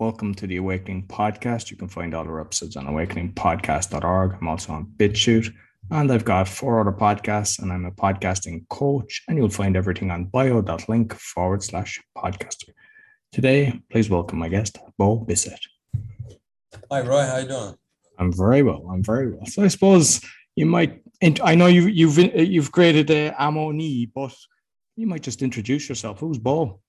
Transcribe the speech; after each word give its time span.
Welcome 0.00 0.32
to 0.36 0.46
the 0.46 0.58
Awakening 0.58 1.08
Podcast. 1.08 1.72
You 1.72 1.76
can 1.76 1.88
find 1.88 2.14
all 2.14 2.24
our 2.24 2.40
episodes 2.40 2.76
on 2.76 2.86
awakeningpodcast.org. 2.86 4.36
I'm 4.40 4.46
also 4.46 4.72
on 4.72 4.92
BitChute, 4.96 5.52
and 5.90 6.12
I've 6.12 6.24
got 6.24 6.46
four 6.46 6.80
other 6.80 6.92
podcasts, 6.92 7.60
and 7.60 7.72
I'm 7.72 7.84
a 7.84 7.90
podcasting 7.90 8.68
coach. 8.68 9.24
And 9.26 9.36
you'll 9.36 9.48
find 9.48 9.76
everything 9.76 10.12
on 10.12 10.26
bio.link 10.26 11.14
forward 11.14 11.64
slash 11.64 12.00
podcaster. 12.16 12.68
Today, 13.32 13.82
please 13.90 14.08
welcome 14.08 14.38
my 14.38 14.48
guest, 14.48 14.78
Bo 14.98 15.16
Bissett. 15.16 15.66
Hi, 16.92 17.00
Roy. 17.00 17.26
How 17.26 17.38
you 17.38 17.48
doing? 17.48 17.74
I'm 18.20 18.32
very 18.32 18.62
well. 18.62 18.88
I'm 18.92 19.02
very 19.02 19.32
well. 19.32 19.46
So 19.46 19.64
I 19.64 19.68
suppose 19.68 20.20
you 20.54 20.66
might. 20.66 21.02
I 21.42 21.56
know 21.56 21.66
you've 21.66 21.90
you've 21.90 22.18
you've 22.36 22.70
created 22.70 23.10
uh, 23.10 23.34
a 23.36 23.50
Amoni, 23.50 24.08
but 24.14 24.36
you 24.94 25.08
might 25.08 25.24
just 25.24 25.42
introduce 25.42 25.88
yourself. 25.88 26.20
Who's 26.20 26.38
Bo? 26.38 26.82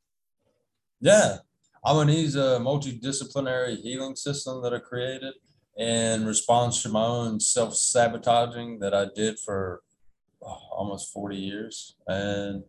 Yeah, 1.02 1.38
Amoni 1.86 2.24
is 2.24 2.36
a 2.36 2.60
multidisciplinary 2.60 3.78
healing 3.78 4.16
system 4.16 4.62
that 4.64 4.74
I 4.74 4.80
created 4.80 5.34
in 5.78 6.26
response 6.26 6.84
to 6.84 6.90
my 6.90 7.04
own 7.04 7.40
self 7.40 7.76
sabotaging 7.76 8.80
that 8.80 8.94
I 8.94 9.08
did 9.16 9.40
for 9.40 9.82
oh, 10.42 10.60
almost 10.72 11.14
40 11.14 11.38
years. 11.38 11.96
And 12.08 12.64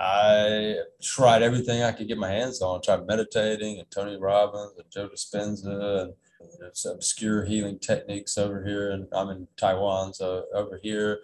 I 0.00 0.76
tried 1.00 1.42
everything 1.42 1.82
I 1.82 1.92
could 1.92 2.08
get 2.08 2.18
my 2.18 2.30
hands 2.30 2.60
on. 2.60 2.82
Tried 2.82 3.06
meditating 3.06 3.78
and 3.78 3.90
Tony 3.90 4.16
Robbins 4.16 4.72
and 4.76 4.90
Joe 4.90 5.08
Dispenza 5.08 6.02
and 6.02 6.12
there's 6.58 6.86
obscure 6.86 7.44
healing 7.44 7.78
techniques 7.78 8.38
over 8.38 8.64
here. 8.64 8.90
And 8.90 9.06
I'm 9.12 9.30
in 9.30 9.48
Taiwan, 9.56 10.14
so 10.14 10.44
over 10.54 10.80
here 10.82 11.20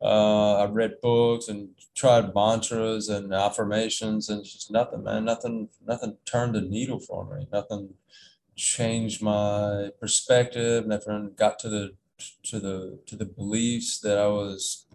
uh, 0.00 0.62
I've 0.62 0.74
read 0.74 1.00
books 1.02 1.48
and 1.48 1.70
tried 1.94 2.34
mantras 2.34 3.08
and 3.08 3.34
affirmations, 3.34 4.28
and 4.28 4.44
just 4.44 4.70
nothing, 4.70 5.02
man. 5.02 5.24
Nothing, 5.24 5.68
nothing 5.84 6.16
turned 6.24 6.54
the 6.54 6.60
needle 6.60 7.00
for 7.00 7.24
me. 7.24 7.46
Nothing 7.52 7.94
changed 8.54 9.22
my 9.22 9.90
perspective. 10.00 10.86
Nothing 10.86 11.32
got 11.36 11.58
to 11.60 11.68
the 11.68 11.94
to 12.44 12.58
the 12.60 12.98
to 13.06 13.16
the 13.16 13.24
beliefs 13.24 14.00
that 14.00 14.18
I 14.18 14.26
was 14.26 14.86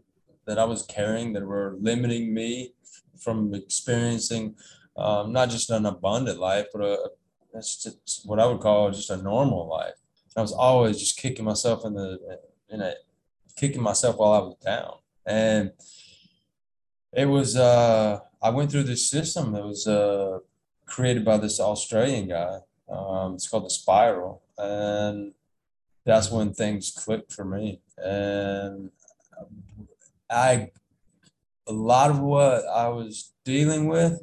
that 0.46 0.60
I 0.60 0.66
was 0.66 0.84
carrying 0.84 1.34
that 1.34 1.46
were 1.46 1.78
limiting 1.80 2.34
me 2.34 2.74
from 3.18 3.54
experiencing 3.54 4.56
um, 4.98 5.32
not 5.32 5.50
just 5.50 5.70
an 5.70 5.86
abundant 5.86 6.40
life, 6.40 6.68
but 6.74 6.82
a 6.82 7.10
that's 7.54 7.84
just 7.84 8.22
what 8.26 8.40
I 8.40 8.46
would 8.46 8.60
call 8.62 8.92
just 8.92 9.10
a 9.10 9.18
normal 9.18 9.68
life. 9.68 9.94
I 10.36 10.42
was 10.42 10.52
always 10.52 11.00
just 11.00 11.18
kicking 11.18 11.46
myself 11.46 11.86
in 11.86 11.94
the 11.94 12.40
in 12.70 12.82
a 12.82 12.94
kicking 13.56 13.82
myself 13.82 14.18
while 14.18 14.34
I 14.34 14.40
was 14.40 14.56
down. 14.64 14.96
And 15.26 15.72
it 17.14 17.26
was, 17.26 17.56
uh, 17.56 18.20
I 18.42 18.50
went 18.50 18.72
through 18.72 18.84
this 18.84 19.10
system 19.10 19.54
that 19.54 19.64
was 19.64 19.88
uh, 19.88 20.40
created 20.86 21.24
by 21.24 21.38
this 21.38 21.60
Australian 21.60 22.28
guy. 22.28 22.60
Um, 22.90 23.36
it's 23.36 23.48
called 23.48 23.66
the 23.66 23.70
Spiral. 23.70 24.42
And 24.58 25.34
that's 26.06 26.30
when 26.30 26.54
things 26.54 26.92
clicked 26.92 27.32
for 27.32 27.46
me. 27.46 27.82
And 27.98 28.92
I, 30.30 30.72
a 31.68 31.74
lot 31.74 32.10
of 32.10 32.20
what 32.20 32.68
I 32.68 32.90
was 32.90 33.34
dealing 33.46 33.88
with 33.88 34.22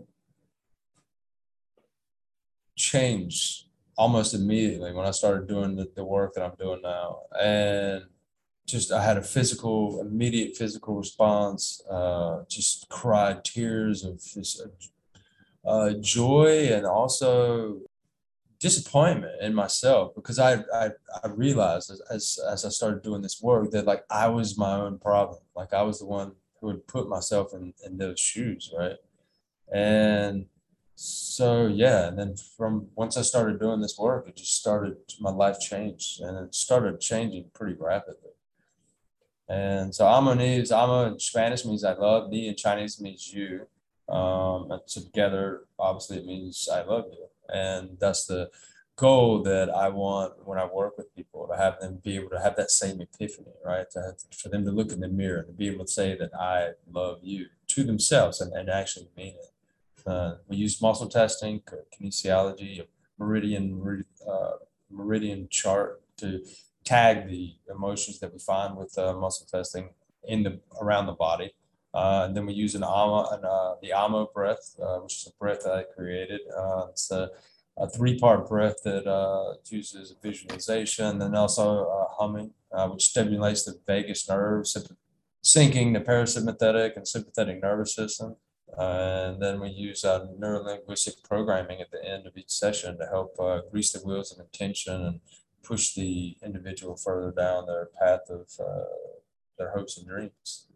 changed 2.77 3.67
almost 3.97 4.35
immediately 4.35 4.93
when 4.93 5.07
I 5.07 5.11
started 5.11 5.47
doing 5.47 5.77
the, 5.77 5.91
the 5.95 6.05
work 6.05 6.35
that 6.35 6.43
I'm 6.43 6.57
doing 6.59 6.81
now. 6.83 7.21
And 7.39 8.05
just 8.71 8.93
I 8.93 9.03
had 9.03 9.17
a 9.17 9.23
physical, 9.23 10.01
immediate 10.01 10.57
physical 10.57 10.95
response. 10.95 11.83
Uh, 11.91 12.43
just 12.49 12.89
cried 12.89 13.45
tears 13.45 14.05
of 14.05 14.23
just 14.23 14.63
uh, 15.65 15.91
joy 16.01 16.69
and 16.73 16.87
also 16.87 17.81
disappointment 18.59 19.33
in 19.41 19.55
myself 19.55 20.15
because 20.15 20.39
I 20.39 20.63
I, 20.73 20.91
I 21.25 21.29
realized 21.29 21.91
as, 21.91 22.01
as 22.11 22.39
as 22.51 22.65
I 22.65 22.69
started 22.69 23.03
doing 23.03 23.23
this 23.23 23.41
work 23.43 23.71
that 23.71 23.87
like 23.87 24.05
I 24.11 24.29
was 24.29 24.59
my 24.59 24.75
own 24.75 24.99
problem. 24.99 25.41
Like 25.57 25.73
I 25.73 25.83
was 25.83 25.99
the 25.99 26.07
one 26.07 26.33
who 26.61 26.69
would 26.69 26.87
put 26.87 27.09
myself 27.09 27.53
in 27.55 27.75
in 27.85 27.99
those 27.99 28.21
shoes, 28.21 28.73
right? 28.77 28.97
And 29.73 30.47
so 30.97 31.67
yeah, 31.67 32.09
and 32.09 32.19
then 32.19 32.35
from 32.57 32.89
once 32.95 33.17
I 33.17 33.23
started 33.23 33.59
doing 33.59 33.81
this 33.81 33.99
work, 33.99 34.29
it 34.29 34.37
just 34.37 34.57
started 34.57 34.97
my 35.21 35.31
life 35.31 35.59
changed 35.59 36.21
and 36.21 36.37
it 36.37 36.55
started 36.55 37.01
changing 37.01 37.51
pretty 37.55 37.75
rapidly. 37.79 38.30
And 39.51 39.93
so 39.93 40.07
amo 40.07 40.37
means 40.37 40.71
amo 40.71 41.07
in 41.07 41.19
Spanish 41.19 41.65
means 41.65 41.83
I 41.83 41.95
love, 41.95 42.31
ni 42.31 42.47
in 42.47 42.55
Chinese 42.55 43.01
means 43.01 43.33
you. 43.33 43.67
Um, 44.09 44.71
and 44.71 44.81
together, 44.87 45.63
obviously, 45.79 46.19
it 46.19 46.27
means 46.27 46.69
I 46.73 46.83
love 46.83 47.07
you. 47.11 47.27
And 47.49 47.99
that's 48.01 48.27
the 48.27 48.51
goal 48.95 49.43
that 49.43 49.69
I 49.71 49.89
want 49.89 50.47
when 50.47 50.59
I 50.59 50.67
work 50.67 50.97
with 50.97 51.15
people 51.17 51.49
to 51.49 51.57
have 51.57 51.81
them 51.81 52.01
be 52.05 52.15
able 52.15 52.31
to 52.31 52.41
have 52.41 52.55
that 52.57 52.71
same 52.71 53.01
epiphany, 53.01 53.55
right? 53.65 53.91
To 53.93 54.13
for 54.41 54.51
them 54.51 54.65
to 54.67 54.71
look 54.71 54.93
in 54.93 55.01
the 55.01 55.09
mirror 55.09 55.45
and 55.49 55.57
be 55.57 55.69
able 55.69 55.85
to 55.85 55.91
say 55.91 56.17
that 56.17 56.33
I 56.35 56.73
love 56.93 57.19
you 57.23 57.47
to 57.69 57.83
themselves 57.83 58.41
and, 58.41 58.53
and 58.53 58.71
actually 58.71 59.09
mean 59.17 59.35
it. 59.35 60.07
Uh, 60.07 60.37
we 60.47 60.59
use 60.59 60.81
muscle 60.81 61.09
testing, 61.09 61.63
kinesiology, 61.93 62.87
meridian 63.19 64.05
uh, 64.29 64.53
meridian 64.91 65.49
chart 65.51 66.03
to 66.19 66.45
tag 66.91 67.29
the 67.29 67.55
emotions 67.77 68.19
that 68.19 68.33
we 68.33 68.41
find 68.41 68.77
with 68.77 68.93
uh, 68.99 69.15
muscle 69.15 69.47
testing 69.47 69.91
in 70.25 70.43
the 70.43 70.53
around 70.83 71.07
the 71.07 71.19
body. 71.29 71.51
Uh, 71.93 72.23
and 72.25 72.37
then 72.37 72.47
we 72.47 72.53
use 72.53 72.75
an 72.75 72.85
AMA, 72.85 73.21
an, 73.33 73.45
uh, 73.45 73.75
the 73.83 73.93
AMO 73.93 74.31
breath, 74.33 74.65
uh, 74.83 74.99
which 75.03 75.15
is 75.19 75.27
a 75.33 75.35
breath 75.43 75.63
that 75.65 75.75
I 75.81 75.83
created. 75.97 76.41
Uh, 76.57 76.87
it's 76.91 77.11
a, 77.11 77.31
a 77.79 77.89
three-part 77.89 78.49
breath 78.49 78.79
that 78.85 79.07
uh, 79.09 79.55
uses 79.69 80.15
visualization 80.23 81.23
and 81.23 81.35
also 81.35 81.67
humming, 82.19 82.51
which 82.91 83.05
stimulates 83.13 83.65
the 83.65 83.75
vagus 83.87 84.29
nerve, 84.29 84.65
syncing 85.45 85.89
the 85.95 86.05
parasympathetic 86.11 86.97
and 86.97 87.07
sympathetic 87.09 87.57
nervous 87.63 87.95
system. 87.95 88.37
and 88.79 89.43
then 89.43 89.57
we 89.63 89.71
use 89.89 90.05
uh, 90.05 90.27
neurolinguistic 90.41 91.17
programming 91.31 91.81
at 91.81 91.91
the 91.91 92.03
end 92.15 92.23
of 92.29 92.37
each 92.37 92.55
session 92.65 92.99
to 92.99 93.07
help 93.07 93.31
grease 93.71 93.93
the 93.93 94.03
wheels 94.07 94.31
of 94.33 94.39
intention 94.47 94.97
and 95.09 95.21
push 95.63 95.95
the 95.95 96.37
individual 96.45 96.97
further 96.97 97.33
down 97.33 97.67
their 97.67 97.89
path 97.99 98.29
of 98.31 98.49
uh, 98.61 98.85
their 99.59 99.71
hopes 99.73 99.99
and 99.99 100.07
dreams. 100.07 100.67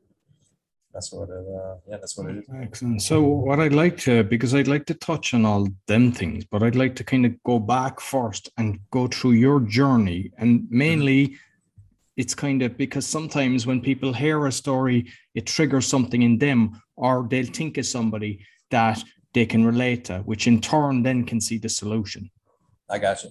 That's 0.92 1.12
what 1.12 1.28
it, 1.28 1.32
uh, 1.32 1.74
yeah, 1.88 1.96
that's 1.96 2.16
what 2.16 2.30
it 2.30 2.38
is. 2.38 2.44
Excellent. 2.54 3.02
So, 3.02 3.20
what 3.20 3.58
I'd 3.58 3.72
like 3.72 3.96
to, 3.98 4.22
because 4.22 4.54
I'd 4.54 4.68
like 4.68 4.86
to 4.86 4.94
touch 4.94 5.34
on 5.34 5.44
all 5.44 5.68
them 5.88 6.12
things, 6.12 6.44
but 6.44 6.62
I'd 6.62 6.76
like 6.76 6.94
to 6.96 7.04
kind 7.04 7.26
of 7.26 7.42
go 7.42 7.58
back 7.58 7.98
first 7.98 8.50
and 8.58 8.78
go 8.92 9.08
through 9.08 9.32
your 9.32 9.58
journey. 9.58 10.30
And 10.38 10.68
mainly, 10.70 11.36
it's 12.16 12.34
kind 12.34 12.62
of 12.62 12.76
because 12.76 13.08
sometimes 13.08 13.66
when 13.66 13.80
people 13.80 14.12
hear 14.12 14.46
a 14.46 14.52
story, 14.52 15.10
it 15.34 15.46
triggers 15.46 15.88
something 15.88 16.22
in 16.22 16.38
them, 16.38 16.80
or 16.94 17.26
they'll 17.28 17.46
think 17.46 17.76
of 17.76 17.86
somebody 17.86 18.46
that 18.70 19.02
they 19.32 19.46
can 19.46 19.66
relate 19.66 20.04
to, 20.04 20.18
which 20.18 20.46
in 20.46 20.60
turn 20.60 21.02
then 21.02 21.24
can 21.24 21.40
see 21.40 21.58
the 21.58 21.68
solution. 21.68 22.30
I 22.88 22.98
got 22.98 23.24
you. 23.24 23.30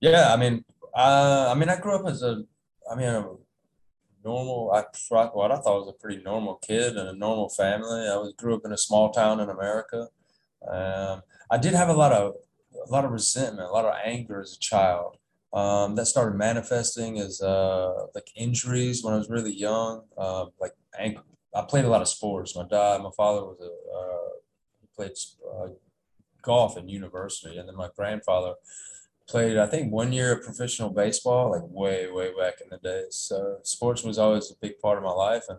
Yeah, 0.00 0.32
I 0.32 0.36
mean, 0.36 0.64
uh, 0.94 1.48
I 1.50 1.58
mean, 1.58 1.68
I 1.68 1.80
grew 1.80 1.94
up 1.94 2.06
as 2.06 2.22
a, 2.22 2.44
I 2.90 2.94
mean, 2.94 3.08
a 3.08 3.26
normal. 4.24 4.72
I 4.72 4.84
what 5.32 5.52
I 5.52 5.56
thought 5.56 5.86
was 5.86 5.88
a 5.88 6.00
pretty 6.00 6.22
normal 6.22 6.56
kid 6.56 6.96
in 6.96 7.06
a 7.06 7.12
normal 7.12 7.48
family. 7.50 8.08
I 8.08 8.16
was 8.16 8.32
grew 8.36 8.54
up 8.54 8.62
in 8.64 8.72
a 8.72 8.78
small 8.78 9.10
town 9.12 9.40
in 9.40 9.50
America. 9.50 10.08
Um, 10.66 11.22
I 11.50 11.58
did 11.58 11.74
have 11.74 11.88
a 11.88 11.94
lot 11.94 12.12
of 12.12 12.34
a 12.86 12.90
lot 12.90 13.04
of 13.04 13.12
resentment, 13.12 13.68
a 13.68 13.72
lot 13.72 13.84
of 13.84 13.94
anger 14.04 14.40
as 14.40 14.54
a 14.54 14.58
child. 14.58 15.18
Um, 15.52 15.94
that 15.94 16.06
started 16.06 16.36
manifesting 16.36 17.18
as 17.20 17.40
uh, 17.40 18.06
like 18.14 18.26
injuries 18.34 19.04
when 19.04 19.14
I 19.14 19.18
was 19.18 19.30
really 19.30 19.54
young. 19.54 20.02
Uh, 20.18 20.46
like 20.60 20.72
ankle. 20.98 21.24
I 21.54 21.62
played 21.62 21.84
a 21.84 21.88
lot 21.88 22.02
of 22.02 22.08
sports. 22.08 22.56
My 22.56 22.66
dad, 22.68 23.00
my 23.02 23.10
father 23.16 23.42
was 23.44 23.60
a 23.60 23.96
uh, 23.96 24.38
he 24.80 24.88
played 24.96 25.12
uh, 25.48 25.68
golf 26.42 26.76
in 26.76 26.88
university, 26.88 27.56
and 27.58 27.68
then 27.68 27.76
my 27.76 27.88
grandfather 27.96 28.54
played 29.28 29.56
I 29.56 29.66
think 29.66 29.92
one 29.92 30.12
year 30.12 30.32
of 30.32 30.44
professional 30.44 30.90
baseball, 30.90 31.52
like 31.52 31.62
way 31.64 32.10
way 32.10 32.32
back 32.38 32.54
in 32.60 32.68
the 32.70 32.78
days. 32.78 33.14
So 33.16 33.58
sports 33.62 34.02
was 34.02 34.18
always 34.18 34.50
a 34.50 34.54
big 34.60 34.78
part 34.78 34.98
of 34.98 35.04
my 35.04 35.10
life, 35.10 35.44
and 35.48 35.58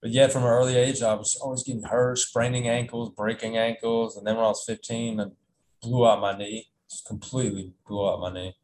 but 0.00 0.10
yet 0.10 0.32
from 0.32 0.42
an 0.42 0.48
early 0.48 0.76
age 0.76 1.02
I 1.02 1.14
was 1.14 1.36
always 1.36 1.62
getting 1.62 1.82
hurt, 1.82 2.18
spraining 2.18 2.68
ankles, 2.68 3.10
breaking 3.10 3.56
ankles, 3.56 4.16
and 4.16 4.26
then 4.26 4.36
when 4.36 4.44
I 4.44 4.48
was 4.48 4.64
15, 4.64 5.20
I 5.20 5.26
blew 5.82 6.06
out 6.06 6.20
my 6.20 6.36
knee, 6.36 6.68
just 6.90 7.06
completely 7.06 7.72
blew 7.86 8.08
out 8.08 8.20
my 8.20 8.32
knee. 8.32 8.54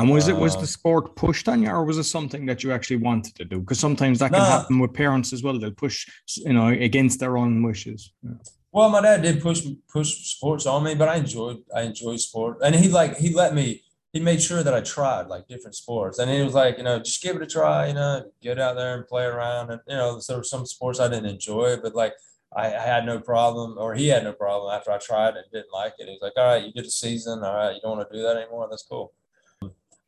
And 0.00 0.10
was 0.10 0.28
it 0.28 0.36
was 0.36 0.54
the 0.54 0.62
uh, 0.62 0.66
sport 0.66 1.16
pushed 1.16 1.48
on 1.48 1.62
you, 1.62 1.70
or 1.70 1.84
was 1.84 1.98
it 1.98 2.04
something 2.04 2.46
that 2.46 2.62
you 2.62 2.70
actually 2.70 2.96
wanted 2.96 3.34
to 3.34 3.44
do? 3.44 3.58
Because 3.58 3.80
sometimes 3.80 4.20
that 4.20 4.30
can 4.30 4.38
nah. 4.38 4.60
happen 4.60 4.78
with 4.78 4.94
parents 4.94 5.32
as 5.32 5.42
well. 5.42 5.58
They'll 5.58 5.72
push, 5.72 6.06
you 6.36 6.52
know, 6.52 6.68
against 6.68 7.18
their 7.18 7.36
own 7.36 7.64
wishes. 7.64 8.12
Yeah. 8.22 8.34
Well, 8.70 8.90
my 8.90 9.00
dad 9.00 9.22
did 9.22 9.42
push 9.42 9.66
push 9.90 10.14
sports 10.34 10.66
on 10.66 10.84
me, 10.84 10.94
but 10.94 11.08
I 11.08 11.16
enjoyed 11.16 11.64
I 11.74 11.82
enjoyed 11.82 12.20
sport, 12.20 12.58
and 12.62 12.76
he 12.76 12.88
like 12.88 13.16
he 13.16 13.34
let 13.34 13.54
me 13.54 13.82
he 14.12 14.20
made 14.20 14.40
sure 14.40 14.62
that 14.62 14.74
I 14.74 14.80
tried 14.80 15.26
like 15.26 15.48
different 15.48 15.74
sports. 15.74 16.18
And 16.18 16.30
he 16.30 16.42
was 16.42 16.54
like, 16.54 16.78
you 16.78 16.84
know, 16.84 16.98
just 16.98 17.22
give 17.22 17.36
it 17.36 17.42
a 17.42 17.46
try, 17.46 17.88
you 17.88 17.94
know, 17.94 18.24
get 18.40 18.58
out 18.58 18.76
there 18.76 18.96
and 18.96 19.06
play 19.06 19.24
around. 19.24 19.70
And, 19.70 19.80
you 19.86 19.96
know, 19.96 20.20
there 20.26 20.38
were 20.38 20.44
some 20.44 20.64
sports 20.64 20.98
I 20.98 21.08
didn't 21.08 21.30
enjoy, 21.30 21.76
but 21.82 21.94
like 21.94 22.14
I, 22.54 22.66
I, 22.74 22.80
had 22.80 23.04
no 23.04 23.20
problem, 23.20 23.76
or 23.76 23.94
he 23.94 24.08
had 24.08 24.24
no 24.24 24.32
problem 24.32 24.74
after 24.74 24.90
I 24.90 24.98
tried 24.98 25.36
and 25.36 25.44
didn't 25.52 25.72
like 25.72 25.94
it. 25.98 26.08
He's 26.08 26.22
like, 26.22 26.32
"All 26.36 26.46
right, 26.46 26.64
you 26.64 26.72
did 26.72 26.86
a 26.86 26.90
season. 26.90 27.44
All 27.44 27.54
right, 27.54 27.74
you 27.74 27.80
don't 27.82 27.96
want 27.96 28.10
to 28.10 28.16
do 28.16 28.22
that 28.22 28.36
anymore. 28.36 28.66
That's 28.70 28.82
cool." 28.82 29.12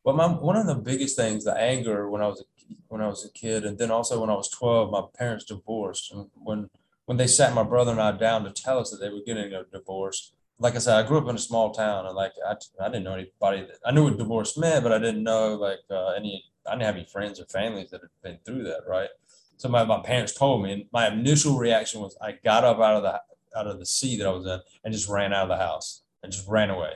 But 0.03 0.15
my 0.15 0.27
one 0.27 0.55
of 0.55 0.65
the 0.65 0.75
biggest 0.75 1.15
things, 1.15 1.43
the 1.43 1.55
anger 1.55 2.09
when 2.09 2.21
I 2.21 2.27
was 2.27 2.41
a, 2.41 2.73
when 2.87 3.01
I 3.01 3.07
was 3.07 3.23
a 3.25 3.31
kid, 3.31 3.63
and 3.65 3.77
then 3.77 3.91
also 3.91 4.19
when 4.19 4.31
I 4.31 4.35
was 4.35 4.49
twelve, 4.49 4.89
my 4.89 5.03
parents 5.17 5.45
divorced, 5.45 6.11
and 6.11 6.29
when 6.33 6.69
when 7.05 7.17
they 7.17 7.27
sat 7.27 7.53
my 7.53 7.63
brother 7.63 7.91
and 7.91 8.01
I 8.01 8.11
down 8.11 8.43
to 8.45 8.51
tell 8.51 8.79
us 8.79 8.89
that 8.89 8.97
they 8.97 9.09
were 9.09 9.21
getting 9.23 9.53
a 9.53 9.63
divorce, 9.65 10.33
like 10.61 10.75
I 10.75 10.79
said, 10.79 10.95
I 10.95 11.07
grew 11.07 11.17
up 11.17 11.27
in 11.27 11.35
a 11.35 11.39
small 11.39 11.71
town, 11.71 12.05
and 12.05 12.15
like 12.15 12.33
I, 12.47 12.55
I 12.79 12.87
didn't 12.87 13.03
know 13.03 13.15
anybody. 13.15 13.61
That, 13.61 13.79
I 13.85 13.91
knew 13.91 14.03
what 14.03 14.17
divorce 14.17 14.57
meant, 14.57 14.83
but 14.83 14.93
I 14.93 14.99
didn't 14.99 15.23
know 15.23 15.55
like 15.55 15.79
uh, 15.89 16.09
any. 16.09 16.45
I 16.67 16.71
didn't 16.71 16.85
have 16.85 16.95
any 16.95 17.07
friends 17.11 17.39
or 17.39 17.45
families 17.45 17.89
that 17.89 18.01
had 18.01 18.09
been 18.21 18.37
through 18.45 18.63
that, 18.65 18.81
right? 18.87 19.09
So 19.57 19.67
my, 19.69 19.83
my 19.83 19.99
parents 20.01 20.33
told 20.33 20.63
me, 20.63 20.71
and 20.71 20.85
my 20.93 21.07
initial 21.07 21.57
reaction 21.57 22.01
was 22.01 22.15
I 22.21 22.33
got 22.43 22.63
up 22.63 22.79
out 22.79 22.95
of 22.95 23.03
the 23.03 23.19
out 23.57 23.67
of 23.67 23.79
the 23.79 23.85
seat 23.85 24.17
that 24.17 24.27
I 24.27 24.31
was 24.31 24.45
in 24.45 24.59
and 24.83 24.93
just 24.93 25.09
ran 25.09 25.33
out 25.33 25.43
of 25.43 25.49
the 25.49 25.63
house 25.63 26.03
and 26.21 26.31
just 26.31 26.47
ran 26.47 26.69
away. 26.69 26.91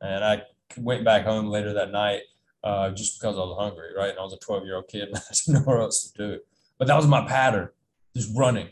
And 0.00 0.24
I 0.24 0.42
went 0.76 1.04
back 1.04 1.24
home 1.24 1.46
later 1.46 1.72
that 1.72 1.92
night 1.92 2.22
uh, 2.64 2.90
just 2.90 3.20
because 3.20 3.36
I 3.36 3.40
was 3.40 3.56
hungry, 3.58 3.88
right? 3.96 4.10
And 4.10 4.18
I 4.18 4.22
was 4.22 4.32
a 4.32 4.38
12 4.38 4.64
year 4.64 4.76
old 4.76 4.88
kid 4.88 5.08
and 5.08 5.16
I 5.16 5.20
didn't 5.32 5.54
know 5.54 5.60
what 5.60 5.80
else 5.80 6.10
to 6.10 6.18
do. 6.18 6.40
But 6.78 6.88
that 6.88 6.96
was 6.96 7.06
my 7.06 7.24
pattern, 7.26 7.68
just 8.16 8.36
running. 8.36 8.68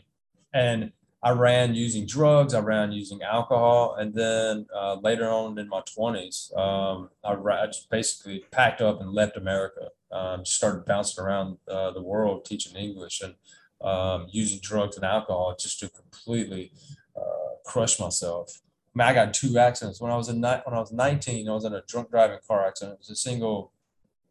And 0.53 0.91
I 1.23 1.31
ran 1.31 1.73
using 1.73 2.05
drugs, 2.05 2.53
I 2.53 2.59
ran 2.59 2.91
using 2.91 3.21
alcohol. 3.21 3.95
And 3.97 4.13
then 4.13 4.67
uh, 4.75 4.95
later 4.95 5.29
on 5.29 5.57
in 5.57 5.69
my 5.69 5.81
20s, 5.81 6.55
um, 6.57 7.09
I, 7.23 7.33
I, 7.33 7.67
just 7.67 7.89
basically 7.89 8.43
packed 8.51 8.81
up 8.81 8.99
and 8.99 9.09
left 9.11 9.37
America. 9.37 9.87
Um, 10.11 10.45
started 10.45 10.85
bouncing 10.85 11.23
around 11.23 11.57
uh, 11.67 11.91
the 11.91 12.01
world 12.01 12.43
teaching 12.45 12.75
English 12.75 13.21
and 13.21 13.35
um, 13.81 14.27
using 14.31 14.59
drugs 14.61 14.97
and 14.97 15.05
alcohol 15.05 15.55
just 15.57 15.79
to 15.79 15.89
completely 15.89 16.73
uh, 17.15 17.55
crush 17.65 17.99
myself. 17.99 18.61
I, 18.93 18.99
mean, 18.99 19.07
I 19.07 19.13
got 19.13 19.33
two 19.33 19.57
accidents 19.57 20.01
when 20.01 20.11
I 20.11 20.17
was 20.17 20.27
in 20.27 20.41
when 20.41 20.75
I 20.75 20.79
was 20.79 20.91
19. 20.91 21.47
I 21.47 21.53
was 21.53 21.65
in 21.65 21.73
a 21.73 21.81
drunk 21.87 22.11
driving 22.11 22.39
car 22.45 22.67
accident. 22.67 22.95
It 22.95 22.99
was 22.99 23.09
a 23.09 23.15
single 23.15 23.71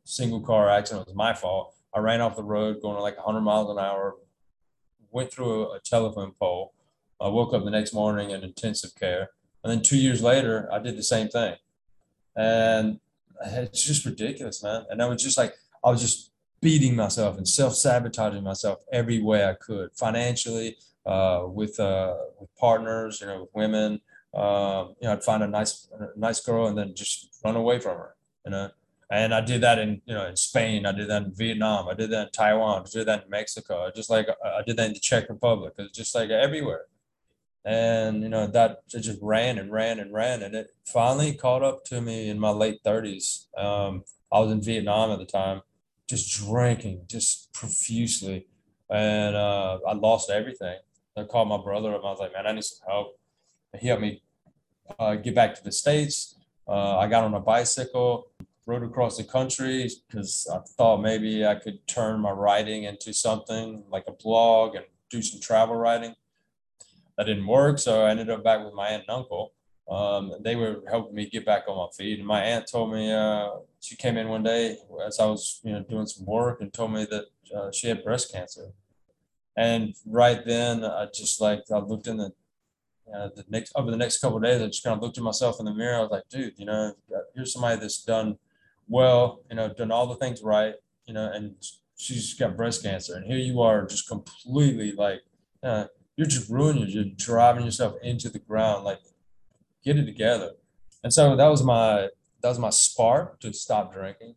single 0.05 0.41
car 0.41 0.71
accident. 0.71 1.03
It 1.03 1.09
was 1.09 1.17
my 1.17 1.33
fault. 1.33 1.75
I 1.95 2.01
ran 2.01 2.21
off 2.21 2.37
the 2.37 2.45
road 2.45 2.81
going 2.83 3.01
like 3.01 3.17
100 3.17 3.41
miles 3.41 3.71
an 3.71 3.83
hour, 3.83 4.17
went 5.11 5.33
through 5.33 5.73
a 5.73 5.81
telephone 5.81 6.33
pole. 6.39 6.75
I 7.23 7.29
woke 7.29 7.55
up 7.55 7.65
the 7.65 7.71
next 7.71 7.95
morning 7.95 8.31
in 8.31 8.43
intensive 8.43 8.95
care. 8.95 9.31
And 9.63 9.71
then 9.71 9.83
two 9.83 9.97
years 9.97 10.23
later, 10.23 10.69
I 10.73 10.79
did 10.79 10.97
the 10.97 11.03
same 11.03 11.29
thing. 11.29 11.55
And 12.37 12.99
it's 13.45 13.85
just 13.85 14.05
ridiculous, 14.05 14.63
man. 14.63 14.85
And 14.91 15.03
I 15.03 15.07
was 15.07 15.23
just 15.23 15.39
like, 15.39 15.55
I 15.85 15.91
was 15.91 16.01
just 16.01 16.33
beating 16.61 16.97
myself 16.97 17.37
and 17.37 17.47
self 17.47 17.75
sabotaging 17.75 18.43
myself 18.43 18.81
every 18.93 19.21
way 19.21 19.45
I 19.45 19.55
could, 19.55 19.91
financially, 19.95 20.77
uh, 21.07 21.43
with 21.47 21.79
uh, 21.79 22.15
with 22.41 22.55
partners, 22.57 23.21
you 23.21 23.27
know, 23.27 23.43
with 23.43 23.51
women. 23.55 24.01
Um, 24.35 24.95
you 25.01 25.07
know, 25.07 25.13
I'd 25.13 25.25
find 25.25 25.43
a 25.43 25.49
nice 25.49 25.89
nice 26.17 26.41
girl 26.41 26.67
and 26.67 26.79
then 26.79 26.95
just 26.95 27.29
run 27.45 27.57
away 27.57 27.81
from 27.81 27.99
her. 27.99 28.15
You 28.45 28.53
know, 28.53 28.71
and 29.11 29.35
I 29.35 29.41
did 29.41 29.61
that 29.61 29.79
in, 29.79 30.01
you 30.07 30.15
know, 30.15 30.27
in 30.27 30.37
Spain. 30.37 30.87
I 30.87 30.93
did 30.93 31.09
that 31.11 31.25
in 31.25 31.35
Vietnam. 31.35 31.89
I 31.89 31.95
did 31.95 32.11
that 32.11 32.29
in 32.29 32.33
Taiwan. 32.33 32.83
I 32.87 32.91
did 32.91 33.07
that 33.09 33.25
in 33.25 33.31
Mexico. 33.31 33.91
Just 33.95 34.09
like 34.09 34.29
I 34.45 34.63
did 34.67 34.77
that 34.79 34.87
in 34.87 34.95
the 34.95 35.01
Czech 35.01 35.29
Republic. 35.29 35.75
It's 35.79 35.97
just 35.97 36.15
like 36.15 36.31
everywhere. 36.31 36.87
And, 37.65 38.23
you 38.23 38.29
know, 38.29 38.47
that 38.49 38.83
it 38.93 39.01
just 39.01 39.21
ran 39.23 39.59
and 39.59 39.73
ran 39.73 40.01
and 40.01 40.13
ran. 40.13 40.43
And 40.43 40.55
it 40.55 40.71
finally 40.85 41.35
caught 41.35 41.63
up 41.63 41.85
to 41.87 42.01
me 42.01 42.29
in 42.29 42.39
my 42.39 42.51
late 42.51 42.83
30s. 42.85 43.47
Um, 43.57 44.05
I 44.33 44.41
was 44.41 44.51
in 44.51 44.63
Vietnam 44.63 45.11
at 45.13 45.19
the 45.19 45.25
time, 45.25 45.63
just 46.09 46.45
drinking, 46.45 47.03
just 47.09 47.53
profusely. 47.53 48.47
And 48.91 49.37
uh, 49.37 49.79
I 49.87 49.93
lost 49.93 50.31
everything. 50.31 50.79
I 51.17 51.25
called 51.25 51.49
my 51.49 51.59
brother 51.63 51.95
up. 51.95 52.03
I 52.05 52.11
was 52.11 52.19
like, 52.19 52.33
man, 52.33 52.47
I 52.47 52.53
need 52.53 52.65
some 52.65 52.87
help. 52.89 53.19
He 53.79 53.89
helped 53.89 54.03
me 54.03 54.23
uh, 54.99 55.15
get 55.17 55.35
back 55.35 55.55
to 55.55 55.63
the 55.63 55.73
States. 55.73 56.37
Uh, 56.67 56.99
I 56.99 57.07
got 57.07 57.25
on 57.25 57.35
a 57.35 57.41
bicycle 57.41 58.29
rode 58.67 58.83
across 58.83 59.17
the 59.17 59.25
country 59.25 59.89
because 60.09 60.47
I 60.53 60.59
thought 60.77 61.03
maybe 61.03 61.45
I 61.45 61.57
could 61.57 61.87
turn 61.87 62.21
my 62.21 62.31
writing 62.31 62.85
into 62.85 63.13
something 63.13 63.85
like 63.91 64.05
a 64.07 64.13
blog 64.13 64.77
and 64.77 64.85
do 65.11 65.21
some 65.21 65.41
travel 65.41 65.75
writing. 65.75 66.15
That 67.17 67.27
didn't 67.27 67.47
work, 67.47 67.79
so 67.79 68.05
I 68.05 68.11
ended 68.11 68.31
up 68.31 68.43
back 68.43 68.65
with 68.65 68.75
my 68.75 68.89
aunt 68.89 69.05
and 69.09 69.17
uncle. 69.17 69.53
Um, 69.89 70.33
they 70.41 70.57
were 70.57 70.83
helping 70.89 71.15
me 71.15 71.29
get 71.29 71.45
back 71.45 71.65
on 71.69 71.77
my 71.77 71.89
feet. 71.97 72.19
And 72.19 72.27
my 72.27 72.41
aunt 72.41 72.71
told 72.71 72.93
me 72.93 73.13
uh, 73.13 73.51
she 73.81 73.97
came 73.97 74.17
in 74.17 74.29
one 74.29 74.43
day 74.43 74.79
as 75.07 75.21
I 75.21 75.27
was, 75.27 75.61
you 75.65 75.73
know, 75.73 75.83
doing 75.83 76.07
some 76.07 76.25
work 76.25 76.61
and 76.61 76.73
told 76.73 76.93
me 76.93 77.07
that 77.11 77.25
uh, 77.55 77.71
she 77.73 77.89
had 77.89 78.05
breast 78.05 78.33
cancer. 78.33 78.73
And 79.57 79.95
right 80.07 80.43
then, 80.45 80.85
I 80.85 81.07
just 81.13 81.41
like 81.41 81.65
I 81.71 81.79
looked 81.79 82.07
in 82.07 82.17
the 82.17 82.33
uh, 83.15 83.29
the 83.35 83.45
next 83.49 83.73
over 83.75 83.91
the 83.91 83.97
next 83.97 84.21
couple 84.21 84.39
of 84.39 84.45
days, 84.45 84.63
I 84.63 84.67
just 84.67 84.83
kind 84.83 84.97
of 84.97 85.03
looked 85.03 85.19
at 85.19 85.25
myself 85.25 85.57
in 85.59 85.67
the 85.67 85.75
mirror. 85.75 85.97
I 85.97 86.01
was 86.01 86.11
like, 86.11 86.29
dude, 86.31 86.55
you 86.57 86.65
know, 86.65 86.95
here's 87.35 87.53
somebody 87.53 87.79
that's 87.79 88.03
done 88.03 88.39
well, 88.89 89.43
you 89.51 89.57
know, 89.57 89.73
done 89.73 89.91
all 89.91 90.07
the 90.07 90.17
things 90.17 90.43
right, 90.43 90.75
you 91.07 91.15
know, 91.15 91.31
and 91.33 91.55
she's 91.97 92.35
got 92.35 92.57
breast 92.57 92.83
cancer. 92.83 93.17
And 93.17 93.25
here 93.25 93.39
you 93.39 93.61
are 93.61 93.87
just 93.87 94.09
completely 94.09 94.93
like, 94.93 95.21
uh, 95.63 95.87
you're 96.23 96.31
just 96.31 96.49
ruining, 96.49 96.89
you're 96.89 97.05
driving 97.17 97.65
yourself 97.65 97.97
into 98.01 98.29
the 98.29 98.39
ground. 98.39 98.85
Like, 98.85 99.01
get 99.85 99.97
it 99.97 100.07
together. 100.07 100.53
And 101.03 101.13
so 101.13 101.35
that 101.35 101.49
was 101.49 101.65
my, 101.65 102.11
that 102.43 102.49
was 102.49 102.61
my 102.61 102.71
spark 102.71 103.41
to 103.41 103.53
stop 103.53 103.93
drinking. 103.93 104.37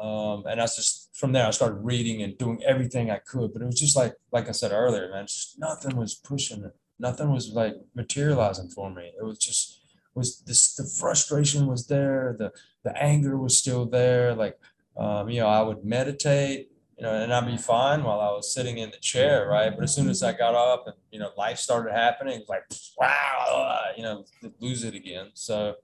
Um, 0.00 0.44
and 0.46 0.60
that's 0.60 0.76
just 0.76 1.10
from 1.16 1.32
there, 1.32 1.46
I 1.46 1.50
started 1.50 1.80
reading 1.82 2.22
and 2.22 2.38
doing 2.38 2.62
everything 2.64 3.10
I 3.10 3.18
could. 3.18 3.52
But 3.52 3.62
it 3.62 3.66
was 3.66 3.80
just 3.80 3.96
like, 3.96 4.14
like 4.30 4.48
I 4.48 4.52
said 4.52 4.70
earlier, 4.70 5.10
man, 5.10 5.26
just 5.26 5.58
nothing 5.58 5.96
was 5.96 6.14
pushing 6.14 6.62
it. 6.64 6.76
Nothing 7.00 7.32
was 7.32 7.48
like 7.48 7.74
materializing 7.94 8.68
for 8.68 8.88
me. 8.88 9.10
It 9.18 9.24
was 9.24 9.38
just, 9.38 9.80
was 10.14 10.40
this 10.40 10.74
the 10.74 10.84
frustration 10.84 11.66
was 11.66 11.86
there 11.86 12.34
the 12.38 12.52
the 12.82 12.96
anger 13.00 13.36
was 13.38 13.56
still 13.56 13.86
there 13.86 14.34
like 14.34 14.58
um, 14.96 15.28
you 15.28 15.40
know 15.40 15.46
i 15.46 15.62
would 15.62 15.84
meditate 15.84 16.69
you 17.00 17.06
know 17.06 17.14
and 17.14 17.32
i'd 17.32 17.46
be 17.46 17.56
fine 17.56 18.04
while 18.04 18.20
i 18.20 18.30
was 18.30 18.52
sitting 18.52 18.78
in 18.78 18.90
the 18.90 18.98
chair 18.98 19.48
right? 19.48 19.74
But 19.74 19.84
as 19.84 19.94
soon 19.94 20.08
as 20.08 20.22
i 20.22 20.32
got 20.32 20.54
up 20.54 20.84
and 20.86 20.94
you 21.10 21.18
know 21.18 21.30
life 21.36 21.58
started 21.58 21.92
happening 21.92 22.34
it 22.34 22.40
was 22.40 22.48
like 22.48 22.64
wow 22.98 23.80
you 23.96 24.02
know 24.02 24.24
lose 24.60 24.84
it 24.84 24.94
again. 24.94 25.30
So 25.34 25.76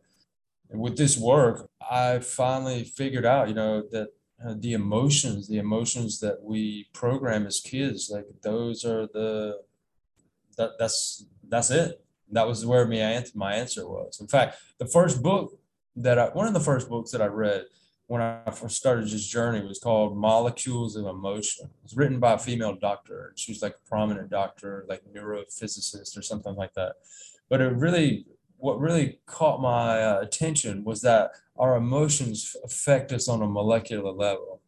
with 0.71 0.97
this 0.97 1.17
work 1.17 1.69
i 1.91 2.19
finally 2.19 2.85
figured 2.85 3.25
out 3.25 3.49
you 3.49 3.55
know 3.55 3.83
that 3.93 4.09
uh, 4.45 4.55
the 4.59 4.73
emotions 4.73 5.49
the 5.49 5.59
emotions 5.59 6.21
that 6.21 6.43
we 6.43 6.89
program 6.93 7.47
as 7.47 7.61
kids 7.61 8.11
like 8.13 8.27
those 8.43 8.85
are 8.85 9.07
the 9.07 9.57
that 10.57 10.73
that's 10.79 11.27
that's 11.49 11.71
it. 11.71 12.03
That 12.33 12.47
was 12.47 12.67
where 12.67 12.87
my 12.87 12.97
answer, 12.97 13.33
my 13.35 13.55
answer 13.55 13.87
was. 13.87 14.21
In 14.21 14.27
fact, 14.27 14.57
the 14.79 14.87
first 14.87 15.23
book 15.23 15.59
that 15.95 16.19
I, 16.19 16.29
one 16.31 16.47
of 16.47 16.55
the 16.55 16.61
first 16.61 16.89
books 16.89 17.13
that 17.13 17.23
I 17.23 17.27
read 17.27 17.65
when 18.07 18.23
I 18.23 18.51
first 18.53 18.77
started 18.77 19.05
this 19.05 19.27
journey 19.27 19.67
was 19.67 19.79
called 19.79 20.17
Molecules 20.17 20.97
of 20.97 21.07
Emotion. 21.07 21.67
It 21.67 21.83
was 21.83 21.97
written 21.97 22.21
by 22.21 22.35
a 22.35 22.39
female 22.39 22.77
doctor. 22.77 23.33
She 23.37 23.53
was 23.53 23.63
like 23.63 23.75
a 23.75 23.89
prominent 23.89 24.31
doctor, 24.31 24.87
like 24.89 25.03
neurophysicist 25.13 26.17
or 26.17 26.23
something 26.23 26.55
like 26.55 26.75
that. 26.75 26.95
But 27.49 27.61
it 27.61 27.73
really, 27.73 28.27
what 28.59 28.81
really 28.81 29.19
caught 29.27 29.61
my 29.61 30.03
uh, 30.03 30.21
attention 30.21 30.85
was 30.85 31.03
that 31.03 31.33
our 31.59 31.77
emotions 31.77 32.57
affect 32.65 33.13
us 33.13 33.29
on 33.29 33.43
a 33.43 33.47
molecular 33.47 34.13
level. 34.13 34.61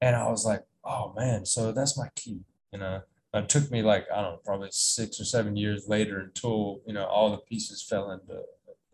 And 0.00 0.16
I 0.16 0.28
was 0.30 0.44
like, 0.44 0.64
oh 0.84 1.12
man, 1.16 1.44
so 1.44 1.72
that's 1.72 1.98
my 1.98 2.08
key, 2.14 2.40
you 2.72 2.78
know 2.78 3.02
it 3.38 3.48
took 3.48 3.70
me 3.70 3.82
like 3.82 4.06
I 4.12 4.22
don't 4.22 4.32
know, 4.32 4.40
probably 4.44 4.68
six 4.70 5.20
or 5.20 5.24
seven 5.24 5.56
years 5.56 5.88
later 5.88 6.20
until 6.20 6.80
you 6.86 6.92
know 6.92 7.04
all 7.04 7.30
the 7.30 7.38
pieces 7.38 7.82
fell 7.82 8.10
into 8.10 8.42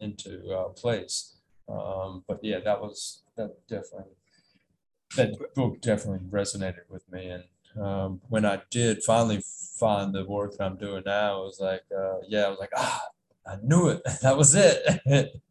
into 0.01 0.53
uh, 0.53 0.69
place. 0.71 1.37
Um, 1.73 2.25
but 2.29 2.41
yeah, 2.43 2.61
that 2.61 2.81
was 2.81 3.23
that 3.37 3.51
definitely 3.69 4.13
that 5.17 5.55
book 5.55 5.81
definitely 5.81 6.27
resonated 6.29 6.89
with 6.89 7.11
me. 7.11 7.29
And 7.31 7.85
um, 7.85 8.21
when 8.29 8.45
I 8.45 8.61
did 8.71 9.03
finally 9.03 9.43
find 9.79 10.15
the 10.15 10.25
work 10.25 10.57
that 10.57 10.65
I'm 10.65 10.77
doing 10.77 11.03
now, 11.07 11.43
it 11.43 11.45
was 11.45 11.61
like, 11.61 11.83
uh, 11.97 12.19
yeah, 12.29 12.45
I 12.45 12.49
was 12.49 12.59
like, 12.59 12.73
ah, 12.77 13.03
I 13.47 13.57
knew 13.63 13.89
it. 13.89 14.03
that 14.23 14.37
was 14.37 14.55
it. 14.55 15.33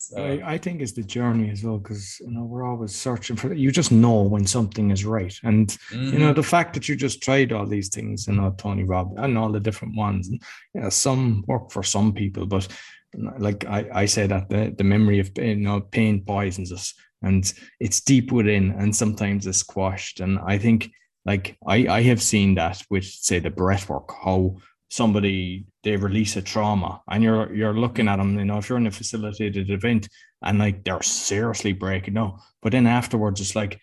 So. 0.00 0.22
I, 0.22 0.52
I, 0.52 0.58
think 0.58 0.80
it's 0.80 0.92
the 0.92 1.02
journey 1.02 1.50
as 1.50 1.64
well 1.64 1.76
because 1.76 2.20
you 2.20 2.30
know 2.30 2.44
we're 2.44 2.64
always 2.64 2.94
searching 2.94 3.34
for 3.34 3.52
you 3.52 3.72
just 3.72 3.90
know 3.90 4.22
when 4.22 4.46
something 4.46 4.92
is 4.92 5.04
right 5.04 5.38
and 5.42 5.66
mm-hmm. 5.68 6.12
you 6.12 6.18
know 6.20 6.26
mm-hmm. 6.26 6.34
the 6.34 6.42
fact 6.42 6.72
that 6.74 6.88
you 6.88 6.94
just 6.94 7.20
tried 7.20 7.52
all 7.52 7.66
these 7.66 7.88
things 7.88 8.28
you 8.28 8.34
know 8.34 8.54
Tony 8.56 8.84
Robb 8.84 9.14
and 9.18 9.36
all 9.36 9.50
the 9.50 9.58
different 9.58 9.96
ones 9.96 10.28
and 10.28 10.40
yeah 10.72 10.88
some 10.88 11.44
work 11.48 11.72
for 11.72 11.82
some 11.82 12.12
people 12.12 12.46
but 12.46 12.68
like 13.14 13.64
I, 13.66 13.88
I 13.92 14.04
say 14.06 14.26
that 14.26 14.48
the, 14.48 14.74
the 14.76 14.84
memory 14.84 15.18
of 15.18 15.30
you 15.36 15.56
know 15.56 15.80
pain 15.80 16.24
poisons 16.24 16.72
us 16.72 16.94
and 17.22 17.52
it's 17.80 18.00
deep 18.00 18.30
within 18.32 18.72
and 18.72 18.94
sometimes 18.94 19.46
it's 19.46 19.58
squashed 19.58 20.20
and 20.20 20.38
I 20.38 20.58
think 20.58 20.90
like 21.24 21.56
I 21.66 21.86
I 21.88 22.02
have 22.02 22.22
seen 22.22 22.54
that 22.56 22.82
with 22.90 23.04
say 23.04 23.38
the 23.38 23.50
breath 23.50 23.88
work 23.88 24.12
how 24.22 24.56
somebody 24.90 25.66
they 25.82 25.96
release 25.96 26.36
a 26.36 26.42
trauma 26.42 27.00
and 27.10 27.22
you're 27.22 27.54
you're 27.54 27.74
looking 27.74 28.08
at 28.08 28.16
them 28.16 28.38
you 28.38 28.44
know 28.44 28.58
if 28.58 28.68
you're 28.68 28.78
in 28.78 28.86
a 28.86 28.90
facilitated 28.90 29.70
event 29.70 30.08
and 30.42 30.58
like 30.58 30.84
they're 30.84 31.02
seriously 31.02 31.72
breaking 31.72 32.14
down 32.14 32.38
but 32.62 32.72
then 32.72 32.86
afterwards 32.86 33.40
it's 33.40 33.56
like 33.56 33.80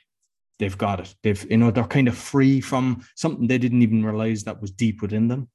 they've 0.60 0.77
got 0.77 1.00
it. 1.00 1.15
They've, 1.24 1.51
you 1.51 1.58
know, 1.58 1.72
they're 1.72 1.84
kind 1.84 2.08
of 2.08 2.17
free 2.17 2.62
from 2.62 3.05
something 3.15 3.48
they 3.48 3.58
didn't 3.58 3.82
even 3.82 4.05
realize 4.05 4.44
that 4.44 4.62
was 4.62 4.72
deep 4.72 5.01
within 5.01 5.27
them. 5.27 5.50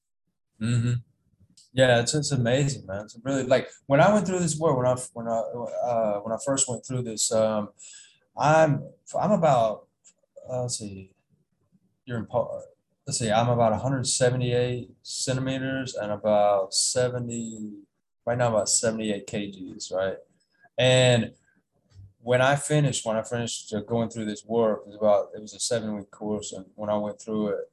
Mm-hmm. 0.60 0.92
Yeah, 1.72 2.00
it's 2.00 2.14
it's 2.14 2.32
amazing, 2.32 2.86
man. 2.86 3.04
It's 3.04 3.16
really 3.22 3.44
like 3.44 3.68
when 3.86 4.00
I 4.00 4.12
went 4.12 4.26
through 4.26 4.40
this 4.40 4.58
work 4.58 4.76
when 4.76 4.86
I 4.86 4.96
when 5.12 5.28
I 5.28 5.38
uh, 5.38 6.20
when 6.20 6.32
I 6.32 6.38
first 6.44 6.68
went 6.68 6.84
through 6.84 7.02
this. 7.02 7.30
Um, 7.30 7.68
I'm 8.36 8.82
I'm 9.18 9.32
about 9.32 9.86
uh, 10.50 10.62
let's 10.62 10.78
see, 10.78 11.12
you're 12.04 12.18
in 12.18 12.26
let's 13.06 13.18
see, 13.18 13.30
I'm 13.30 13.48
about 13.48 13.72
178 13.72 14.90
centimeters 15.02 15.94
and 15.94 16.10
about 16.10 16.74
70 16.74 17.72
right 18.26 18.38
now 18.38 18.48
about 18.48 18.68
78 18.68 19.26
kgs, 19.26 19.92
right? 19.92 20.16
And 20.78 21.32
when 22.22 22.40
I 22.42 22.56
finished, 22.56 23.04
when 23.06 23.16
I 23.16 23.22
finished 23.22 23.72
going 23.86 24.10
through 24.10 24.26
this 24.26 24.44
work, 24.44 24.82
it 24.84 24.88
was 24.88 24.96
about 24.96 25.28
it 25.34 25.40
was 25.40 25.54
a 25.54 25.60
seven 25.60 25.96
week 25.96 26.10
course, 26.10 26.52
and 26.52 26.66
when 26.74 26.90
I 26.90 26.96
went 26.96 27.20
through 27.20 27.48
it, 27.48 27.70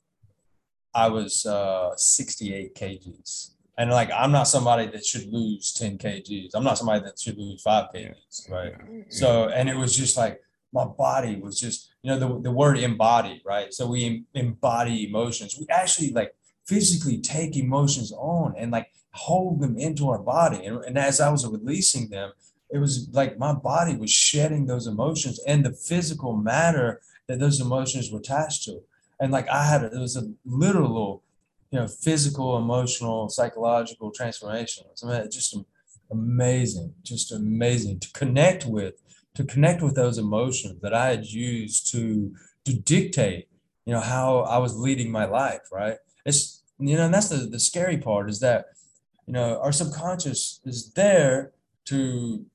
I 0.93 1.09
was 1.09 1.45
uh, 1.45 1.95
68 1.95 2.75
kgs. 2.75 3.51
And 3.77 3.91
like, 3.91 4.09
I'm 4.11 4.31
not 4.31 4.47
somebody 4.47 4.87
that 4.87 5.05
should 5.05 5.31
lose 5.31 5.71
10 5.73 5.99
kgs. 5.99 6.49
I'm 6.55 6.63
not 6.63 6.77
somebody 6.77 7.03
that 7.05 7.19
should 7.19 7.37
lose 7.37 7.61
five 7.61 7.89
kgs, 7.93 8.49
right? 8.49 8.73
So, 9.09 9.49
and 9.49 9.69
it 9.69 9.75
was 9.75 9.95
just 9.95 10.17
like 10.17 10.41
my 10.73 10.85
body 10.85 11.35
was 11.39 11.59
just, 11.59 11.91
you 12.01 12.09
know, 12.09 12.19
the, 12.19 12.41
the 12.41 12.51
word 12.51 12.77
embody, 12.79 13.41
right? 13.45 13.73
So 13.73 13.87
we 13.87 14.25
embody 14.33 15.07
emotions. 15.07 15.57
We 15.59 15.67
actually 15.69 16.11
like 16.11 16.33
physically 16.65 17.19
take 17.19 17.55
emotions 17.55 18.11
on 18.11 18.55
and 18.57 18.71
like 18.71 18.91
hold 19.11 19.61
them 19.61 19.77
into 19.77 20.09
our 20.09 20.19
body. 20.19 20.65
And, 20.65 20.83
and 20.83 20.97
as 20.97 21.21
I 21.21 21.29
was 21.29 21.45
releasing 21.45 22.09
them, 22.09 22.31
it 22.69 22.79
was 22.79 23.07
like 23.13 23.37
my 23.37 23.53
body 23.53 23.95
was 23.95 24.11
shedding 24.11 24.65
those 24.65 24.87
emotions 24.87 25.39
and 25.47 25.65
the 25.65 25.71
physical 25.71 26.35
matter 26.35 27.01
that 27.27 27.39
those 27.39 27.61
emotions 27.61 28.11
were 28.11 28.19
attached 28.19 28.63
to. 28.65 28.81
And 29.19 29.31
like 29.31 29.47
I 29.49 29.63
had, 29.65 29.83
it 29.83 29.93
was 29.93 30.17
a 30.17 30.29
literal, 30.45 31.23
you 31.71 31.79
know, 31.79 31.87
physical, 31.87 32.57
emotional, 32.57 33.29
psychological 33.29 34.11
transformation. 34.11 34.85
I 35.03 35.07
mean, 35.07 35.31
just 35.31 35.55
amazing, 36.11 36.93
just 37.03 37.31
amazing 37.31 37.99
to 37.99 38.11
connect 38.13 38.65
with, 38.65 38.95
to 39.35 39.43
connect 39.43 39.81
with 39.81 39.95
those 39.95 40.17
emotions 40.17 40.81
that 40.81 40.93
I 40.93 41.07
had 41.09 41.25
used 41.25 41.91
to 41.91 42.33
to 42.65 42.73
dictate, 42.73 43.47
you 43.85 43.93
know, 43.93 44.01
how 44.01 44.39
I 44.39 44.57
was 44.57 44.75
leading 44.75 45.11
my 45.11 45.25
life. 45.25 45.71
Right? 45.71 45.97
It's 46.25 46.63
you 46.79 46.95
know, 46.95 47.05
and 47.05 47.13
that's 47.13 47.29
the 47.29 47.37
the 47.37 47.59
scary 47.59 47.97
part 47.97 48.29
is 48.29 48.39
that, 48.39 48.65
you 49.25 49.33
know, 49.33 49.59
our 49.61 49.71
subconscious 49.71 50.61
is 50.65 50.91
there 50.93 51.51
to 51.85 52.45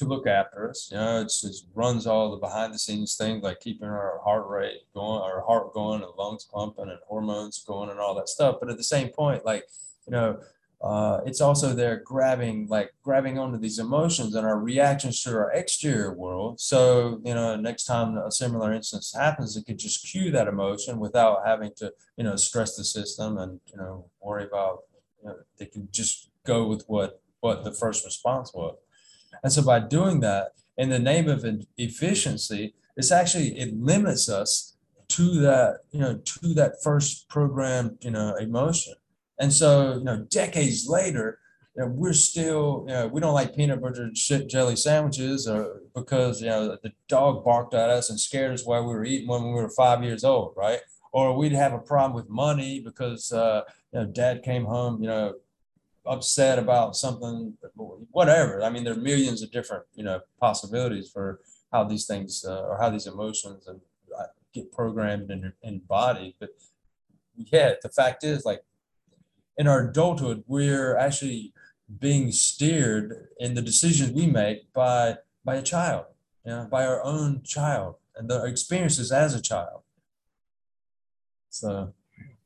to 0.00 0.06
look 0.06 0.26
after 0.26 0.68
us. 0.68 0.88
You 0.90 0.96
know, 0.96 1.20
it's, 1.20 1.42
just 1.42 1.66
runs 1.74 2.06
all 2.06 2.30
the 2.30 2.38
behind 2.38 2.72
the 2.72 2.78
scenes 2.78 3.16
things 3.16 3.42
like 3.42 3.60
keeping 3.60 3.88
our 3.88 4.20
heart 4.24 4.48
rate 4.48 4.82
going, 4.94 5.20
our 5.20 5.42
heart 5.42 5.72
going, 5.74 6.02
and 6.02 6.10
lungs 6.18 6.44
pumping, 6.44 6.88
and 6.88 6.98
hormones 7.06 7.62
going, 7.64 7.90
and 7.90 8.00
all 8.00 8.14
that 8.14 8.28
stuff. 8.28 8.56
But 8.60 8.70
at 8.70 8.78
the 8.78 8.84
same 8.84 9.10
point, 9.10 9.44
like 9.44 9.64
you 10.06 10.12
know, 10.12 10.40
uh, 10.80 11.20
it's 11.26 11.42
also 11.42 11.74
there 11.74 11.96
grabbing 12.02 12.66
like 12.68 12.92
grabbing 13.02 13.38
onto 13.38 13.58
these 13.58 13.78
emotions 13.78 14.34
and 14.34 14.46
our 14.46 14.58
reactions 14.58 15.22
to 15.22 15.30
our 15.32 15.52
exterior 15.52 16.14
world. 16.14 16.58
So 16.58 17.20
you 17.22 17.34
know, 17.34 17.56
next 17.56 17.84
time 17.84 18.16
a 18.16 18.32
similar 18.32 18.72
instance 18.72 19.14
happens, 19.14 19.56
it 19.56 19.66
could 19.66 19.78
just 19.78 20.06
cue 20.06 20.30
that 20.30 20.48
emotion 20.48 20.98
without 20.98 21.46
having 21.46 21.72
to 21.76 21.92
you 22.16 22.24
know 22.24 22.36
stress 22.36 22.74
the 22.74 22.84
system 22.84 23.36
and 23.36 23.60
you 23.66 23.76
know 23.76 24.06
worry 24.20 24.44
about. 24.44 24.84
You 25.22 25.28
know, 25.28 25.36
they 25.58 25.66
can 25.66 25.88
just 25.92 26.30
go 26.46 26.66
with 26.66 26.84
what 26.86 27.20
what 27.40 27.64
the 27.64 27.72
first 27.72 28.06
response 28.06 28.54
was. 28.54 28.76
And 29.42 29.52
so 29.52 29.62
by 29.62 29.80
doing 29.80 30.20
that, 30.20 30.52
in 30.76 30.88
the 30.88 30.98
name 30.98 31.28
of 31.28 31.44
efficiency, 31.76 32.74
it's 32.96 33.12
actually 33.12 33.58
it 33.58 33.74
limits 33.78 34.28
us 34.28 34.76
to 35.08 35.40
that, 35.40 35.80
you 35.90 36.00
know, 36.00 36.16
to 36.16 36.54
that 36.54 36.82
first 36.82 37.28
programmed, 37.28 37.98
you 38.00 38.10
know, 38.10 38.34
emotion. 38.36 38.94
And 39.38 39.52
so, 39.52 39.94
you 39.94 40.04
know, 40.04 40.24
decades 40.30 40.88
later, 40.88 41.38
you 41.76 41.82
know, 41.82 41.88
we're 41.88 42.12
still, 42.12 42.84
you 42.86 42.94
know, 42.94 43.06
we 43.08 43.20
don't 43.20 43.34
like 43.34 43.54
peanut 43.54 43.82
butter 43.82 44.04
and 44.04 44.48
jelly 44.48 44.76
sandwiches 44.76 45.48
or 45.48 45.82
because, 45.94 46.40
you 46.40 46.48
know, 46.48 46.76
the 46.82 46.92
dog 47.08 47.44
barked 47.44 47.74
at 47.74 47.90
us 47.90 48.10
and 48.10 48.20
scared 48.20 48.52
us 48.52 48.64
while 48.64 48.86
we 48.86 48.94
were 48.94 49.04
eating 49.04 49.28
when 49.28 49.44
we 49.44 49.52
were 49.52 49.68
five 49.70 50.02
years 50.02 50.24
old, 50.24 50.54
right? 50.56 50.80
Or 51.12 51.36
we'd 51.36 51.52
have 51.52 51.72
a 51.72 51.78
problem 51.78 52.14
with 52.14 52.28
money 52.28 52.80
because, 52.80 53.32
uh, 53.32 53.62
you 53.92 54.00
know, 54.00 54.06
dad 54.06 54.42
came 54.42 54.64
home, 54.64 55.02
you 55.02 55.08
know, 55.08 55.34
upset 56.10 56.58
about 56.58 56.96
something, 56.96 57.54
whatever. 58.10 58.62
I 58.62 58.68
mean, 58.68 58.82
there 58.84 58.94
are 58.94 59.08
millions 59.10 59.42
of 59.42 59.52
different, 59.52 59.84
you 59.94 60.02
know, 60.02 60.20
possibilities 60.40 61.08
for 61.08 61.40
how 61.72 61.84
these 61.84 62.06
things 62.06 62.44
uh, 62.46 62.62
or 62.68 62.78
how 62.78 62.90
these 62.90 63.06
emotions 63.06 63.68
and 63.68 63.80
uh, 64.18 64.24
get 64.52 64.72
programmed 64.72 65.30
and 65.30 65.52
embodied. 65.62 66.34
But 66.40 66.50
yeah, 67.36 67.74
the 67.80 67.88
fact 67.88 68.24
is, 68.24 68.44
like 68.44 68.62
in 69.56 69.68
our 69.68 69.88
adulthood, 69.88 70.42
we're 70.48 70.96
actually 70.96 71.52
being 72.00 72.32
steered 72.32 73.28
in 73.38 73.54
the 73.54 73.62
decisions 73.62 74.10
we 74.12 74.26
make 74.26 74.72
by 74.72 75.18
by 75.44 75.56
a 75.56 75.62
child, 75.62 76.06
you 76.44 76.50
know, 76.50 76.68
by 76.70 76.84
our 76.84 77.02
own 77.04 77.42
child 77.42 77.94
and 78.16 78.28
the 78.28 78.44
experiences 78.44 79.12
as 79.12 79.34
a 79.34 79.40
child. 79.40 79.82
So 81.50 81.94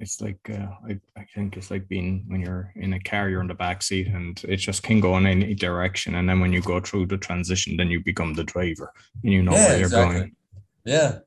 it's 0.04 0.20
like 0.20 0.38
uh, 0.50 0.68
I, 0.88 1.00
I 1.16 1.24
think 1.34 1.56
it's 1.56 1.70
like 1.70 1.88
being 1.88 2.24
when 2.28 2.40
you're 2.40 2.72
in 2.76 2.92
a 2.92 3.00
car 3.00 3.28
you're 3.28 3.40
in 3.40 3.48
the 3.48 3.54
back 3.54 3.82
seat 3.82 4.06
and 4.06 4.40
it 4.46 4.58
just 4.58 4.82
can 4.82 5.00
go 5.00 5.16
in 5.16 5.26
any 5.26 5.54
direction. 5.54 6.14
And 6.14 6.28
then 6.28 6.40
when 6.40 6.52
you 6.52 6.62
go 6.62 6.78
through 6.80 7.06
the 7.06 7.18
transition 7.18 7.76
then 7.76 7.88
you 7.88 8.02
become 8.02 8.34
the 8.34 8.44
driver 8.44 8.92
and 9.22 9.32
you 9.32 9.42
know 9.42 9.52
yeah, 9.52 9.68
where 9.68 9.76
you're 9.78 9.86
exactly. 9.86 10.14
going 10.14 10.36
yeah. 10.84 11.18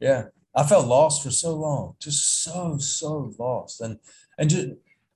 Yeah. 0.00 0.22
I 0.54 0.62
felt 0.64 0.86
lost 0.86 1.22
for 1.22 1.30
so 1.30 1.54
long 1.54 1.96
just 2.00 2.42
so 2.42 2.78
so 2.78 3.34
lost 3.38 3.80
and 3.80 3.98
and 4.38 4.48
just 4.48 4.68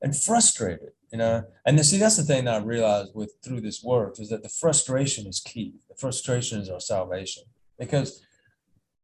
and 0.02 0.14
frustrated 0.16 0.92
you 1.12 1.18
know? 1.18 1.44
And 1.66 1.76
then, 1.76 1.84
see 1.84 1.99
that's 1.99 2.16
the 2.16 2.22
thing 2.22 2.46
that 2.46 2.54
i 2.54 2.64
realized 2.64 3.14
with 3.14 3.34
through 3.44 3.61
this 3.61 3.82
work 3.84 4.18
is 4.18 4.30
that 4.30 4.42
the 4.42 4.49
frustration 4.49 5.26
is 5.26 5.40
key. 5.40 5.75
The 5.88 5.94
frustration 5.94 6.61
is 6.61 6.70
our 6.70 6.80
salvation 6.80 7.44
because 7.78 8.22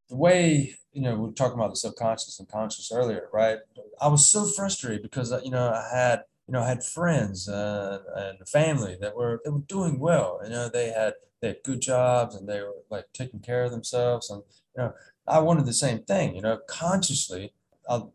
the 0.09 0.15
way 0.15 0.75
you 0.93 1.01
know, 1.01 1.15
we 1.15 1.29
are 1.29 1.33
talking 1.33 1.57
about 1.57 1.69
the 1.69 1.75
subconscious 1.75 2.39
and 2.39 2.49
conscious 2.49 2.91
earlier, 2.91 3.29
right? 3.31 3.59
I 4.01 4.07
was 4.07 4.27
so 4.27 4.45
frustrated 4.45 5.03
because 5.03 5.31
you 5.43 5.51
know 5.51 5.69
I 5.69 5.87
had 5.95 6.23
you 6.47 6.53
know 6.53 6.61
I 6.61 6.67
had 6.67 6.83
friends 6.83 7.47
uh, 7.47 7.99
and 8.15 8.47
family 8.47 8.97
that 9.01 9.15
were 9.15 9.39
they 9.43 9.51
were 9.51 9.59
doing 9.59 9.99
well. 9.99 10.39
You 10.43 10.49
know, 10.49 10.69
they 10.69 10.89
had 10.89 11.13
they 11.41 11.49
had 11.49 11.63
good 11.63 11.81
jobs 11.81 12.35
and 12.35 12.49
they 12.49 12.59
were 12.61 12.73
like 12.89 13.05
taking 13.13 13.39
care 13.39 13.63
of 13.63 13.71
themselves, 13.71 14.29
and 14.29 14.43
you 14.75 14.83
know 14.83 14.93
I 15.27 15.39
wanted 15.39 15.65
the 15.65 15.73
same 15.73 15.99
thing. 16.03 16.35
You 16.35 16.41
know, 16.41 16.59
consciously, 16.67 17.53
I'll 17.87 18.13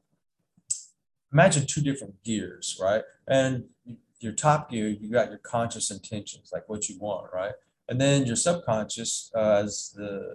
imagine 1.32 1.66
two 1.66 1.80
different 1.80 2.22
gears, 2.24 2.78
right? 2.80 3.02
And 3.28 3.64
your 4.18 4.32
top 4.32 4.70
gear, 4.70 4.88
you 4.88 5.10
got 5.10 5.28
your 5.28 5.38
conscious 5.38 5.90
intentions, 5.90 6.50
like 6.52 6.68
what 6.68 6.88
you 6.88 6.98
want, 6.98 7.32
right? 7.32 7.52
And 7.88 8.00
then 8.00 8.24
your 8.24 8.36
subconscious 8.36 9.30
uh, 9.36 9.62
as 9.64 9.92
the 9.94 10.34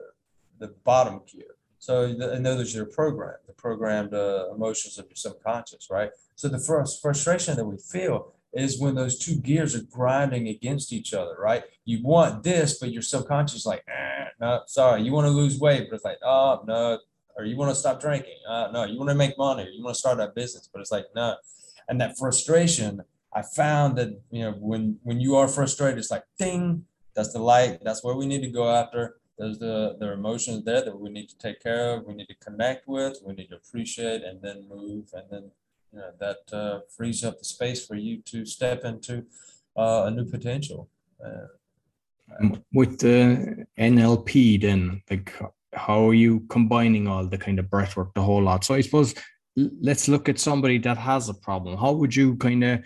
the 0.60 0.74
bottom 0.84 1.22
gear 1.25 1.56
so 1.80 2.04
and 2.04 2.46
those 2.46 2.75
are 2.75 2.78
your 2.80 2.86
program, 2.88 3.36
the 3.48 3.54
programmed 3.54 4.13
uh, 4.13 4.54
emotions 4.54 5.00
of 5.00 5.06
your 5.06 5.16
subconscious, 5.16 5.88
right? 5.89 6.12
So 6.36 6.50
the 6.50 6.60
first 6.60 7.01
frustration 7.01 7.56
that 7.56 7.66
we 7.66 7.78
feel 7.78 8.34
is 8.54 8.80
when 8.80 8.96
those 8.96 9.18
two 9.18 9.36
gears 9.38 9.75
are 9.75 9.84
grinding 9.84 10.50
against 10.50 10.92
each 10.92 11.13
other, 11.13 11.38
right? 11.39 11.63
You 11.86 12.04
want 12.04 12.44
this, 12.44 12.80
but 12.80 12.92
your 12.92 13.01
subconscious 13.01 13.66
like, 13.66 13.86
eh, 13.88 14.25
no, 14.42 14.62
sorry. 14.68 15.04
You 15.04 15.13
want 15.13 15.25
to 15.25 15.32
lose 15.32 15.58
weight, 15.58 15.88
but 15.89 15.96
it's 15.96 16.06
like, 16.06 16.20
oh 16.22 16.62
no, 16.68 17.00
or 17.38 17.46
you 17.46 17.56
want 17.56 17.72
to 17.72 17.75
stop 17.75 18.01
drinking, 18.01 18.38
uh, 18.48 18.70
no. 18.74 18.84
You 18.84 18.98
want 18.98 19.10
to 19.10 19.16
make 19.16 19.38
money, 19.38 19.63
or 19.63 19.70
you 19.70 19.82
want 19.82 19.96
to 19.96 20.00
start 20.00 20.20
a 20.20 20.28
business, 20.28 20.70
but 20.72 20.82
it's 20.82 20.92
like 20.92 21.06
no. 21.16 21.38
And 21.88 22.00
that 22.01 22.18
frustration, 22.18 23.01
I 23.34 23.42
found 23.42 23.98
that 23.98 24.20
you 24.32 24.42
know 24.42 24.51
when 24.60 25.00
when 25.04 25.22
you 25.22 25.38
are 25.38 25.48
frustrated, 25.48 25.98
it's 25.98 26.12
like 26.12 26.25
ding, 26.38 26.86
that's 27.16 27.32
the 27.32 27.39
light. 27.39 27.80
That's 27.84 28.04
where 28.04 28.16
we 28.16 28.25
need 28.25 28.42
to 28.42 28.51
go 28.51 28.70
after 28.70 29.19
there's 29.39 29.58
the 29.58 29.96
there 30.00 30.12
are 30.12 30.13
emotions 30.13 30.63
there 30.65 30.84
that 30.84 31.00
we 31.00 31.10
need 31.10 31.29
to 31.29 31.38
take 31.38 31.60
care 31.62 31.93
of 31.93 32.05
we 32.05 32.13
need 32.13 32.27
to 32.27 32.36
connect 32.36 32.88
with 32.88 33.17
we 33.25 33.34
need 33.34 33.50
to 33.50 33.55
appreciate 33.55 34.22
and 34.22 34.41
then 34.41 34.67
move 34.69 35.05
and 35.13 35.24
then 35.31 35.50
you 35.91 36.00
know 36.00 36.12
that 36.19 36.41
uh, 36.53 36.79
frees 36.96 37.24
up 37.24 37.39
the 37.39 37.46
space 37.46 37.86
for 37.88 37.96
you 37.96 38.22
to 38.22 38.46
step 38.46 38.84
into 38.84 39.25
uh, 39.75 40.03
a 40.05 40.12
new 40.12 40.25
potential. 40.25 40.89
Uh, 41.25 41.48
with 42.74 43.00
the 43.00 43.65
nlp 43.79 44.62
then 44.62 45.01
like 45.10 45.34
how 45.74 46.08
are 46.08 46.13
you 46.13 46.41
combining 46.41 47.08
all 47.08 47.25
the 47.25 47.38
kind 47.38 47.58
of 47.58 47.69
breath 47.72 47.98
work 47.98 48.13
the 48.13 48.22
whole 48.22 48.43
lot? 48.43 48.63
So 48.63 48.75
i 48.75 48.81
suppose 48.81 49.15
let's 49.55 50.08
look 50.08 50.29
at 50.29 50.39
somebody 50.39 50.77
that 50.79 50.98
has 50.98 51.27
a 51.29 51.34
problem. 51.34 51.77
How 51.77 51.91
would 51.91 52.15
you 52.15 52.36
kind 52.38 52.63
of 52.63 52.86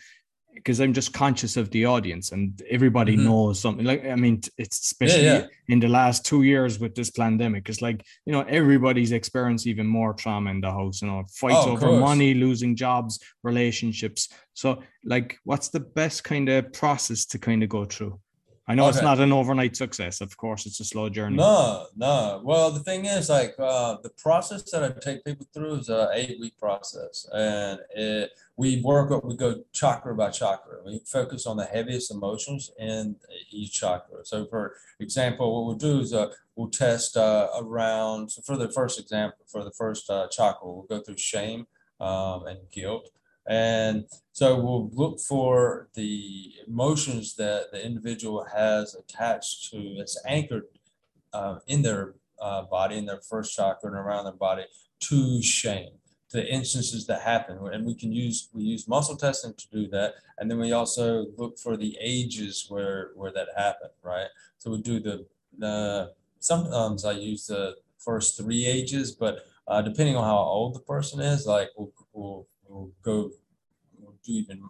because 0.55 0.79
I'm 0.79 0.93
just 0.93 1.13
conscious 1.13 1.57
of 1.57 1.69
the 1.71 1.85
audience 1.85 2.31
and 2.31 2.61
everybody 2.69 3.15
mm-hmm. 3.15 3.25
knows 3.25 3.59
something. 3.59 3.85
Like, 3.85 4.05
I 4.05 4.15
mean, 4.15 4.41
it's 4.57 4.79
especially 4.79 5.25
yeah, 5.25 5.39
yeah. 5.39 5.47
in 5.67 5.79
the 5.79 5.87
last 5.87 6.25
two 6.25 6.43
years 6.43 6.79
with 6.79 6.95
this 6.95 7.09
pandemic, 7.09 7.67
it's 7.69 7.81
like, 7.81 8.05
you 8.25 8.31
know, 8.31 8.41
everybody's 8.41 9.11
experienced 9.11 9.67
even 9.67 9.87
more 9.87 10.13
trauma 10.13 10.51
in 10.51 10.61
the 10.61 10.71
house, 10.71 11.01
you 11.01 11.07
know, 11.07 11.23
fights 11.33 11.65
oh, 11.65 11.71
over 11.71 11.91
money, 11.91 12.33
losing 12.33 12.75
jobs, 12.75 13.19
relationships. 13.43 14.29
So, 14.53 14.81
like, 15.03 15.37
what's 15.43 15.69
the 15.69 15.79
best 15.81 16.23
kind 16.23 16.47
of 16.49 16.71
process 16.73 17.25
to 17.27 17.39
kind 17.39 17.63
of 17.63 17.69
go 17.69 17.85
through? 17.85 18.19
I 18.65 18.75
know 18.75 18.87
it's 18.87 19.01
not 19.01 19.19
an 19.19 19.33
overnight 19.33 19.75
success. 19.75 20.21
Of 20.21 20.37
course, 20.37 20.65
it's 20.65 20.79
a 20.79 20.85
slow 20.85 21.09
journey. 21.09 21.35
No, 21.35 21.87
no. 21.97 22.41
Well, 22.45 22.71
the 22.71 22.79
thing 22.79 23.05
is, 23.05 23.29
like, 23.29 23.55
uh, 23.59 23.97
the 24.01 24.09
process 24.11 24.63
that 24.71 24.83
I 24.83 24.97
take 25.01 25.25
people 25.25 25.45
through 25.53 25.75
is 25.75 25.89
a 25.89 26.09
eight 26.13 26.39
week 26.39 26.57
process, 26.57 27.27
and 27.33 27.79
it, 27.93 28.31
we 28.55 28.81
work 28.81 29.11
up. 29.11 29.25
We 29.25 29.35
go 29.35 29.63
chakra 29.73 30.15
by 30.15 30.29
chakra. 30.29 30.77
We 30.85 31.01
focus 31.05 31.45
on 31.45 31.57
the 31.57 31.65
heaviest 31.65 32.09
emotions 32.09 32.71
in 32.79 33.17
each 33.51 33.73
chakra. 33.73 34.25
So, 34.25 34.45
for 34.45 34.75
example, 35.01 35.53
what 35.53 35.65
we'll 35.65 35.75
do 35.75 35.99
is 35.99 36.13
uh, 36.13 36.29
we'll 36.55 36.69
test 36.69 37.17
uh, 37.17 37.49
around. 37.57 38.31
So, 38.31 38.41
for 38.43 38.55
the 38.55 38.71
first 38.71 38.97
example, 38.97 39.45
for 39.45 39.65
the 39.65 39.71
first 39.71 40.09
uh, 40.09 40.29
chakra, 40.29 40.65
we'll 40.71 40.83
go 40.83 41.01
through 41.01 41.17
shame 41.17 41.67
um, 41.99 42.47
and 42.47 42.59
guilt, 42.71 43.09
and 43.47 44.05
so 44.31 44.59
we'll 44.59 44.89
look 44.93 45.19
for 45.19 45.89
the 45.95 46.53
emotions 46.67 47.35
that 47.35 47.71
the 47.71 47.85
individual 47.85 48.45
has 48.53 48.95
attached 48.95 49.69
to, 49.71 49.77
it's 49.77 50.19
anchored 50.25 50.65
uh, 51.33 51.59
in 51.67 51.81
their 51.81 52.15
uh, 52.41 52.63
body, 52.63 52.97
in 52.97 53.05
their 53.05 53.21
first 53.29 53.55
chakra 53.55 53.89
and 53.89 53.97
around 53.97 54.23
their 54.23 54.33
body 54.33 54.63
to 55.01 55.41
shame, 55.41 55.91
to 56.29 56.37
the 56.37 56.47
instances 56.47 57.05
that 57.07 57.21
happen. 57.21 57.59
And 57.71 57.85
we 57.85 57.95
can 57.95 58.13
use, 58.13 58.49
we 58.53 58.63
use 58.63 58.87
muscle 58.87 59.17
testing 59.17 59.53
to 59.53 59.67
do 59.69 59.87
that. 59.89 60.15
And 60.37 60.49
then 60.49 60.59
we 60.59 60.71
also 60.71 61.25
look 61.37 61.59
for 61.59 61.75
the 61.75 61.97
ages 61.99 62.67
where, 62.69 63.11
where 63.15 63.31
that 63.33 63.49
happened, 63.57 63.91
right? 64.03 64.27
So 64.57 64.71
we 64.71 64.81
do 64.81 64.99
the, 64.99 65.25
the, 65.57 66.13
sometimes 66.39 67.03
I 67.03 67.11
use 67.11 67.47
the 67.47 67.75
first 67.99 68.37
three 68.37 68.65
ages, 68.65 69.11
but 69.11 69.45
uh, 69.67 69.81
depending 69.81 70.15
on 70.15 70.23
how 70.23 70.37
old 70.37 70.75
the 70.75 70.79
person 70.79 71.19
is, 71.19 71.45
like 71.45 71.69
we'll, 71.77 71.91
we'll, 72.13 72.47
we'll 72.73 72.91
go 73.03 73.31
we'll 73.99 74.15
do 74.25 74.31
even 74.31 74.63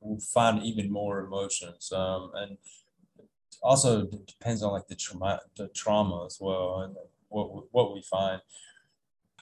we'll 0.00 0.20
find 0.20 0.62
even 0.62 0.90
more 0.90 1.20
emotions. 1.20 1.92
Um, 1.92 2.32
and 2.34 2.58
also 3.62 4.06
depends 4.26 4.62
on 4.62 4.72
like 4.72 4.88
the 4.88 4.96
trauma 4.96 5.40
the 5.56 5.68
trauma 5.68 6.26
as 6.26 6.38
well 6.40 6.80
and 6.80 6.96
what 7.28 7.72
what 7.72 7.94
we 7.94 8.02
find. 8.02 8.40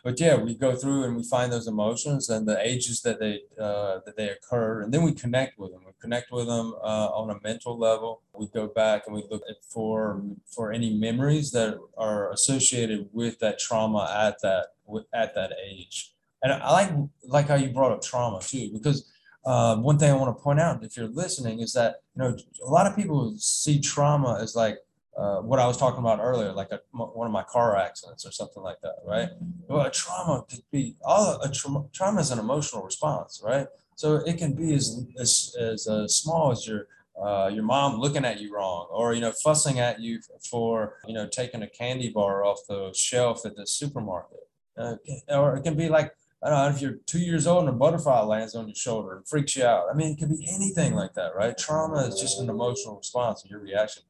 But 0.03 0.19
yeah 0.19 0.37
we 0.37 0.55
go 0.55 0.75
through 0.75 1.05
and 1.05 1.17
we 1.17 1.23
find 1.23 1.53
those 1.53 1.67
emotions 1.67 2.29
and 2.31 2.47
the 2.49 2.59
ages 2.67 3.03
that 3.03 3.21
they 3.21 3.43
uh, 3.59 4.01
that 4.05 4.17
they 4.17 4.31
occur 4.31 4.83
and 4.83 4.93
then 4.93 5.03
we 5.03 5.13
connect 5.13 5.59
with 5.59 5.73
them. 5.73 5.83
We 5.87 5.93
connect 6.01 6.33
with 6.33 6.47
them 6.47 6.75
uh, 6.83 7.09
on 7.21 7.31
a 7.31 7.41
mental 7.43 7.79
level. 7.79 8.23
We 8.33 8.47
go 8.49 8.67
back 8.67 9.05
and 9.07 9.15
we 9.15 9.25
look 9.31 9.43
for 9.69 10.23
for 10.47 10.73
any 10.73 10.93
memories 10.93 11.51
that 11.53 11.79
are 11.97 12.33
associated 12.33 13.09
with 13.13 13.39
that 13.39 13.59
trauma 13.59 14.11
at 14.27 14.41
that 14.43 14.69
at 15.15 15.35
that 15.35 15.53
age 15.63 16.15
and 16.43 16.53
I 16.53 16.71
like 16.73 16.91
like 17.25 17.49
how 17.49 17.57
you 17.57 17.71
brought 17.71 17.93
up 17.93 18.03
trauma 18.03 18.41
too, 18.41 18.71
because 18.73 19.11
uh, 19.45 19.77
one 19.77 19.99
thing 19.99 20.11
I 20.11 20.15
want 20.15 20.37
to 20.37 20.43
point 20.43 20.61
out, 20.61 20.85
if 20.85 20.97
you're 20.97 21.09
listening, 21.09 21.61
is 21.61 21.73
that 21.73 22.03
you 22.15 22.23
know 22.23 22.37
a 22.65 22.71
lot 22.71 22.87
of 22.87 22.97
people 22.97 23.35
see 23.39 23.81
trauma 23.81 24.39
as 24.41 24.55
like 24.55 24.79
uh, 25.17 25.41
what 25.41 25.59
I 25.59 25.67
was 25.67 25.77
talking 25.77 26.01
about 26.01 26.21
earlier, 26.21 26.53
like 26.53 26.71
a, 26.71 26.81
one 26.93 27.27
of 27.27 27.33
my 27.33 27.43
car 27.43 27.77
accidents 27.77 28.25
or 28.27 28.33
something 28.33 28.63
like 28.63 28.81
that, 28.83 28.97
right? 29.05 29.29
Well, 29.69 29.87
a 29.87 29.91
trauma 29.91 30.45
could 30.49 30.63
be 30.71 30.97
all 31.05 31.41
a 31.43 31.51
trauma, 31.51 31.85
trauma 31.93 32.21
is 32.21 32.31
an 32.31 32.39
emotional 32.39 32.83
response, 32.83 33.43
right? 33.45 33.67
So 33.97 34.17
it 34.17 34.39
can 34.39 34.55
be 34.55 34.75
as 34.75 35.07
as, 35.19 35.55
as 35.59 35.87
uh, 35.87 36.09
small 36.09 36.53
as 36.53 36.67
your 36.67 36.87
uh, 37.23 37.51
your 37.53 37.65
mom 37.65 38.01
looking 38.01 38.25
at 38.25 38.41
you 38.41 38.55
wrong, 38.55 38.89
or 38.91 39.13
you 39.15 39.21
know 39.21 39.33
fussing 39.33 39.79
at 39.79 40.01
you 40.01 40.21
for 40.51 40.97
you 41.07 41.13
know 41.13 41.27
taking 41.27 41.63
a 41.63 41.69
candy 41.69 42.11
bar 42.11 42.45
off 42.45 42.59
the 42.69 42.93
shelf 42.95 43.45
at 43.45 43.57
the 43.57 43.67
supermarket, 43.67 44.49
uh, 44.79 44.97
or 45.29 45.57
it 45.57 45.65
can 45.65 45.77
be 45.77 45.89
like 45.89 46.15
I 46.43 46.49
don't 46.49 46.59
know 46.59 46.75
if 46.75 46.81
you're 46.81 46.99
two 47.07 47.19
years 47.19 47.47
old 47.47 47.61
and 47.61 47.69
a 47.69 47.73
butterfly 47.73 48.21
lands 48.21 48.55
on 48.55 48.67
your 48.67 48.75
shoulder 48.75 49.17
and 49.17 49.29
freaks 49.29 49.57
you 49.57 49.65
out. 49.65 49.89
I 49.91 49.95
mean, 49.95 50.13
it 50.13 50.19
could 50.19 50.31
be 50.31 50.49
anything 50.55 50.95
like 50.95 51.13
that, 51.15 51.35
right? 51.37 51.57
Trauma 51.57 52.07
is 52.07 52.19
just 52.19 52.41
an 52.41 52.49
emotional 52.49 52.97
response 52.97 53.43
and 53.43 53.51
your 53.51 53.61
reaction 53.61 54.05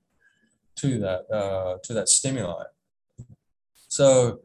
to 0.77 0.99
that 1.01 1.31
uh, 1.33 1.79
to 1.83 1.93
that 1.93 2.09
stimuli. 2.09 2.65
So, 3.89 4.41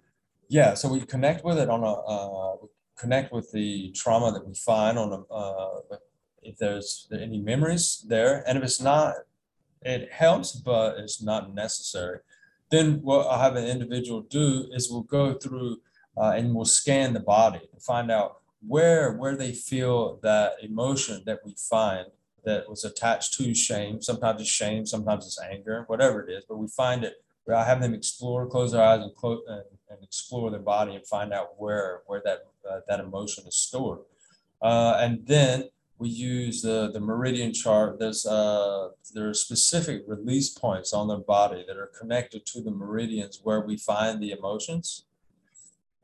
yeah, 0.50 0.74
so 0.74 0.90
we 0.90 1.02
connect 1.02 1.46
with 1.46 1.60
it 1.60 1.70
on 1.70 1.84
a 1.84 1.94
uh, 1.94 2.56
connect 2.98 3.32
with 3.32 3.52
the 3.52 3.92
trauma 3.92 4.32
that 4.32 4.48
we 4.48 4.56
find 4.56 4.98
on 4.98 5.14
a 5.14 5.34
uh, 5.34 5.98
if 6.42 6.58
there's 6.58 7.08
any 7.12 7.40
memories 7.40 8.06
there, 8.08 8.44
and 8.48 8.58
if 8.58 8.64
it's 8.64 8.82
not, 8.82 9.16
it 9.82 10.12
helps, 10.12 10.54
but 10.54 10.98
it's 10.98 11.22
not 11.22 11.54
necessary. 11.54 12.20
Then 12.72 13.02
what 13.02 13.28
I'll 13.28 13.40
have 13.40 13.56
an 13.56 13.68
individual 13.68 14.22
do 14.22 14.68
is 14.74 14.90
we'll 14.90 15.02
go 15.02 15.34
through 15.34 15.78
uh, 16.18 16.34
and 16.36 16.54
we'll 16.54 16.66
scan 16.66 17.14
the 17.14 17.20
body 17.20 17.60
to 17.60 17.80
find 17.80 18.12
out 18.12 18.40
where 18.68 19.14
where 19.14 19.36
they 19.36 19.52
feel 19.52 20.20
that 20.24 20.54
emotion 20.62 21.22
that 21.26 21.40
we 21.46 21.54
find 21.58 22.08
that 22.46 22.70
was 22.70 22.86
attached 22.86 23.34
to 23.34 23.54
shame. 23.54 24.02
Sometimes 24.02 24.42
it's 24.42 24.50
shame, 24.50 24.86
sometimes 24.86 25.26
it's 25.26 25.42
anger, 25.42 25.84
whatever 25.88 26.22
it 26.22 26.32
is. 26.32 26.46
But 26.48 26.58
we 26.58 26.68
find 26.68 27.04
it. 27.04 27.16
I 27.54 27.64
have 27.64 27.82
them 27.82 27.94
explore, 27.94 28.48
close 28.48 28.72
their 28.72 28.82
eyes, 28.82 29.02
and, 29.02 29.16
close, 29.16 29.42
and, 29.48 29.64
and 29.90 30.04
explore 30.04 30.50
their 30.50 30.60
body 30.60 30.96
and 30.96 31.06
find 31.06 31.34
out 31.34 31.60
where 31.60 32.02
where 32.08 32.22
that 32.24 32.48
uh, 32.70 32.80
that 32.88 33.00
emotion 33.00 33.46
is 33.48 33.56
stored. 33.56 34.00
Uh, 34.62 34.98
and 35.00 35.26
then 35.28 35.70
we 35.98 36.10
use 36.10 36.62
the 36.62 36.92
the 36.92 37.00
meridian 37.00 37.54
chart. 37.54 38.00
There's 38.00 38.26
uh 38.26 38.90
there 39.14 39.30
are 39.30 39.34
specific 39.34 40.04
release 40.08 40.50
points 40.50 40.94
on 40.94 41.08
their 41.08 41.20
body 41.20 41.64
that 41.68 41.78
are 41.78 41.92
connected 42.00 42.46
to 42.48 42.62
the 42.62 42.72
meridians 42.72 43.40
where 43.44 43.62
we 43.62 43.78
find 43.78 44.22
the 44.22 44.32
emotions. 44.32 45.06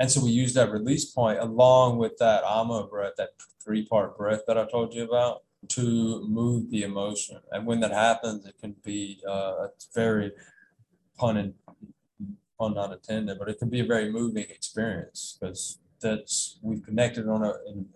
And 0.01 0.11
so 0.11 0.19
we 0.25 0.31
use 0.31 0.55
that 0.55 0.71
release 0.71 1.05
point 1.05 1.37
along 1.37 1.99
with 1.99 2.17
that 2.17 2.43
ama 2.43 2.87
breath, 2.87 3.13
that 3.17 3.33
three 3.63 3.85
part 3.85 4.17
breath 4.17 4.41
that 4.47 4.57
I 4.57 4.65
told 4.65 4.95
you 4.95 5.03
about, 5.03 5.43
to 5.67 6.27
move 6.27 6.71
the 6.71 6.81
emotion. 6.81 7.37
And 7.51 7.67
when 7.67 7.81
that 7.81 7.91
happens, 7.91 8.47
it 8.47 8.55
can 8.59 8.75
be 8.83 9.21
uh, 9.29 9.67
very 9.93 10.31
pun 11.19 11.37
and 11.37 11.53
pun 12.57 12.73
not 12.73 12.91
intended, 12.91 13.37
but 13.37 13.47
it 13.47 13.59
can 13.59 13.69
be 13.69 13.81
a 13.81 13.85
very 13.85 14.11
moving 14.11 14.47
experience 14.49 15.37
because 15.39 15.77
that's 16.01 16.57
we've 16.63 16.83
connected 16.83 17.27
on 17.27 17.43
a, 17.43 17.53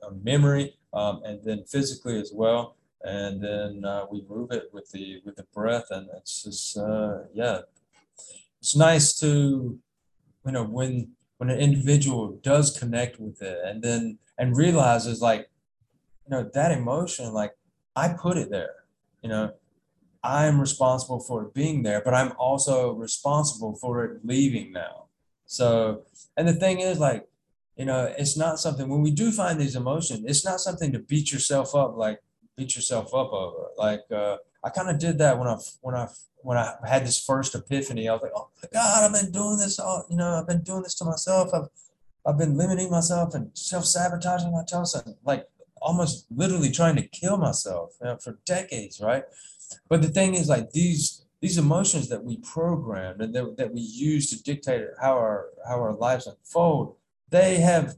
a 0.08 0.12
memory 0.24 0.78
um, 0.94 1.24
and 1.26 1.44
then 1.44 1.64
physically 1.64 2.22
as 2.22 2.32
well. 2.32 2.76
And 3.02 3.42
then 3.42 3.84
uh, 3.84 4.06
we 4.12 4.24
move 4.30 4.52
it 4.52 4.70
with 4.72 4.92
the 4.92 5.24
with 5.26 5.38
the 5.38 5.48
breath, 5.56 5.88
and 5.90 6.08
it's 6.16 6.44
just 6.44 6.78
uh, 6.78 7.22
yeah, 7.34 7.62
it's 8.60 8.76
nice 8.76 9.20
to 9.22 9.80
you 10.46 10.52
know 10.52 10.66
when 10.66 11.16
when 11.38 11.50
an 11.50 11.60
individual 11.60 12.40
does 12.42 12.78
connect 12.78 13.20
with 13.20 13.42
it 13.42 13.60
and 13.66 13.82
then 13.82 14.18
and 14.38 14.58
realizes 14.58 15.22
like 15.22 15.50
you 16.26 16.32
know 16.32 16.50
that 16.54 16.72
emotion 16.72 17.34
like 17.34 17.54
i 17.96 18.10
put 18.10 18.38
it 18.38 18.50
there 18.50 18.76
you 19.22 19.30
know? 19.30 19.52
I'm 20.24 20.60
responsible 20.60 21.20
for 21.20 21.44
it 21.44 21.54
being 21.54 21.84
there 21.84 22.02
but 22.04 22.14
i'm 22.14 22.34
also 22.38 22.94
responsible 22.94 23.76
for 23.76 24.04
it 24.06 24.26
leaving 24.26 24.72
now. 24.72 25.06
So 25.46 26.04
and 26.36 26.48
the 26.48 26.54
thing 26.54 26.80
is 26.80 27.00
like 27.00 27.28
you 27.76 27.86
know 27.86 28.12
it's 28.18 28.38
not 28.38 28.60
something 28.60 28.88
when 28.90 29.02
we 29.02 29.12
do 29.12 29.32
find 29.32 29.60
these 29.60 29.76
emotions 29.76 30.24
it's 30.26 30.46
not 30.46 30.60
something 30.60 30.92
to 30.94 31.00
beat 31.00 31.32
yourself 31.32 31.76
up 31.76 31.96
like 31.96 32.20
beat 32.58 32.76
yourself 32.76 33.14
up 33.14 33.32
over 33.34 33.68
like 33.78 34.02
uh, 34.12 34.38
i 34.66 34.70
kind 34.70 34.90
of 34.90 35.00
did 35.00 35.18
that 35.20 35.38
when 35.38 35.48
i 35.48 35.58
when 35.82 35.96
i 35.96 36.08
when 36.46 36.60
I 36.60 36.76
had 36.88 37.04
this 37.04 37.20
first 37.20 37.56
epiphany, 37.56 38.08
I 38.08 38.14
was 38.14 38.22
like, 38.22 38.32
"Oh 38.36 38.50
my 38.62 38.70
God, 38.72 39.04
I've 39.04 39.20
been 39.20 39.32
doing 39.32 39.58
this 39.58 39.80
all, 39.80 40.06
you 40.12 40.16
know, 40.16 40.36
I've 40.36 40.48
been 40.48 40.62
doing 40.62 40.84
this 40.84 40.94
to 40.96 41.04
myself. 41.04 41.50
I've, 41.56 41.70
I've 42.24 42.38
been 42.38 42.56
limiting 42.56 42.92
myself 42.92 43.34
and 43.34 43.50
self-sabotaging 43.56 44.52
myself, 44.52 45.08
and 45.08 45.16
like 45.26 45.48
almost 45.82 46.28
literally 46.30 46.70
trying 46.72 46.98
to 46.98 47.08
kill 47.08 47.38
myself 47.38 47.94
you 48.00 48.08
know, 48.08 48.18
for 48.18 48.38
decades, 48.46 49.02
right? 49.02 49.24
But 49.90 50.04
the 50.04 50.08
thing 50.08 50.36
is, 50.36 50.48
like 50.48 50.70
these 50.70 51.26
these 51.42 51.58
emotions 51.58 52.10
that 52.10 52.24
we 52.24 52.38
programmed 52.38 53.22
and 53.22 53.34
that, 53.34 53.58
that 53.58 53.74
we 53.74 53.82
use 53.82 54.30
to 54.30 54.42
dictate 54.44 54.86
how 55.02 55.14
our 55.14 55.48
how 55.68 55.82
our 55.82 55.94
lives 55.94 56.28
unfold, 56.28 56.96
they 57.30 57.58
have 57.58 57.96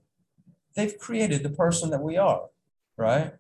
they've 0.74 0.98
created 0.98 1.44
the 1.44 1.50
person 1.50 1.90
that 1.90 2.02
we 2.02 2.16
are, 2.16 2.44
right? 2.96 3.34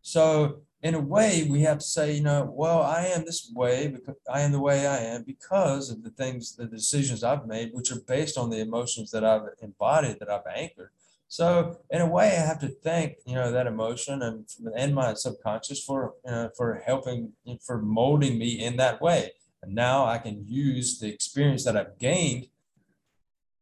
So 0.00 0.62
in 0.82 0.94
a 0.94 1.00
way, 1.00 1.46
we 1.48 1.60
have 1.62 1.78
to 1.78 1.84
say, 1.84 2.12
you 2.12 2.22
know, 2.22 2.52
well, 2.52 2.82
I 2.82 3.06
am 3.06 3.24
this 3.24 3.50
way 3.54 3.86
because 3.86 4.16
I 4.32 4.40
am 4.40 4.50
the 4.50 4.60
way 4.60 4.86
I 4.86 4.98
am 4.98 5.22
because 5.22 5.90
of 5.90 6.02
the 6.02 6.10
things, 6.10 6.56
the 6.56 6.66
decisions 6.66 7.22
I've 7.22 7.46
made, 7.46 7.72
which 7.72 7.92
are 7.92 8.00
based 8.00 8.36
on 8.36 8.50
the 8.50 8.58
emotions 8.58 9.12
that 9.12 9.24
I've 9.24 9.42
embodied, 9.62 10.18
that 10.18 10.28
I've 10.28 10.46
anchored. 10.52 10.90
So 11.28 11.78
in 11.90 12.00
a 12.00 12.06
way, 12.06 12.36
I 12.36 12.46
have 12.46 12.58
to 12.60 12.68
thank, 12.68 13.14
you 13.24 13.36
know, 13.36 13.52
that 13.52 13.68
emotion 13.68 14.22
and 14.22 14.44
and 14.76 14.94
my 14.94 15.14
subconscious 15.14 15.82
for, 15.82 16.14
you 16.26 16.30
know, 16.32 16.50
for 16.56 16.82
helping, 16.84 17.32
for 17.64 17.80
molding 17.80 18.36
me 18.36 18.62
in 18.62 18.76
that 18.78 19.00
way. 19.00 19.32
And 19.62 19.74
now 19.74 20.04
I 20.04 20.18
can 20.18 20.44
use 20.48 20.98
the 20.98 21.08
experience 21.08 21.64
that 21.64 21.76
I've 21.76 21.98
gained 21.98 22.48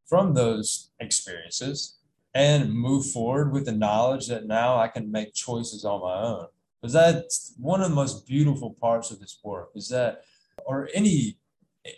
from 0.07 0.33
those 0.33 0.91
experiences 0.99 1.99
and 2.35 2.73
move 2.73 3.07
forward 3.07 3.53
with 3.53 3.67
the 3.67 3.73
knowledge 3.73 4.27
that 4.29 4.47
now 4.47 4.79
I 4.79 4.89
can 4.89 5.13
make 5.13 5.35
choices 5.35 5.85
on 5.85 6.01
my 6.01 6.23
own 6.23 6.47
because 6.81 6.93
that's 6.93 7.55
one 7.59 7.81
of 7.81 7.91
the 7.91 7.95
most 7.95 8.27
beautiful 8.27 8.71
parts 8.81 9.11
of 9.11 9.21
this 9.21 9.39
work 9.45 9.71
is 9.75 9.89
that 9.89 10.23
or 10.65 10.89
any 10.95 11.37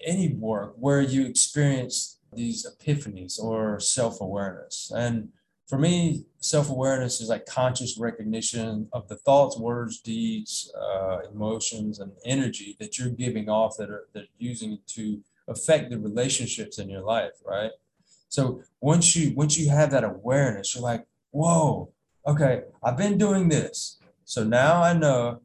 any 0.07 0.33
work 0.35 0.75
where 0.77 1.01
you 1.01 1.27
experience 1.27 2.19
these 2.33 2.67
epiphanies 2.67 3.39
or 3.39 3.79
self-awareness 3.81 4.93
and 4.95 5.29
for 5.73 5.79
me, 5.79 6.27
self 6.39 6.69
awareness 6.69 7.23
is 7.23 7.31
like 7.31 7.47
conscious 7.47 7.97
recognition 7.99 8.89
of 8.93 9.09
the 9.09 9.17
thoughts, 9.17 9.57
words, 9.57 10.01
deeds, 10.01 10.71
uh, 10.79 11.21
emotions, 11.33 11.99
and 11.99 12.13
energy 12.27 12.77
that 12.79 12.99
you're 12.99 13.09
giving 13.09 13.49
off 13.49 13.79
that 13.79 13.89
are 13.89 14.05
that 14.13 14.25
are 14.25 14.37
using 14.39 14.81
to 14.89 15.23
affect 15.49 15.89
the 15.89 15.99
relationships 15.99 16.79
in 16.79 16.91
your 16.91 17.01
life, 17.01 17.33
right? 17.43 17.71
So 18.29 18.61
once 18.83 19.17
you 19.17 19.35
once 19.35 19.57
you 19.57 19.71
have 19.71 19.91
that 19.93 20.05
awareness, 20.05 20.75
you're 20.75 20.85
like, 20.85 21.07
whoa, 21.31 21.91
okay, 22.27 22.65
I've 22.85 22.99
been 22.99 23.17
doing 23.17 23.49
this. 23.49 23.99
So 24.25 24.45
now 24.45 24.83
I 24.83 24.93
know 24.93 25.43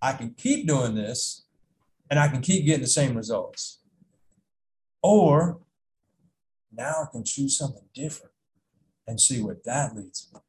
I 0.00 0.12
can 0.12 0.30
keep 0.30 0.66
doing 0.66 0.94
this 0.94 1.44
and 2.10 2.18
I 2.18 2.28
can 2.28 2.40
keep 2.40 2.66
getting 2.66 2.82
the 2.82 2.86
same 2.88 3.16
results. 3.16 3.80
Or 5.02 5.60
now 6.72 6.94
I 7.02 7.06
can 7.10 7.24
choose 7.24 7.56
something 7.56 7.84
different 7.94 8.32
and 9.06 9.20
see 9.20 9.42
what 9.42 9.64
that 9.64 9.94
leads 9.94 10.28
me. 10.32 10.40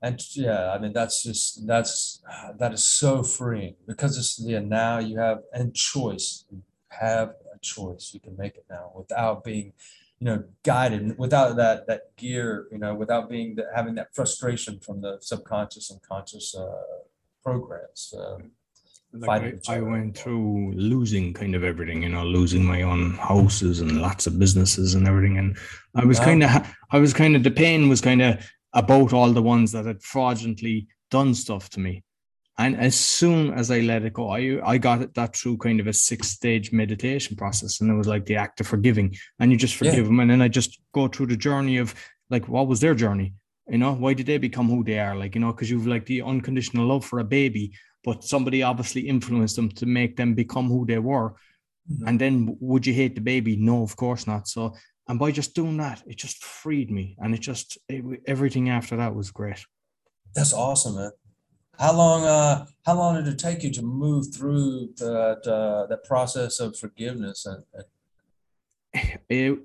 And 0.00 0.20
yeah, 0.36 0.70
I 0.70 0.78
mean 0.78 0.92
that's 0.92 1.24
just 1.24 1.66
that's 1.66 2.22
that 2.58 2.72
is 2.72 2.84
so 2.84 3.24
freeing 3.24 3.74
because 3.86 4.16
it's 4.16 4.38
yeah 4.40 4.60
now 4.60 4.98
you 4.98 5.18
have 5.18 5.38
and 5.52 5.74
choice 5.74 6.44
you 6.50 6.62
have 6.90 7.30
a 7.52 7.58
choice 7.60 8.12
you 8.14 8.20
can 8.20 8.36
make 8.36 8.54
it 8.54 8.64
now 8.70 8.92
without 8.94 9.42
being 9.42 9.72
you 10.20 10.24
know 10.24 10.44
guided 10.64 11.16
without 11.18 11.56
that 11.56 11.86
that 11.86 12.16
gear 12.16 12.66
you 12.72 12.78
know 12.78 12.94
without 12.94 13.28
being 13.28 13.54
the, 13.54 13.66
having 13.74 13.94
that 13.94 14.08
frustration 14.14 14.78
from 14.80 15.00
the 15.00 15.18
subconscious 15.20 15.90
and 15.90 16.00
conscious 16.02 16.54
uh, 16.54 16.82
programs. 17.42 18.14
Um, 18.18 18.50
like 19.12 19.58
I, 19.68 19.76
I, 19.76 19.80
went 19.80 20.18
through 20.18 20.72
losing 20.74 21.32
kind 21.32 21.54
of 21.54 21.64
everything, 21.64 22.02
you 22.02 22.10
know, 22.10 22.24
losing 22.24 22.62
my 22.62 22.82
own 22.82 23.14
houses 23.14 23.80
and 23.80 24.02
lots 24.02 24.26
of 24.26 24.38
businesses 24.38 24.94
and 24.94 25.08
everything. 25.08 25.38
And 25.38 25.56
I 25.94 26.04
was 26.04 26.20
kind 26.20 26.42
of, 26.42 26.50
I 26.90 26.98
was 26.98 27.14
kind 27.14 27.34
of, 27.34 27.42
the 27.42 27.50
pain 27.50 27.88
was 27.88 28.02
kind 28.02 28.20
of 28.20 28.46
about 28.74 29.14
all 29.14 29.32
the 29.32 29.42
ones 29.42 29.72
that 29.72 29.86
had 29.86 30.02
fraudulently 30.02 30.88
done 31.10 31.34
stuff 31.34 31.70
to 31.70 31.80
me. 31.80 32.04
And 32.58 32.76
as 32.76 32.96
soon 32.96 33.52
as 33.54 33.70
I 33.70 33.80
let 33.80 34.04
it 34.04 34.12
go, 34.12 34.30
I, 34.30 34.60
I 34.64 34.78
got 34.78 35.14
that 35.14 35.36
through 35.36 35.58
kind 35.58 35.78
of 35.78 35.86
a 35.86 35.92
six 35.92 36.28
stage 36.28 36.72
meditation 36.72 37.36
process. 37.36 37.80
And 37.80 37.90
it 37.90 37.94
was 37.94 38.08
like 38.08 38.26
the 38.26 38.36
act 38.36 38.60
of 38.60 38.66
forgiving. 38.66 39.16
And 39.38 39.52
you 39.52 39.56
just 39.56 39.76
forgive 39.76 39.94
yeah. 39.94 40.02
them. 40.02 40.20
And 40.20 40.30
then 40.30 40.42
I 40.42 40.48
just 40.48 40.80
go 40.92 41.06
through 41.06 41.26
the 41.26 41.36
journey 41.36 41.76
of 41.76 41.94
like, 42.30 42.48
what 42.48 42.66
was 42.66 42.80
their 42.80 42.94
journey? 42.94 43.34
You 43.68 43.78
know, 43.78 43.92
why 43.94 44.14
did 44.14 44.26
they 44.26 44.38
become 44.38 44.68
who 44.68 44.82
they 44.82 44.98
are? 44.98 45.14
Like, 45.14 45.34
you 45.34 45.40
know, 45.40 45.52
because 45.52 45.70
you've 45.70 45.86
like 45.86 46.06
the 46.06 46.22
unconditional 46.22 46.86
love 46.86 47.04
for 47.04 47.20
a 47.20 47.24
baby 47.24 47.72
but 48.04 48.24
somebody 48.24 48.62
obviously 48.62 49.02
influenced 49.02 49.56
them 49.56 49.68
to 49.68 49.86
make 49.86 50.16
them 50.16 50.34
become 50.34 50.68
who 50.68 50.86
they 50.86 50.98
were. 50.98 51.34
Mm-hmm. 51.90 52.08
And 52.08 52.20
then 52.20 52.56
would 52.60 52.86
you 52.86 52.94
hate 52.94 53.14
the 53.14 53.20
baby? 53.20 53.56
No, 53.56 53.82
of 53.82 53.96
course 53.96 54.26
not. 54.26 54.48
So, 54.48 54.74
and 55.08 55.18
by 55.18 55.30
just 55.30 55.54
doing 55.54 55.78
that, 55.78 56.02
it 56.06 56.16
just 56.16 56.44
freed 56.44 56.90
me, 56.90 57.16
and 57.18 57.34
it 57.34 57.40
just 57.40 57.78
it, 57.88 58.22
everything 58.26 58.68
after 58.68 58.96
that 58.96 59.14
was 59.14 59.30
great. 59.30 59.64
That's 60.34 60.52
awesome, 60.52 60.96
man. 60.96 61.10
How 61.78 61.92
long? 61.92 62.24
Uh, 62.24 62.66
how 62.84 62.94
long 62.94 63.16
did 63.16 63.32
it 63.32 63.38
take 63.38 63.62
you 63.62 63.70
to 63.72 63.82
move 63.82 64.34
through 64.34 64.90
that 64.96 65.46
uh, 65.46 65.86
that 65.86 66.04
process 66.04 66.60
of 66.60 66.78
forgiveness? 66.78 67.46
And. 67.46 67.64
It 69.28 69.58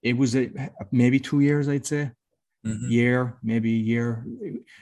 it 0.00 0.16
was 0.16 0.36
a, 0.36 0.48
maybe 0.92 1.18
two 1.18 1.40
years, 1.40 1.68
I'd 1.68 1.84
say 1.84 2.12
mm-hmm. 2.64 2.90
year, 2.90 3.36
maybe 3.42 3.74
a 3.74 3.78
year. 3.78 4.24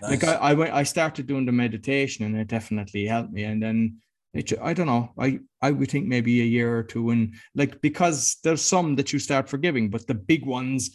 Nice. 0.03 0.11
Like 0.11 0.25
I, 0.25 0.35
I 0.35 0.55
went, 0.55 0.75
I 0.75 0.83
started 0.83 1.27
doing 1.27 1.47
the 1.47 1.53
meditation, 1.53 2.25
and 2.25 2.37
it 2.37 2.49
definitely 2.49 3.07
helped 3.07 3.33
me. 3.33 3.45
And 3.45 3.62
then 3.62 3.99
it, 4.35 4.53
I 4.61 4.75
don't 4.75 4.87
know, 4.87 5.12
I 5.19 5.41
I 5.62 5.71
would 5.71 5.91
think 5.91 6.07
maybe 6.07 6.41
a 6.41 6.45
year 6.45 6.77
or 6.77 6.83
two, 6.83 7.11
and 7.11 7.35
like 7.55 7.81
because 7.81 8.37
there's 8.45 8.62
some 8.62 8.97
that 8.97 9.12
you 9.12 9.19
start 9.19 9.49
forgiving, 9.49 9.91
but 9.91 10.07
the 10.07 10.14
big 10.14 10.45
ones, 10.45 10.91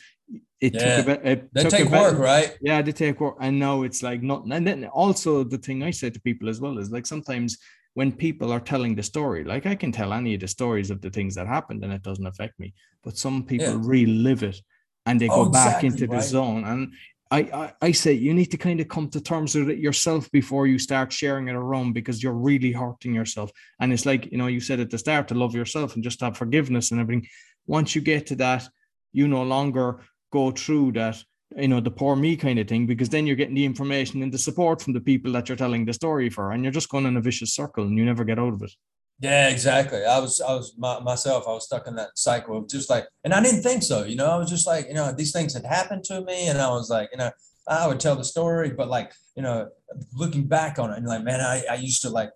it 0.59 0.73
yeah. 0.73 0.97
took 0.97 1.05
a 1.05 1.07
bit. 1.07 1.21
It 1.25 1.53
they 1.53 1.63
take 1.65 1.89
work, 1.89 2.17
right? 2.17 2.57
Yeah, 2.61 2.81
they 2.81 2.91
take 2.91 3.19
work, 3.19 3.37
and 3.39 3.59
now 3.59 3.83
it's 3.83 4.01
like 4.01 4.21
not. 4.21 4.45
And 4.45 4.65
then 4.65 4.85
also 4.85 5.43
the 5.43 5.57
thing 5.57 5.83
I 5.83 5.91
say 5.91 6.09
to 6.09 6.21
people 6.21 6.49
as 6.49 6.61
well 6.61 6.77
is 6.77 6.91
like 6.91 7.05
sometimes 7.05 7.57
when 7.93 8.11
people 8.11 8.51
are 8.51 8.59
telling 8.59 8.95
the 8.95 9.03
story, 9.03 9.43
like 9.43 9.65
I 9.65 9.75
can 9.75 9.91
tell 9.91 10.13
any 10.13 10.33
of 10.33 10.41
the 10.41 10.47
stories 10.47 10.89
of 10.89 11.01
the 11.01 11.09
things 11.09 11.35
that 11.35 11.47
happened 11.47 11.83
and 11.83 11.93
it 11.93 12.01
doesn't 12.01 12.25
affect 12.25 12.59
me, 12.59 12.73
but 13.03 13.17
some 13.17 13.43
people 13.43 13.67
yeah. 13.67 13.79
relive 13.79 14.43
it 14.43 14.59
and 15.05 15.19
they 15.19 15.29
oh, 15.29 15.45
go 15.45 15.51
back 15.51 15.83
into 15.83 16.07
right. 16.07 16.17
the 16.17 16.23
zone. 16.25 16.63
And 16.63 16.93
I, 17.29 17.39
I, 17.39 17.73
I 17.81 17.91
say 17.91 18.13
you 18.13 18.33
need 18.33 18.51
to 18.51 18.57
kind 18.57 18.79
of 18.79 18.87
come 18.87 19.09
to 19.09 19.21
terms 19.21 19.53
with 19.55 19.69
it 19.69 19.79
yourself 19.79 20.31
before 20.31 20.65
you 20.65 20.79
start 20.79 21.13
sharing 21.13 21.49
it 21.49 21.55
around 21.55 21.93
because 21.93 22.23
you're 22.23 22.33
really 22.33 22.71
hurting 22.71 23.13
yourself. 23.13 23.51
And 23.79 23.93
it's 23.93 24.05
like, 24.05 24.31
you 24.31 24.37
know, 24.37 24.47
you 24.47 24.59
said 24.59 24.79
at 24.79 24.89
the 24.89 24.97
start 24.97 25.27
to 25.27 25.35
love 25.35 25.53
yourself 25.53 25.93
and 25.95 26.03
just 26.03 26.21
have 26.21 26.37
forgiveness 26.37 26.91
and 26.91 26.99
everything. 26.99 27.27
Once 27.67 27.95
you 27.95 28.01
get 28.01 28.27
to 28.27 28.35
that, 28.37 28.67
you 29.11 29.27
no 29.27 29.43
longer 29.43 30.01
go 30.33 30.51
through 30.51 30.91
that, 30.93 31.17
you 31.55 31.67
know, 31.67 31.79
the 31.79 31.97
poor 32.01 32.15
me 32.15 32.35
kind 32.35 32.59
of 32.59 32.67
thing, 32.67 32.87
because 32.87 33.09
then 33.09 33.27
you're 33.27 33.41
getting 33.41 33.59
the 33.59 33.71
information 33.73 34.23
and 34.23 34.33
the 34.33 34.37
support 34.47 34.81
from 34.81 34.93
the 34.93 35.05
people 35.11 35.31
that 35.33 35.47
you're 35.47 35.63
telling 35.63 35.85
the 35.85 35.93
story 35.93 36.29
for, 36.29 36.51
and 36.51 36.63
you're 36.63 36.77
just 36.79 36.89
going 36.89 37.05
in 37.05 37.17
a 37.17 37.21
vicious 37.21 37.53
circle 37.53 37.85
and 37.85 37.97
you 37.97 38.05
never 38.05 38.25
get 38.25 38.39
out 38.39 38.53
of 38.53 38.63
it. 38.63 38.73
Yeah, 39.19 39.49
exactly. 39.49 40.03
I 40.03 40.19
was, 40.19 40.41
I 40.41 40.53
was 40.55 40.73
my, 40.75 40.99
myself. 40.99 41.47
I 41.47 41.53
was 41.53 41.65
stuck 41.65 41.87
in 41.87 41.95
that 41.95 42.17
cycle 42.17 42.57
of 42.57 42.67
just 42.67 42.89
like, 42.89 43.05
and 43.23 43.33
I 43.33 43.41
didn't 43.43 43.61
think 43.61 43.83
so. 43.83 44.03
You 44.03 44.15
know, 44.15 44.29
I 44.35 44.37
was 44.37 44.49
just 44.49 44.65
like, 44.65 44.87
you 44.87 44.95
know, 44.95 45.13
these 45.13 45.31
things 45.31 45.53
had 45.53 45.65
happened 45.65 46.03
to 46.05 46.21
me, 46.21 46.47
and 46.49 46.59
I 46.59 46.69
was 46.69 46.89
like, 46.89 47.09
you 47.11 47.19
know, 47.19 47.31
I 47.67 47.87
would 47.87 47.99
tell 47.99 48.15
the 48.15 48.23
story, 48.23 48.71
but 48.71 48.89
like, 48.89 49.13
you 49.35 49.41
know, 49.41 49.69
looking 50.13 50.47
back 50.47 50.79
on 50.79 50.91
it, 50.91 50.97
and 50.97 51.07
like, 51.07 51.23
man, 51.23 51.39
I, 51.39 51.63
I 51.69 51.75
used 51.75 52.01
to 52.01 52.09
like, 52.09 52.31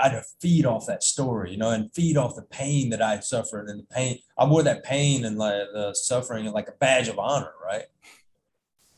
I'd 0.00 0.22
feed 0.40 0.64
off 0.64 0.86
that 0.86 1.02
story, 1.02 1.52
you 1.52 1.58
know, 1.58 1.70
and 1.70 1.92
feed 1.94 2.16
off 2.16 2.34
the 2.34 2.42
pain 2.42 2.90
that 2.90 3.02
I 3.02 3.20
suffered, 3.20 3.68
and 3.68 3.80
the 3.80 3.86
pain. 3.94 4.18
I 4.38 4.46
wore 4.46 4.62
that 4.62 4.84
pain 4.84 5.24
and 5.24 5.36
like 5.36 5.54
the 5.72 5.92
suffering 5.94 6.46
like 6.46 6.68
a 6.68 6.72
badge 6.80 7.08
of 7.08 7.18
honor, 7.18 7.52
right? 7.64 7.84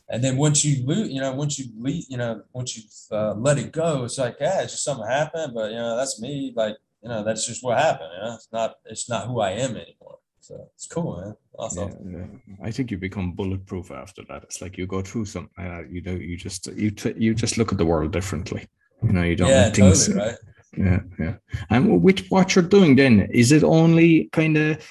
And 0.08 0.22
then 0.22 0.36
once 0.36 0.64
you 0.64 0.84
lose, 0.86 1.10
you 1.10 1.20
know, 1.20 1.32
once 1.32 1.58
you 1.58 1.66
leave, 1.78 2.04
you 2.08 2.18
know, 2.18 2.42
once 2.52 2.76
you 2.76 2.82
uh, 3.16 3.34
let 3.34 3.58
it 3.58 3.72
go, 3.72 4.04
it's 4.04 4.18
like, 4.18 4.36
yeah, 4.40 4.62
it's 4.62 4.72
just 4.72 4.84
something 4.84 5.06
happened, 5.06 5.54
but 5.54 5.70
you 5.70 5.78
know, 5.78 5.96
that's 5.96 6.20
me. 6.20 6.52
Like, 6.54 6.76
you 7.02 7.08
know, 7.08 7.24
that's 7.24 7.46
just 7.46 7.64
what 7.64 7.78
happened. 7.78 8.10
You 8.14 8.24
know, 8.24 8.34
it's 8.34 8.48
not 8.52 8.74
it's 8.84 9.08
not 9.08 9.26
who 9.26 9.40
I 9.40 9.52
am 9.52 9.70
anymore. 9.76 10.18
So 10.42 10.68
it's 10.74 10.88
cool, 10.88 11.20
man. 11.20 11.36
Awesome. 11.56 11.92
Yeah, 12.04 12.18
yeah. 12.18 12.66
I 12.66 12.72
think 12.72 12.90
you 12.90 12.98
become 12.98 13.32
bulletproof 13.32 13.92
after 13.92 14.22
that. 14.28 14.42
It's 14.42 14.60
like 14.60 14.76
you 14.76 14.88
go 14.88 15.00
through 15.00 15.26
something, 15.26 15.52
uh, 15.56 15.82
you 15.88 16.02
know, 16.02 16.14
you 16.14 16.36
just 16.36 16.66
you 16.66 16.90
t- 16.90 17.14
you 17.16 17.32
just 17.32 17.58
look 17.58 17.70
at 17.70 17.78
the 17.78 17.86
world 17.86 18.12
differently. 18.12 18.66
You 19.04 19.12
know, 19.12 19.22
you 19.22 19.36
don't 19.36 19.48
yeah, 19.48 19.70
things. 19.70 20.06
Totally, 20.06 20.24
right? 20.24 20.36
Yeah, 20.76 21.00
yeah. 21.18 21.34
And 21.70 22.02
with 22.02 22.26
what 22.28 22.56
you're 22.56 22.64
doing, 22.64 22.96
then 22.96 23.28
is 23.30 23.52
it 23.52 23.62
only 23.62 24.24
kind 24.32 24.56
of 24.56 24.84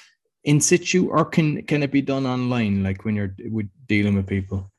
in 0.44 0.58
situ, 0.58 1.10
or 1.10 1.26
can 1.26 1.62
can 1.64 1.82
it 1.82 1.92
be 1.92 2.00
done 2.00 2.24
online, 2.24 2.82
like 2.82 3.04
when 3.04 3.14
you're 3.14 3.34
with 3.50 3.68
dealing 3.86 4.14
with 4.14 4.26
people? 4.26 4.72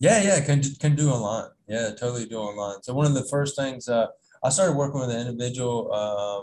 Yeah, 0.00 0.20
yeah, 0.22 0.40
can 0.44 0.60
can 0.80 0.96
do 0.96 1.08
online. 1.08 1.50
Yeah, 1.68 1.90
totally 1.90 2.26
do 2.26 2.38
online. 2.38 2.82
So 2.82 2.94
one 2.94 3.06
of 3.06 3.14
the 3.14 3.28
first 3.30 3.54
things 3.54 3.88
uh, 3.88 4.08
I 4.42 4.48
started 4.50 4.76
working 4.76 5.00
with 5.00 5.10
an 5.10 5.28
individual 5.28 5.90
uh, 5.92 6.40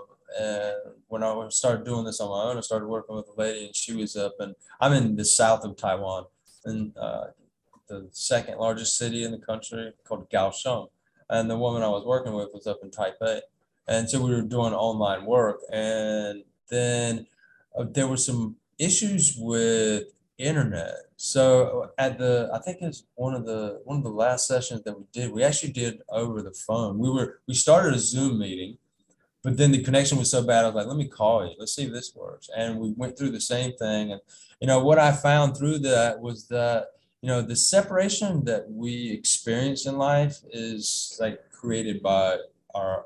I 1.42 1.50
started 1.50 1.86
doing 1.86 2.06
this 2.06 2.20
on 2.20 2.30
my 2.30 2.52
own, 2.52 2.58
I 2.58 2.62
started 2.62 2.88
working 2.88 3.16
with 3.16 3.28
a 3.28 3.40
lady, 3.40 3.66
and 3.66 3.76
she 3.76 3.96
was 3.96 4.16
up, 4.16 4.36
and 4.40 4.56
I'm 4.80 4.94
in 4.94 5.16
the 5.16 5.26
south 5.26 5.64
of 5.64 5.76
Taiwan, 5.76 6.26
in 6.66 6.94
uh, 7.00 7.28
the 7.88 8.08
second 8.12 8.58
largest 8.58 8.98
city 8.98 9.24
in 9.24 9.32
the 9.32 9.38
country 9.38 9.94
called 10.06 10.30
Kaohsiung. 10.30 10.90
And 11.30 11.50
the 11.50 11.58
woman 11.58 11.84
I 11.84 11.88
was 11.88 12.06
working 12.06 12.34
with 12.34 12.50
was 12.54 12.68
up 12.68 12.80
in 12.84 12.92
Taipei, 12.92 13.42
and 13.88 14.10
so 14.10 14.22
we 14.22 14.32
were 14.32 14.42
doing 14.42 14.74
online 14.74 15.26
work, 15.26 15.62
and 15.72 16.44
then 16.70 17.28
uh, 17.78 17.86
there 17.90 18.08
were 18.08 18.18
some 18.18 18.56
issues 18.78 19.36
with 19.38 20.04
internet. 20.38 20.96
So 21.18 21.92
at 21.98 22.18
the, 22.18 22.50
I 22.54 22.60
think 22.60 22.80
it's 22.82 23.04
one 23.16 23.34
of 23.34 23.46
the 23.46 23.82
one 23.86 23.98
of 23.98 24.04
the 24.04 24.10
last 24.10 24.48
sessions 24.48 24.84
that 24.84 24.98
we 24.98 25.06
did, 25.14 25.32
we 25.32 25.44
actually 25.44 25.72
did 25.72 26.02
over 26.10 26.42
the 26.42 26.52
phone. 26.52 26.98
We 26.98 27.10
were 27.10 27.40
we 27.48 27.54
started 27.54 27.94
a 27.94 28.00
Zoom 28.00 28.40
meeting 28.40 28.78
but 29.44 29.58
then 29.58 29.72
the 29.72 29.84
connection 29.84 30.18
was 30.18 30.32
so 30.32 30.42
bad. 30.42 30.64
I 30.64 30.68
was 30.68 30.76
like, 30.76 30.88
let 30.88 30.96
me 30.96 31.08
call 31.08 31.46
you. 31.46 31.54
Let's 31.60 31.76
see 31.76 31.84
if 31.84 31.92
this 31.92 32.16
works. 32.16 32.50
And 32.56 32.80
we 32.80 32.94
went 32.94 33.18
through 33.18 33.32
the 33.32 33.42
same 33.42 33.74
thing. 33.74 34.14
And, 34.14 34.22
you 34.62 34.68
know, 34.68 34.82
what 34.82 35.00
I 35.00 35.12
found 35.12 35.58
through 35.58 35.80
that 35.80 36.22
was 36.22 36.48
that, 36.48 36.88
you 37.22 37.28
know, 37.28 37.42
the 37.42 37.56
separation 37.56 38.46
that 38.46 38.70
we 38.70 39.12
experience 39.12 39.86
in 39.86 39.98
life 39.98 40.40
is 40.52 41.18
like 41.20 41.40
created 41.52 42.02
by 42.02 42.38
our, 42.74 43.06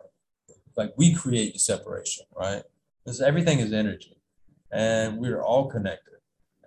like 0.75 0.93
we 0.95 1.11
create 1.11 1.53
the 1.53 1.59
separation, 1.59 2.25
right? 2.35 2.61
Because 3.03 3.19
everything 3.19 3.59
is 3.59 3.73
energy 3.73 4.17
and 4.71 5.17
we're 5.17 5.41
all 5.41 5.67
connected. 5.67 6.17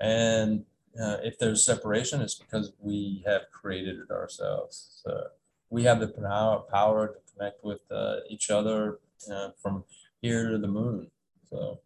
And 0.01 0.65
uh, 1.01 1.19
if 1.23 1.39
there's 1.39 1.65
separation, 1.65 2.21
it's 2.21 2.35
because 2.35 2.73
we 2.81 3.23
have 3.25 3.43
created 3.53 3.99
it 4.01 4.11
ourselves. 4.11 5.01
So 5.05 5.27
we 5.69 5.85
have 5.85 6.01
the 6.01 6.09
power, 6.09 6.65
power 6.73 7.07
to 7.09 7.33
connect 7.33 7.63
with 7.63 7.81
uh, 7.93 8.17
each 8.29 8.51
other 8.51 8.99
uh, 9.31 9.51
from 9.61 9.85
here 10.23 10.51
to 10.51 10.59
the 10.59 10.69
moon. 10.69 11.11
So, 11.49 11.81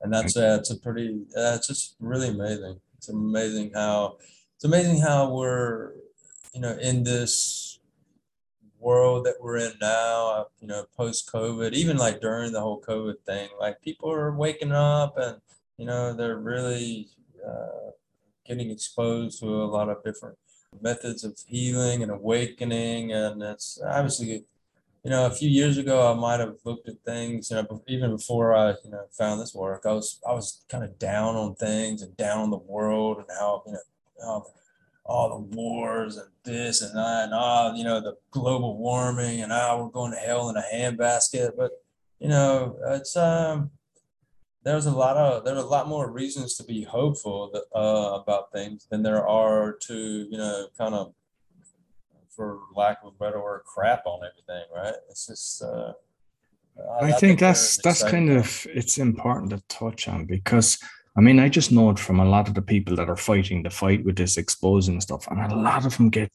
and 0.00 0.12
that's 0.12 0.36
uh, 0.36 0.56
it's 0.60 0.70
a 0.70 0.76
pretty 0.76 1.26
uh, 1.36 1.54
it's 1.56 1.68
just 1.68 1.96
really 2.00 2.28
amazing. 2.28 2.80
It's 2.96 3.08
amazing 3.08 3.72
how 3.74 4.16
it's 4.56 4.64
amazing 4.64 5.00
how 5.00 5.32
we're 5.32 5.92
you 6.54 6.60
know 6.60 6.76
in 6.80 7.04
this 7.04 7.78
world 8.78 9.24
that 9.26 9.36
we're 9.40 9.58
in 9.58 9.72
now. 9.80 10.46
You 10.60 10.68
know, 10.68 10.86
post 10.96 11.30
COVID, 11.32 11.72
even 11.72 11.96
like 11.96 12.20
during 12.20 12.52
the 12.52 12.60
whole 12.60 12.80
COVID 12.80 13.20
thing, 13.24 13.48
like 13.60 13.80
people 13.80 14.10
are 14.10 14.34
waking 14.34 14.72
up 14.72 15.16
and 15.16 15.40
you 15.78 15.86
know 15.86 16.12
they're 16.12 16.38
really 16.38 17.08
uh, 17.46 17.90
getting 18.46 18.70
exposed 18.70 19.40
to 19.40 19.46
a 19.46 19.66
lot 19.66 19.88
of 19.88 20.02
different 20.04 20.36
methods 20.80 21.24
of 21.24 21.38
healing 21.46 22.02
and 22.02 22.10
awakening. 22.10 23.12
And 23.12 23.42
it's 23.42 23.80
obviously, 23.84 24.44
you 25.04 25.10
know, 25.10 25.26
a 25.26 25.30
few 25.30 25.48
years 25.48 25.78
ago, 25.78 26.12
I 26.12 26.14
might 26.14 26.40
have 26.40 26.56
looked 26.64 26.88
at 26.88 27.02
things, 27.04 27.50
you 27.50 27.56
know, 27.56 27.82
even 27.88 28.12
before 28.12 28.54
I, 28.54 28.70
you 28.84 28.90
know, 28.90 29.04
found 29.10 29.40
this 29.40 29.54
work, 29.54 29.82
I 29.84 29.92
was, 29.92 30.20
I 30.28 30.32
was 30.32 30.64
kind 30.68 30.84
of 30.84 30.98
down 30.98 31.34
on 31.34 31.56
things 31.56 32.02
and 32.02 32.16
down 32.16 32.38
on 32.38 32.50
the 32.50 32.56
world 32.56 33.18
and 33.18 33.26
how, 33.38 33.62
you 33.66 33.72
know, 33.72 33.78
how 34.20 34.46
all 35.04 35.28
the 35.30 35.56
wars 35.56 36.16
and 36.16 36.28
this 36.44 36.82
and 36.82 36.96
that 36.96 37.24
and 37.24 37.34
all, 37.34 37.74
you 37.74 37.82
know, 37.82 38.00
the 38.00 38.16
global 38.30 38.78
warming 38.78 39.42
and 39.42 39.50
oh, 39.52 39.82
we're 39.82 39.90
going 39.90 40.12
to 40.12 40.18
hell 40.18 40.48
in 40.48 40.56
a 40.56 40.64
handbasket. 40.72 41.56
But, 41.56 41.72
you 42.20 42.28
know, 42.28 42.78
it's, 42.86 43.16
um, 43.16 43.72
there's 44.64 44.86
a 44.86 44.92
lot 44.92 45.16
of 45.16 45.44
there 45.44 45.54
are 45.54 45.58
a 45.58 45.62
lot 45.62 45.88
more 45.88 46.10
reasons 46.10 46.56
to 46.56 46.64
be 46.64 46.84
hopeful 46.84 47.50
that, 47.52 47.64
uh, 47.76 48.20
about 48.20 48.52
things 48.52 48.86
than 48.90 49.02
there 49.02 49.26
are 49.26 49.72
to 49.72 50.26
you 50.30 50.38
know 50.38 50.68
kind 50.78 50.94
of 50.94 51.14
for 52.34 52.60
lack 52.74 52.98
of 53.02 53.12
a 53.14 53.24
better 53.24 53.42
word 53.42 53.62
crap 53.64 54.06
on 54.06 54.20
everything 54.20 54.66
right 54.74 54.94
it's 55.10 55.26
just 55.26 55.62
uh, 55.62 55.92
I, 57.00 57.08
I, 57.08 57.12
think 57.12 57.38
that's 57.38 57.76
that's 57.82 58.02
kind 58.02 58.30
of 58.30 58.66
it's 58.70 58.98
important 58.98 59.50
to 59.50 59.62
touch 59.68 60.08
on 60.08 60.24
because 60.24 60.78
I 61.16 61.20
mean 61.20 61.38
I 61.38 61.48
just 61.48 61.70
know 61.70 61.90
it 61.90 61.98
from 61.98 62.20
a 62.20 62.24
lot 62.24 62.48
of 62.48 62.54
the 62.54 62.62
people 62.62 62.96
that 62.96 63.10
are 63.10 63.16
fighting 63.16 63.62
the 63.62 63.70
fight 63.70 64.04
with 64.04 64.16
this 64.16 64.38
exposing 64.38 65.00
stuff 65.00 65.26
and 65.28 65.52
a 65.52 65.54
lot 65.54 65.84
of 65.84 65.96
them 65.96 66.08
get 66.08 66.32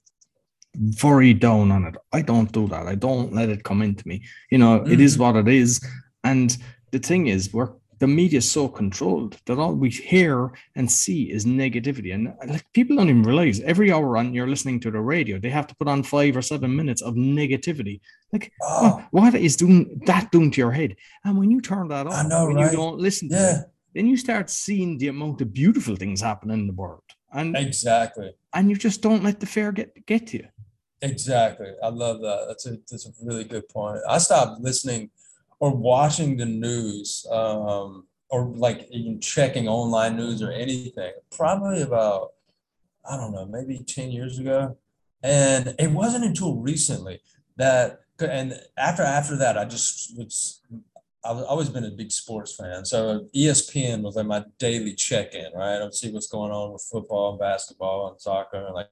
very 0.78 1.34
down 1.34 1.72
on 1.72 1.86
it. 1.86 1.96
I 2.14 2.22
don't 2.22 2.52
do 2.52 2.68
that. 2.68 2.88
I 2.88 2.96
don't 2.96 3.34
let 3.34 3.50
it 3.50 3.64
come 3.64 3.82
into 3.82 4.08
me. 4.08 4.24
You 4.52 4.60
know, 4.60 4.80
mm. 4.80 4.92
it 4.92 5.00
is 5.00 5.18
mm. 5.18 5.22
what 5.22 5.36
it 5.36 5.48
is. 5.48 5.84
And 6.24 6.56
the 6.92 7.00
thing 7.00 7.28
is, 7.28 7.52
we're 7.54 7.72
the 8.00 8.08
media 8.08 8.38
is 8.38 8.50
so 8.50 8.68
controlled 8.68 9.38
that 9.46 9.58
all 9.58 9.74
we 9.74 9.90
hear 9.90 10.52
and 10.76 10.92
see 10.92 11.32
is 11.32 11.46
negativity. 11.46 12.14
And 12.14 12.34
like 12.48 12.66
people 12.74 12.96
don't 12.96 13.10
even 13.10 13.24
realize 13.24 13.60
every 13.62 13.92
hour 13.92 14.18
on 14.18 14.34
you're 14.34 14.48
listening 14.48 14.80
to 14.82 14.92
the 14.92 15.00
radio, 15.00 15.40
they 15.40 15.50
have 15.50 15.68
to 15.68 15.76
put 15.76 15.88
on 15.88 16.04
five 16.04 16.38
or 16.38 16.42
seven 16.42 16.76
minutes 16.76 17.02
of 17.02 17.16
negativity. 17.16 18.02
Like 18.32 18.52
oh. 18.62 19.04
what 19.12 19.34
is 19.36 19.56
doing 19.56 20.02
that 20.06 20.32
doing 20.32 20.52
to 20.52 20.62
your 20.62 20.72
head? 20.72 20.96
And 21.24 21.38
when 21.38 21.50
you 21.50 21.62
turn 21.62 21.88
that 21.90 22.08
off, 22.08 22.14
I 22.14 22.28
know, 22.28 22.48
when 22.48 22.58
right? 22.58 22.72
you 22.72 22.78
don't 22.78 23.00
listen 23.00 23.30
yeah. 23.32 23.38
to 23.38 23.60
it, 23.60 23.66
then 23.96 24.08
you 24.08 24.18
start 24.18 24.50
seeing 24.50 24.98
the 24.98 25.08
amount 25.08 25.42
of 25.42 25.54
beautiful 25.54 25.96
things 25.96 26.22
happening 26.22 26.60
in 26.60 26.68
the 26.68 26.74
world. 26.74 27.04
And 27.34 27.58
exactly. 27.58 28.32
And 28.54 28.70
you 28.70 28.76
just 28.76 29.02
don't 29.02 29.24
let 29.24 29.40
the 29.40 29.46
fear 29.46 29.72
get 29.72 30.06
get 30.06 30.28
to 30.28 30.38
you. 30.38 30.48
Exactly. 31.02 31.72
I 31.84 31.90
love 31.90 32.22
that. 32.22 32.46
That's 32.48 32.66
a 32.68 32.78
that's 32.90 33.08
a 33.08 33.12
really 33.24 33.44
good 33.44 33.68
point. 33.70 34.00
I 34.08 34.18
stopped 34.18 34.62
listening 34.62 35.10
or 35.60 35.76
watching 35.76 36.38
the 36.38 36.46
news 36.46 37.26
um, 37.32 38.06
or 38.30 38.46
like 38.56 38.88
even 38.92 39.20
checking 39.20 39.68
online 39.68 40.16
news 40.16 40.42
or 40.42 40.52
anything 40.52 41.12
probably 41.36 41.82
about 41.82 42.34
i 43.10 43.16
don't 43.16 43.34
know 43.34 43.46
maybe 43.46 43.80
10 43.80 44.12
years 44.12 44.40
ago 44.40 44.78
and 45.24 45.76
it 45.80 45.92
wasn't 45.92 46.24
until 46.24 46.56
recently 46.56 47.20
that 47.56 48.02
and 48.20 48.60
after 48.78 49.04
after 49.04 49.36
that 49.38 49.58
i 49.58 49.66
just 49.66 50.18
was 50.18 50.62
I've 51.28 51.44
always 51.44 51.70
been 51.70 51.84
a 51.86 51.92
big 51.92 52.12
sports 52.12 52.56
fan. 52.56 52.86
So 52.86 53.28
ESPN 53.36 54.02
was 54.02 54.16
like 54.16 54.26
my 54.26 54.46
daily 54.60 54.94
check-in, 54.94 55.52
right? 55.54 55.78
I 55.78 55.84
would 55.84 55.94
see 55.94 56.12
what's 56.12 56.28
going 56.28 56.52
on 56.52 56.72
with 56.72 56.88
football 56.90 57.32
and 57.32 57.40
basketball 57.40 58.10
and 58.10 58.22
soccer 58.22 58.66
and 58.66 58.74
like 58.74 58.88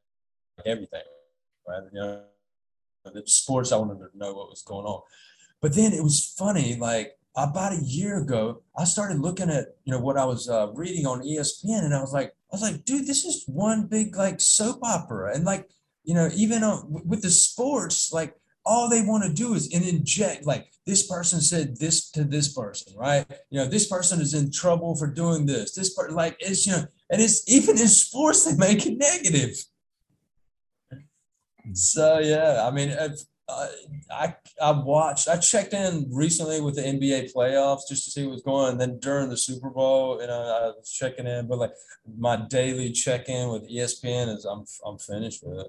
everything, 0.65 1.03
right? 1.67 1.83
You 1.93 1.99
know, 1.99 2.21
the 3.05 3.23
sports 3.25 3.71
I 3.71 3.77
wanted 3.77 3.99
to 3.99 4.17
know 4.17 4.33
what 4.33 4.49
was 4.49 4.63
going 4.63 4.85
on. 4.85 5.01
But 5.65 5.73
then 5.73 5.93
it 5.93 6.03
was 6.03 6.31
funny, 6.37 6.75
like 6.75 7.17
about 7.35 7.73
a 7.73 7.83
year 7.83 8.19
ago, 8.19 8.61
I 8.77 8.83
started 8.83 9.17
looking 9.17 9.49
at 9.49 9.69
you 9.83 9.91
know 9.91 9.99
what 9.99 10.15
I 10.15 10.23
was 10.23 10.47
uh, 10.47 10.71
reading 10.75 11.07
on 11.07 11.23
ESPN, 11.23 11.85
and 11.85 11.95
I 11.95 12.01
was 12.01 12.13
like, 12.13 12.27
I 12.27 12.51
was 12.51 12.61
like, 12.61 12.85
dude, 12.85 13.07
this 13.07 13.25
is 13.25 13.45
one 13.47 13.87
big 13.87 14.15
like 14.15 14.39
soap 14.39 14.81
opera, 14.83 15.33
and 15.33 15.43
like 15.43 15.67
you 16.03 16.13
know 16.13 16.29
even 16.35 16.63
on, 16.63 17.01
with 17.03 17.23
the 17.23 17.31
sports, 17.31 18.13
like 18.13 18.35
all 18.63 18.87
they 18.87 19.01
want 19.01 19.23
to 19.23 19.33
do 19.33 19.55
is 19.55 19.73
inject 19.73 20.45
like 20.45 20.67
this 20.85 21.07
person 21.07 21.41
said 21.41 21.77
this 21.77 22.11
to 22.11 22.23
this 22.23 22.53
person, 22.53 22.93
right? 22.95 23.25
You 23.49 23.61
know, 23.61 23.67
this 23.67 23.87
person 23.87 24.21
is 24.21 24.35
in 24.35 24.51
trouble 24.51 24.95
for 24.95 25.07
doing 25.07 25.47
this. 25.47 25.73
This 25.73 25.95
part, 25.95 26.13
like 26.13 26.37
it's 26.39 26.67
you 26.67 26.73
know, 26.73 26.85
and 27.09 27.19
it's 27.19 27.41
even 27.49 27.79
in 27.79 27.87
sports 27.87 28.45
they 28.45 28.55
make 28.55 28.85
it 28.85 28.99
negative. 28.99 29.57
So 31.73 32.19
yeah, 32.19 32.67
I 32.67 32.69
mean, 32.69 32.95
uh, 33.47 33.67
I 34.11 34.35
I 34.61 34.71
watched. 34.71 35.27
I 35.27 35.37
checked 35.37 35.73
in 35.73 36.09
recently 36.11 36.61
with 36.61 36.75
the 36.75 36.81
NBA 36.81 37.31
playoffs 37.33 37.87
just 37.87 38.05
to 38.05 38.11
see 38.11 38.23
what 38.23 38.33
was 38.33 38.41
going. 38.41 38.71
And 38.71 38.81
then 38.81 38.99
during 38.99 39.29
the 39.29 39.37
Super 39.37 39.69
Bowl, 39.69 40.19
you 40.19 40.27
know, 40.27 40.33
I 40.33 40.67
was 40.77 40.91
checking 40.91 41.27
in. 41.27 41.47
But 41.47 41.59
like 41.59 41.73
my 42.17 42.37
daily 42.37 42.91
check 42.91 43.29
in 43.29 43.49
with 43.49 43.69
ESPN 43.69 44.35
is 44.35 44.45
I'm 44.45 44.65
I'm 44.85 44.97
finished 44.97 45.43
with 45.43 45.59
it. 45.59 45.67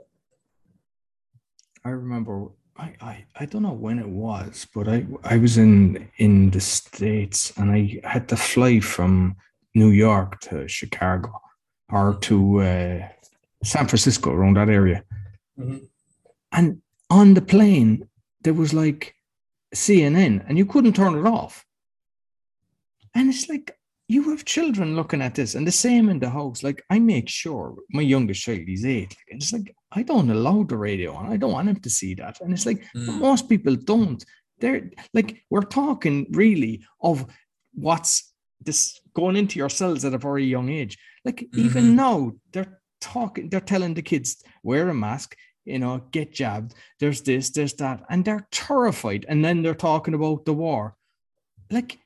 I 1.84 1.90
remember. 1.90 2.48
I, 2.78 2.94
I, 3.00 3.24
I 3.36 3.46
don't 3.46 3.62
know 3.62 3.72
when 3.72 3.98
it 3.98 4.08
was, 4.08 4.66
but 4.74 4.86
I, 4.86 5.06
I 5.24 5.38
was 5.38 5.56
in 5.56 6.10
in 6.18 6.50
the 6.50 6.60
states 6.60 7.50
and 7.56 7.70
I 7.70 8.00
had 8.04 8.28
to 8.28 8.36
fly 8.36 8.80
from 8.80 9.36
New 9.74 9.88
York 9.88 10.40
to 10.40 10.68
Chicago 10.68 11.40
or 11.90 12.18
to 12.20 12.60
uh, 12.60 13.08
San 13.64 13.86
Francisco 13.86 14.30
around 14.30 14.58
that 14.58 14.68
area, 14.68 15.04
mm-hmm. 15.58 15.78
and 16.52 16.82
on 17.10 17.34
the 17.34 17.42
plane, 17.42 18.08
there 18.42 18.54
was 18.54 18.72
like 18.74 19.14
CNN 19.74 20.44
and 20.48 20.58
you 20.58 20.66
couldn't 20.66 20.94
turn 20.94 21.14
it 21.14 21.26
off. 21.26 21.64
And 23.14 23.30
it's 23.30 23.48
like, 23.48 23.76
you 24.08 24.30
have 24.30 24.44
children 24.44 24.94
looking 24.94 25.20
at 25.20 25.34
this, 25.34 25.54
and 25.54 25.66
the 25.66 25.72
same 25.72 26.08
in 26.08 26.20
the 26.20 26.30
house. 26.30 26.62
Like, 26.62 26.84
I 26.90 26.98
make 26.98 27.28
sure 27.28 27.74
my 27.90 28.02
youngest 28.02 28.42
child, 28.42 28.60
he's 28.66 28.86
eight, 28.86 29.16
and 29.30 29.42
it's 29.42 29.52
like, 29.52 29.74
I 29.90 30.02
don't 30.02 30.30
allow 30.30 30.62
the 30.62 30.76
radio 30.76 31.14
on. 31.14 31.32
I 31.32 31.36
don't 31.36 31.52
want 31.52 31.68
him 31.68 31.80
to 31.80 31.90
see 31.90 32.14
that. 32.14 32.40
And 32.40 32.52
it's 32.52 32.66
like, 32.66 32.84
mm. 32.94 33.18
most 33.18 33.48
people 33.48 33.74
don't. 33.74 34.24
They're 34.60 34.90
like, 35.12 35.42
we're 35.50 35.62
talking 35.62 36.26
really 36.30 36.84
of 37.00 37.26
what's 37.74 38.32
this 38.60 39.00
going 39.14 39.36
into 39.36 39.58
your 39.58 39.70
cells 39.70 40.04
at 40.04 40.14
a 40.14 40.18
very 40.18 40.44
young 40.44 40.68
age. 40.68 40.96
Like, 41.24 41.40
mm-hmm. 41.40 41.60
even 41.60 41.96
now, 41.96 42.32
they're 42.52 42.80
talking, 43.00 43.48
they're 43.48 43.60
telling 43.60 43.94
the 43.94 44.02
kids, 44.02 44.42
wear 44.62 44.88
a 44.88 44.94
mask, 44.94 45.36
you 45.66 45.78
know, 45.78 46.02
get 46.12 46.32
jabbed. 46.32 46.74
There's 47.00 47.20
this, 47.22 47.50
there's 47.50 47.74
that. 47.74 48.02
And 48.08 48.24
they're 48.24 48.46
terrified. 48.50 49.26
And 49.28 49.44
then 49.44 49.62
they're 49.62 49.74
talking 49.74 50.14
about 50.14 50.44
the 50.44 50.54
war. 50.54 50.96
Like 51.70 51.98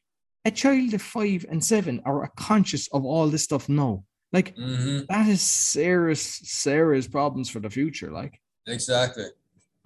a 0.44 0.50
child 0.50 0.94
of 0.94 1.02
five 1.02 1.44
and 1.48 1.62
seven 1.62 2.00
are 2.04 2.30
conscious 2.36 2.88
of 2.88 3.04
all 3.04 3.28
this 3.28 3.44
stuff 3.44 3.68
now. 3.68 4.04
Like 4.32 4.56
mm-hmm. 4.56 5.00
that 5.08 5.28
is 5.28 5.42
serious, 5.42 6.22
serious 6.22 7.06
problems 7.06 7.50
for 7.50 7.60
the 7.60 7.70
future. 7.70 8.10
Like 8.10 8.40
exactly. 8.66 9.26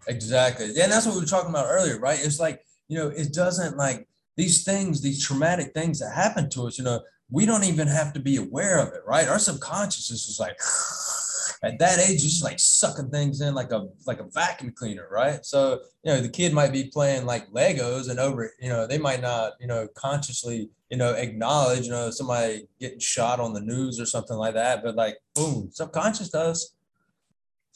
Exactly. 0.06 0.70
Yeah, 0.74 0.84
and 0.84 0.92
that's 0.92 1.06
what 1.06 1.14
we 1.14 1.22
were 1.22 1.26
talking 1.26 1.50
about 1.50 1.66
earlier, 1.68 1.98
right? 1.98 2.18
It's 2.22 2.38
like, 2.38 2.64
you 2.88 2.98
know, 2.98 3.08
it 3.08 3.32
doesn't 3.32 3.76
like 3.76 4.06
these 4.36 4.62
things, 4.62 5.00
these 5.00 5.24
traumatic 5.24 5.72
things 5.72 5.98
that 6.00 6.14
happen 6.14 6.50
to 6.50 6.66
us, 6.66 6.78
you 6.78 6.84
know, 6.84 7.00
we 7.30 7.46
don't 7.46 7.64
even 7.64 7.88
have 7.88 8.12
to 8.12 8.20
be 8.20 8.36
aware 8.36 8.78
of 8.78 8.88
it, 8.88 9.00
right? 9.06 9.28
Our 9.28 9.38
subconscious 9.38 10.10
is 10.10 10.26
just 10.26 10.40
like 10.40 10.58
at 11.64 11.78
that 11.78 11.98
age, 11.98 12.22
just 12.22 12.44
like 12.44 12.60
sucking 12.60 13.10
things 13.10 13.40
in 13.40 13.54
like 13.54 13.72
a 13.72 13.88
like 14.06 14.20
a 14.20 14.28
vacuum 14.32 14.72
cleaner, 14.76 15.08
right? 15.10 15.44
So 15.44 15.80
you 16.02 16.12
know 16.12 16.20
the 16.20 16.28
kid 16.28 16.52
might 16.52 16.72
be 16.72 16.90
playing 16.92 17.26
like 17.26 17.50
Legos, 17.50 18.10
and 18.10 18.20
over 18.20 18.50
you 18.60 18.68
know 18.68 18.86
they 18.86 18.98
might 18.98 19.22
not 19.22 19.52
you 19.60 19.66
know 19.66 19.88
consciously 19.94 20.68
you 20.90 20.96
know 20.96 21.12
acknowledge 21.12 21.86
you 21.86 21.90
know 21.90 22.10
somebody 22.10 22.68
getting 22.80 22.98
shot 22.98 23.40
on 23.40 23.52
the 23.52 23.60
news 23.60 23.98
or 23.98 24.06
something 24.06 24.36
like 24.36 24.54
that, 24.54 24.82
but 24.84 24.94
like 24.94 25.16
boom, 25.34 25.70
subconscious 25.72 26.28
does. 26.28 26.74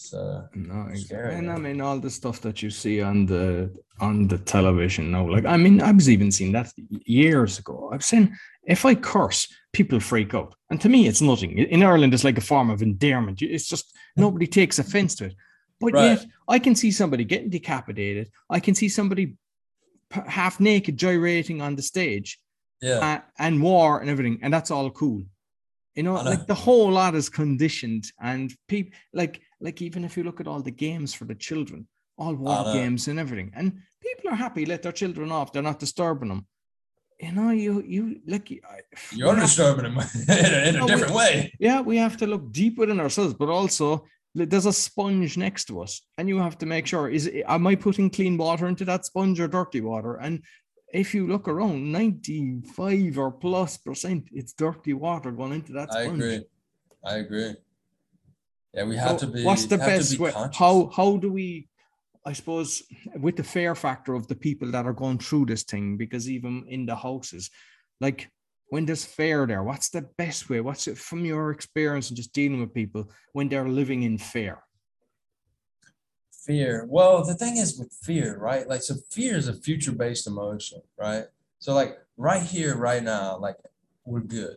So 0.00 0.48
no, 0.54 0.86
exactly. 0.90 1.34
And 1.34 1.50
I 1.50 1.58
mean 1.58 1.80
all 1.80 1.98
the 1.98 2.08
stuff 2.08 2.40
that 2.42 2.62
you 2.62 2.70
see 2.70 3.02
on 3.02 3.26
the 3.26 3.74
on 3.98 4.28
the 4.28 4.38
television 4.38 5.10
now. 5.10 5.28
Like 5.28 5.44
I 5.44 5.56
mean, 5.56 5.82
I 5.82 5.90
was 5.90 6.08
even 6.08 6.30
seeing 6.30 6.52
that 6.52 6.72
years 7.04 7.58
ago. 7.58 7.90
I've 7.92 8.04
seen 8.04 8.38
if 8.62 8.84
I 8.84 8.94
curse, 8.94 9.52
people 9.72 9.98
freak 9.98 10.34
out. 10.34 10.54
And 10.70 10.80
to 10.82 10.88
me, 10.88 11.08
it's 11.08 11.20
nothing. 11.20 11.58
In 11.58 11.82
Ireland, 11.82 12.14
it's 12.14 12.22
like 12.22 12.38
a 12.38 12.42
form 12.42 12.70
of 12.70 12.80
endearment. 12.80 13.42
It's 13.42 13.68
just 13.68 13.92
nobody 14.16 14.46
takes 14.46 14.78
offense 14.78 15.16
to 15.16 15.24
it. 15.24 15.34
But 15.80 15.94
right. 15.94 16.04
yet, 16.10 16.26
I 16.46 16.60
can 16.60 16.76
see 16.76 16.92
somebody 16.92 17.24
getting 17.24 17.50
decapitated. 17.50 18.30
I 18.48 18.60
can 18.60 18.76
see 18.76 18.88
somebody 18.88 19.34
half 20.12 20.60
naked 20.60 20.96
gyrating 20.96 21.60
on 21.60 21.74
the 21.74 21.82
stage. 21.82 22.38
Yeah. 22.80 22.98
Uh, 22.98 23.20
and 23.40 23.60
war 23.60 23.98
and 23.98 24.08
everything. 24.08 24.38
And 24.42 24.54
that's 24.54 24.70
all 24.70 24.90
cool. 24.92 25.24
You 25.96 26.04
know, 26.04 26.14
know, 26.14 26.22
like 26.22 26.46
the 26.46 26.54
whole 26.54 26.92
lot 26.92 27.16
is 27.16 27.28
conditioned. 27.28 28.04
And 28.20 28.54
people, 28.68 28.92
like, 29.12 29.40
like 29.60 29.82
even 29.82 30.04
if 30.04 30.16
you 30.16 30.24
look 30.24 30.40
at 30.40 30.46
all 30.46 30.60
the 30.60 30.70
games 30.70 31.14
for 31.14 31.24
the 31.24 31.34
children, 31.34 31.86
all 32.16 32.34
war 32.34 32.58
uh-huh. 32.58 32.72
games 32.72 33.08
and 33.08 33.18
everything, 33.18 33.52
and 33.54 33.80
people 34.00 34.30
are 34.30 34.36
happy, 34.36 34.66
let 34.66 34.82
their 34.82 34.92
children 34.92 35.32
off. 35.32 35.52
They're 35.52 35.62
not 35.62 35.78
disturbing 35.78 36.28
them 36.28 36.46
you 37.20 37.32
know, 37.32 37.50
you 37.50 37.82
you 37.82 38.20
like 38.26 38.50
you're 39.10 39.34
disturbing 39.34 39.84
them 39.84 39.98
in 40.28 40.54
a, 40.54 40.68
in 40.68 40.76
a 40.76 40.86
different 40.86 41.10
we, 41.10 41.16
way. 41.16 41.52
Yeah, 41.58 41.80
we 41.80 41.96
have 41.96 42.16
to 42.18 42.26
look 42.26 42.52
deep 42.52 42.78
within 42.78 43.00
ourselves, 43.00 43.34
but 43.34 43.48
also 43.48 44.06
there's 44.34 44.66
a 44.66 44.72
sponge 44.72 45.36
next 45.36 45.64
to 45.66 45.80
us, 45.82 46.02
and 46.16 46.28
you 46.28 46.38
have 46.38 46.58
to 46.58 46.66
make 46.66 46.86
sure 46.86 47.08
is 47.08 47.28
am 47.46 47.66
I 47.66 47.74
putting 47.74 48.10
clean 48.10 48.36
water 48.36 48.68
into 48.68 48.84
that 48.84 49.04
sponge 49.04 49.40
or 49.40 49.48
dirty 49.48 49.80
water? 49.80 50.14
And 50.16 50.44
if 50.94 51.12
you 51.12 51.26
look 51.26 51.48
around, 51.48 51.90
95 51.90 53.18
or 53.18 53.32
plus 53.32 53.78
percent, 53.78 54.28
it's 54.32 54.52
dirty 54.52 54.94
water 54.94 55.32
going 55.32 55.54
into 55.54 55.72
that 55.72 55.90
sponge. 55.92 56.22
I 56.22 56.26
agree. 56.26 56.44
I 57.04 57.14
agree. 57.16 57.54
Yeah, 58.74 58.84
we 58.84 58.96
have 58.96 59.18
So 59.20 59.26
to 59.26 59.32
be. 59.32 59.44
what's 59.44 59.66
the 59.66 59.78
best 59.78 60.18
way? 60.18 60.32
conscious. 60.32 60.56
How 60.58 60.90
how 60.94 61.16
do 61.16 61.32
we? 61.32 61.68
I 62.24 62.32
suppose 62.34 62.82
with 63.16 63.36
the 63.36 63.42
fear 63.44 63.74
factor 63.74 64.14
of 64.14 64.26
the 64.26 64.34
people 64.34 64.70
that 64.72 64.84
are 64.84 64.92
going 64.92 65.18
through 65.18 65.46
this 65.46 65.62
thing, 65.62 65.96
because 65.96 66.28
even 66.28 66.64
in 66.68 66.84
the 66.84 66.94
houses, 66.94 67.50
like 68.00 68.30
when 68.68 68.84
there's 68.84 69.04
fear 69.04 69.46
there, 69.46 69.62
what's 69.62 69.88
the 69.88 70.02
best 70.18 70.50
way? 70.50 70.60
What's 70.60 70.86
it 70.88 70.98
from 70.98 71.24
your 71.24 71.50
experience 71.50 72.08
and 72.10 72.16
just 72.16 72.34
dealing 72.34 72.60
with 72.60 72.74
people 72.74 73.10
when 73.32 73.48
they're 73.48 73.68
living 73.68 74.02
in 74.02 74.18
fear? 74.18 74.62
Fear. 76.44 76.86
Well, 76.88 77.24
the 77.24 77.34
thing 77.34 77.56
is 77.56 77.78
with 77.78 77.92
fear, 78.02 78.36
right? 78.38 78.68
Like, 78.68 78.82
so 78.82 78.96
fear 79.10 79.36
is 79.36 79.48
a 79.48 79.54
future 79.54 79.92
based 79.92 80.26
emotion, 80.26 80.82
right? 80.98 81.24
So, 81.58 81.72
like, 81.74 81.98
right 82.18 82.42
here, 82.42 82.76
right 82.76 83.02
now, 83.02 83.38
like, 83.38 83.56
we're 84.04 84.20
good. 84.20 84.56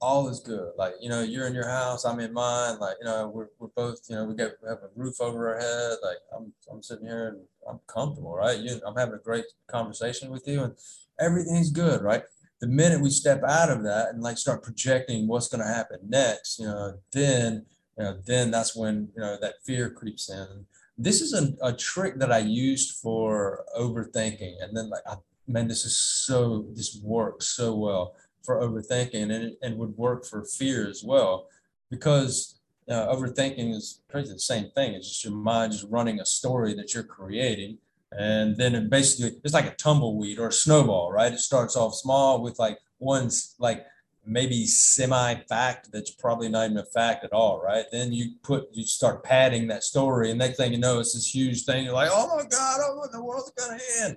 All 0.00 0.28
is 0.28 0.40
good. 0.40 0.72
Like, 0.76 0.94
you 1.00 1.08
know, 1.08 1.22
you're 1.22 1.46
in 1.46 1.54
your 1.54 1.68
house, 1.68 2.04
I'm 2.04 2.20
in 2.20 2.32
mine. 2.32 2.78
Like, 2.78 2.96
you 3.00 3.06
know, 3.06 3.28
we're, 3.28 3.48
we're 3.58 3.68
both, 3.68 4.00
you 4.08 4.16
know, 4.16 4.24
we 4.26 4.34
got 4.34 4.52
we 4.62 4.68
have 4.68 4.78
a 4.78 4.90
roof 4.94 5.20
over 5.20 5.54
our 5.54 5.58
head. 5.58 5.96
Like, 6.02 6.18
I'm, 6.36 6.52
I'm 6.70 6.82
sitting 6.82 7.06
here 7.06 7.28
and 7.28 7.38
I'm 7.68 7.80
comfortable, 7.86 8.34
right? 8.34 8.58
You, 8.58 8.80
I'm 8.86 8.96
having 8.96 9.14
a 9.14 9.22
great 9.22 9.46
conversation 9.68 10.30
with 10.30 10.46
you 10.46 10.64
and 10.64 10.74
everything's 11.18 11.70
good, 11.70 12.02
right? 12.02 12.22
The 12.60 12.66
minute 12.66 13.00
we 13.00 13.10
step 13.10 13.42
out 13.42 13.70
of 13.70 13.82
that 13.84 14.10
and 14.10 14.22
like 14.22 14.38
start 14.38 14.62
projecting 14.62 15.28
what's 15.28 15.48
going 15.48 15.62
to 15.62 15.72
happen 15.72 15.98
next, 16.06 16.58
you 16.58 16.66
know, 16.66 16.98
then, 17.12 17.64
you 17.98 18.04
know, 18.04 18.18
then 18.26 18.50
that's 18.50 18.76
when, 18.76 19.08
you 19.14 19.22
know, 19.22 19.38
that 19.40 19.54
fear 19.64 19.90
creeps 19.90 20.30
in 20.30 20.66
this 20.98 21.20
is 21.20 21.34
a, 21.34 21.54
a 21.66 21.72
trick 21.72 22.18
that 22.18 22.32
I 22.32 22.38
used 22.38 22.96
for 23.00 23.64
overthinking. 23.78 24.62
And 24.62 24.76
then 24.76 24.88
like, 24.88 25.02
I, 25.06 25.16
man, 25.46 25.68
this 25.68 25.84
is 25.84 25.96
so, 25.96 26.66
this 26.74 26.98
works 27.02 27.48
so 27.48 27.74
well 27.74 28.14
for 28.46 28.62
overthinking 28.62 29.22
and 29.22 29.32
it, 29.32 29.58
and 29.62 29.76
would 29.76 29.96
work 29.98 30.24
for 30.24 30.44
fear 30.44 30.88
as 30.88 31.02
well. 31.04 31.48
Because 31.90 32.60
uh, 32.88 33.14
overthinking 33.14 33.74
is 33.74 34.00
pretty 34.08 34.32
the 34.32 34.38
same 34.38 34.70
thing. 34.70 34.94
It's 34.94 35.08
just 35.08 35.24
your 35.24 35.34
mind 35.34 35.72
just 35.72 35.86
running 35.90 36.20
a 36.20 36.26
story 36.26 36.74
that 36.74 36.94
you're 36.94 37.02
creating. 37.02 37.78
And 38.12 38.56
then 38.56 38.74
it 38.74 38.88
basically, 38.88 39.38
it's 39.44 39.54
like 39.54 39.66
a 39.66 39.74
tumbleweed 39.74 40.38
or 40.38 40.48
a 40.48 40.52
snowball, 40.52 41.12
right? 41.12 41.32
It 41.32 41.40
starts 41.40 41.76
off 41.76 41.94
small 41.94 42.40
with 42.40 42.58
like 42.58 42.78
one's 42.98 43.56
like 43.58 43.84
maybe 44.24 44.66
semi 44.66 45.34
fact 45.48 45.90
that's 45.92 46.10
probably 46.10 46.48
not 46.48 46.66
even 46.66 46.78
a 46.78 46.84
fact 46.84 47.24
at 47.24 47.32
all, 47.32 47.60
right? 47.60 47.84
Then 47.90 48.12
you 48.12 48.32
put 48.42 48.68
you 48.72 48.84
start 48.84 49.22
padding 49.22 49.68
that 49.68 49.84
story, 49.84 50.30
and 50.30 50.38
next 50.38 50.56
thing 50.56 50.72
you 50.72 50.78
know, 50.78 50.98
it's 50.98 51.14
this 51.14 51.32
huge 51.32 51.64
thing. 51.64 51.84
You're 51.84 51.94
like, 51.94 52.10
oh 52.12 52.36
my 52.36 52.44
god, 52.44 52.80
oh 52.82 53.06
the 53.10 53.22
world's 53.22 53.52
gonna 53.56 53.78
end. 54.02 54.16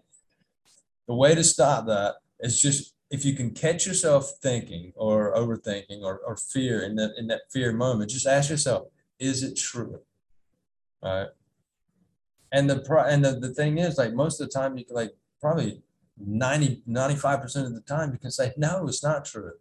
The 1.08 1.16
way 1.16 1.36
to 1.36 1.44
stop 1.44 1.86
that 1.88 2.16
is 2.40 2.60
just 2.60 2.94
if 3.12 3.26
you 3.26 3.34
can 3.34 3.52
catch 3.52 3.86
yourself 3.86 4.34
thinking 4.42 4.94
or 4.96 5.34
overthinking 5.36 6.02
or, 6.04 6.20
or 6.26 6.36
fear 6.38 6.84
in 6.84 6.96
that 6.96 7.12
in 7.18 7.28
that 7.28 7.42
fear 7.52 7.72
moment, 7.72 8.12
just 8.12 8.28
ask 8.28 8.50
yourself, 8.50 8.88
is 9.20 9.44
it 9.44 9.56
true? 9.58 10.02
Right. 11.04 11.28
And 12.52 12.70
the 12.70 12.84
and 13.08 13.24
the, 13.24 13.40
the 13.40 13.54
thing 13.54 13.78
is, 13.78 13.98
like 13.98 14.14
most 14.14 14.42
of 14.42 14.48
the 14.48 14.54
time, 14.54 14.78
you 14.78 14.86
can 14.86 14.96
like 14.96 15.16
probably 15.40 15.82
90, 16.18 16.84
95% 16.88 17.66
of 17.66 17.74
the 17.74 17.82
time, 17.82 18.12
you 18.12 18.18
can 18.18 18.32
say, 18.32 18.52
no, 18.58 18.88
it's 18.88 19.04
not 19.04 19.24
true 19.26 19.54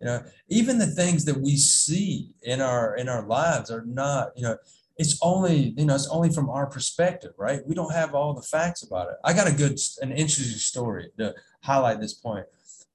you 0.00 0.06
know 0.06 0.22
even 0.48 0.78
the 0.78 0.86
things 0.86 1.24
that 1.24 1.40
we 1.40 1.56
see 1.56 2.34
in 2.42 2.60
our 2.60 2.96
in 2.96 3.08
our 3.08 3.26
lives 3.26 3.70
are 3.70 3.84
not 3.86 4.30
you 4.36 4.42
know 4.42 4.56
it's 4.98 5.18
only 5.22 5.74
you 5.76 5.84
know 5.84 5.94
it's 5.94 6.08
only 6.08 6.30
from 6.30 6.48
our 6.50 6.66
perspective 6.66 7.32
right 7.38 7.60
we 7.66 7.74
don't 7.74 7.92
have 7.92 8.14
all 8.14 8.34
the 8.34 8.42
facts 8.42 8.82
about 8.82 9.08
it 9.08 9.16
i 9.24 9.32
got 9.32 9.48
a 9.48 9.52
good 9.52 9.78
an 10.02 10.12
interesting 10.12 10.58
story 10.58 11.08
to 11.18 11.34
highlight 11.62 12.00
this 12.00 12.14
point 12.14 12.46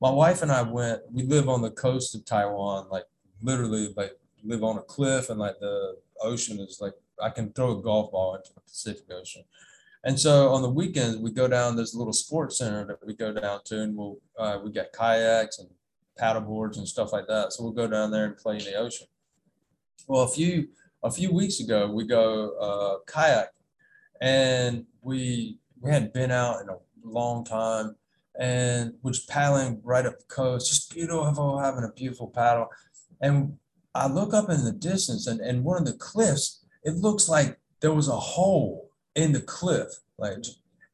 my 0.01 0.09
wife 0.09 0.41
and 0.41 0.51
i 0.51 0.61
went 0.61 1.01
we 1.11 1.23
live 1.23 1.47
on 1.47 1.61
the 1.61 1.71
coast 1.71 2.15
of 2.15 2.25
taiwan 2.25 2.87
like 2.89 3.05
literally 3.41 3.93
like 3.95 4.17
live 4.43 4.63
on 4.63 4.77
a 4.77 4.81
cliff 4.81 5.29
and 5.29 5.39
like 5.39 5.59
the 5.59 5.97
ocean 6.21 6.59
is 6.59 6.79
like 6.81 6.93
i 7.21 7.29
can 7.29 7.51
throw 7.53 7.77
a 7.77 7.81
golf 7.81 8.11
ball 8.11 8.35
into 8.35 8.53
the 8.53 8.61
pacific 8.61 9.05
ocean 9.11 9.43
and 10.03 10.19
so 10.19 10.49
on 10.49 10.61
the 10.61 10.69
weekends 10.69 11.17
we 11.17 11.31
go 11.31 11.47
down 11.47 11.75
there's 11.75 11.93
a 11.93 11.97
little 11.97 12.13
sports 12.13 12.57
center 12.57 12.85
that 12.85 12.97
we 13.05 13.13
go 13.13 13.31
down 13.31 13.59
to 13.63 13.81
and 13.81 13.95
we'll 13.95 14.17
uh, 14.37 14.57
we 14.63 14.71
got 14.71 14.91
kayaks 14.91 15.59
and 15.59 15.69
paddle 16.17 16.41
boards 16.41 16.77
and 16.77 16.87
stuff 16.87 17.11
like 17.11 17.27
that. 17.27 17.51
So 17.51 17.63
we'll 17.63 17.73
go 17.73 17.87
down 17.87 18.11
there 18.11 18.25
and 18.25 18.37
play 18.37 18.57
in 18.57 18.63
the 18.63 18.75
ocean. 18.75 19.07
Well, 20.07 20.23
a 20.23 20.27
few 20.27 20.69
a 21.03 21.11
few 21.11 21.33
weeks 21.33 21.59
ago, 21.59 21.91
we 21.91 22.05
go 22.05 22.51
uh, 22.59 23.11
kayak, 23.11 23.49
and 24.21 24.85
we 25.01 25.57
we 25.79 25.91
hadn't 25.91 26.13
been 26.13 26.31
out 26.31 26.61
in 26.61 26.69
a 26.69 26.77
long 27.03 27.43
time, 27.43 27.95
and 28.41 28.93
just 29.05 29.29
paddling 29.29 29.79
right 29.83 30.05
up 30.05 30.17
the 30.17 30.25
coast, 30.25 30.67
just 30.67 30.93
beautiful, 30.93 31.59
having 31.59 31.83
a 31.83 31.93
beautiful 31.93 32.27
paddle. 32.27 32.67
And 33.21 33.57
I 33.93 34.07
look 34.07 34.33
up 34.33 34.49
in 34.49 34.65
the 34.65 34.71
distance, 34.71 35.27
and 35.27 35.39
and 35.39 35.63
one 35.63 35.77
of 35.77 35.85
the 35.85 35.93
cliffs, 35.93 36.65
it 36.83 36.95
looks 36.95 37.29
like 37.29 37.57
there 37.79 37.93
was 37.93 38.07
a 38.07 38.17
hole 38.17 38.89
in 39.15 39.31
the 39.31 39.41
cliff, 39.41 39.89
like 40.17 40.37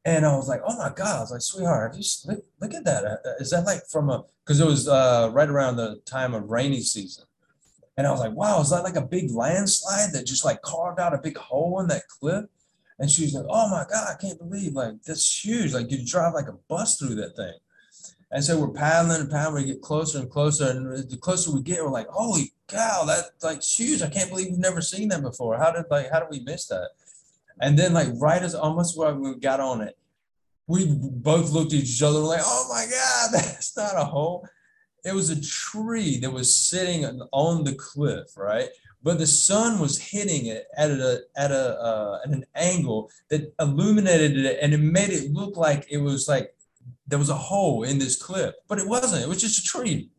and 0.04 0.24
I 0.24 0.34
was 0.36 0.48
like, 0.48 0.62
oh 0.66 0.76
my 0.76 0.90
God. 0.94 1.18
I 1.18 1.20
was 1.20 1.30
like, 1.30 1.42
sweetheart, 1.42 1.92
have 1.92 2.00
you 2.00 2.06
look, 2.26 2.44
look 2.60 2.74
at 2.74 2.84
that? 2.84 3.04
Uh, 3.04 3.18
that 3.50 3.64
like 3.66 3.82
from 3.90 4.08
a, 4.08 4.24
because 4.44 4.60
it 4.60 4.66
was 4.66 4.88
uh, 4.88 5.30
right 5.32 5.48
around 5.48 5.76
the 5.76 6.00
time 6.06 6.32
of 6.32 6.50
rainy 6.50 6.80
season. 6.80 7.24
And 7.96 8.06
I 8.06 8.10
was 8.10 8.20
like, 8.20 8.32
wow, 8.32 8.60
is 8.60 8.70
that 8.70 8.84
like 8.84 8.96
a 8.96 9.02
big 9.02 9.30
landslide 9.32 10.12
that 10.12 10.24
just 10.24 10.44
like 10.44 10.62
carved 10.62 11.00
out 11.00 11.14
a 11.14 11.18
big 11.18 11.36
hole 11.36 11.80
in 11.80 11.88
that 11.88 12.08
cliff? 12.08 12.46
And 12.98 13.10
she 13.10 13.22
was 13.22 13.34
like, 13.34 13.46
oh 13.48 13.70
my 13.70 13.84
God, 13.88 14.08
I 14.12 14.20
can't 14.20 14.38
believe 14.38 14.72
like 14.72 15.02
that's 15.04 15.44
huge. 15.44 15.72
Like 15.72 15.90
you 15.90 16.04
drive 16.04 16.34
like 16.34 16.48
a 16.48 16.58
bus 16.68 16.98
through 16.98 17.14
that 17.16 17.36
thing. 17.36 17.54
And 18.30 18.44
so 18.44 18.60
we're 18.60 18.72
paddling 18.72 19.22
and 19.22 19.30
paddling, 19.30 19.64
we 19.64 19.72
get 19.72 19.80
closer 19.80 20.18
and 20.18 20.28
closer. 20.30 20.68
And 20.70 21.08
the 21.08 21.16
closer 21.16 21.52
we 21.52 21.62
get, 21.62 21.82
we're 21.82 21.90
like, 21.90 22.08
holy 22.08 22.52
cow, 22.66 23.04
that's 23.06 23.42
like 23.42 23.62
huge. 23.62 24.02
I 24.02 24.10
can't 24.10 24.28
believe 24.28 24.48
we've 24.50 24.58
never 24.58 24.82
seen 24.82 25.08
that 25.08 25.22
before. 25.22 25.56
How 25.56 25.70
did 25.70 25.84
like, 25.90 26.10
how 26.10 26.20
did 26.20 26.28
we 26.30 26.40
miss 26.40 26.66
that? 26.66 26.90
And 27.60 27.78
then 27.78 27.94
like 27.94 28.08
right 28.16 28.42
as 28.42 28.54
almost 28.54 28.98
where 28.98 29.14
we 29.14 29.34
got 29.36 29.60
on 29.60 29.80
it, 29.80 29.96
we 30.66 30.86
both 30.86 31.50
looked 31.50 31.72
at 31.72 31.80
each 31.80 32.02
other 32.02 32.18
like, 32.18 32.42
oh 32.44 32.66
my 32.68 32.84
God, 32.84 33.30
that's 33.32 33.76
not 33.76 33.96
a 33.96 34.04
hole. 34.04 34.46
It 35.04 35.14
was 35.14 35.30
a 35.30 35.40
tree 35.40 36.18
that 36.18 36.30
was 36.30 36.54
sitting 36.54 37.04
on 37.32 37.64
the 37.64 37.74
cliff, 37.74 38.36
right? 38.36 38.68
But 39.02 39.18
the 39.18 39.26
sun 39.26 39.78
was 39.78 40.00
hitting 40.00 40.46
it 40.46 40.66
at 40.76 40.90
a 40.90 41.22
at 41.36 41.52
a 41.52 41.80
uh, 41.80 42.20
at 42.24 42.30
an 42.30 42.44
angle 42.54 43.10
that 43.30 43.52
illuminated 43.60 44.36
it, 44.36 44.58
and 44.60 44.74
it 44.74 44.78
made 44.78 45.10
it 45.10 45.32
look 45.32 45.56
like 45.56 45.86
it 45.90 45.98
was 45.98 46.28
like 46.28 46.54
there 47.06 47.18
was 47.18 47.30
a 47.30 47.34
hole 47.34 47.84
in 47.84 47.98
this 47.98 48.20
cliff, 48.20 48.54
but 48.68 48.78
it 48.78 48.86
wasn't. 48.86 49.22
It 49.22 49.28
was 49.28 49.40
just 49.40 49.60
a 49.60 49.64
tree. 49.64 50.10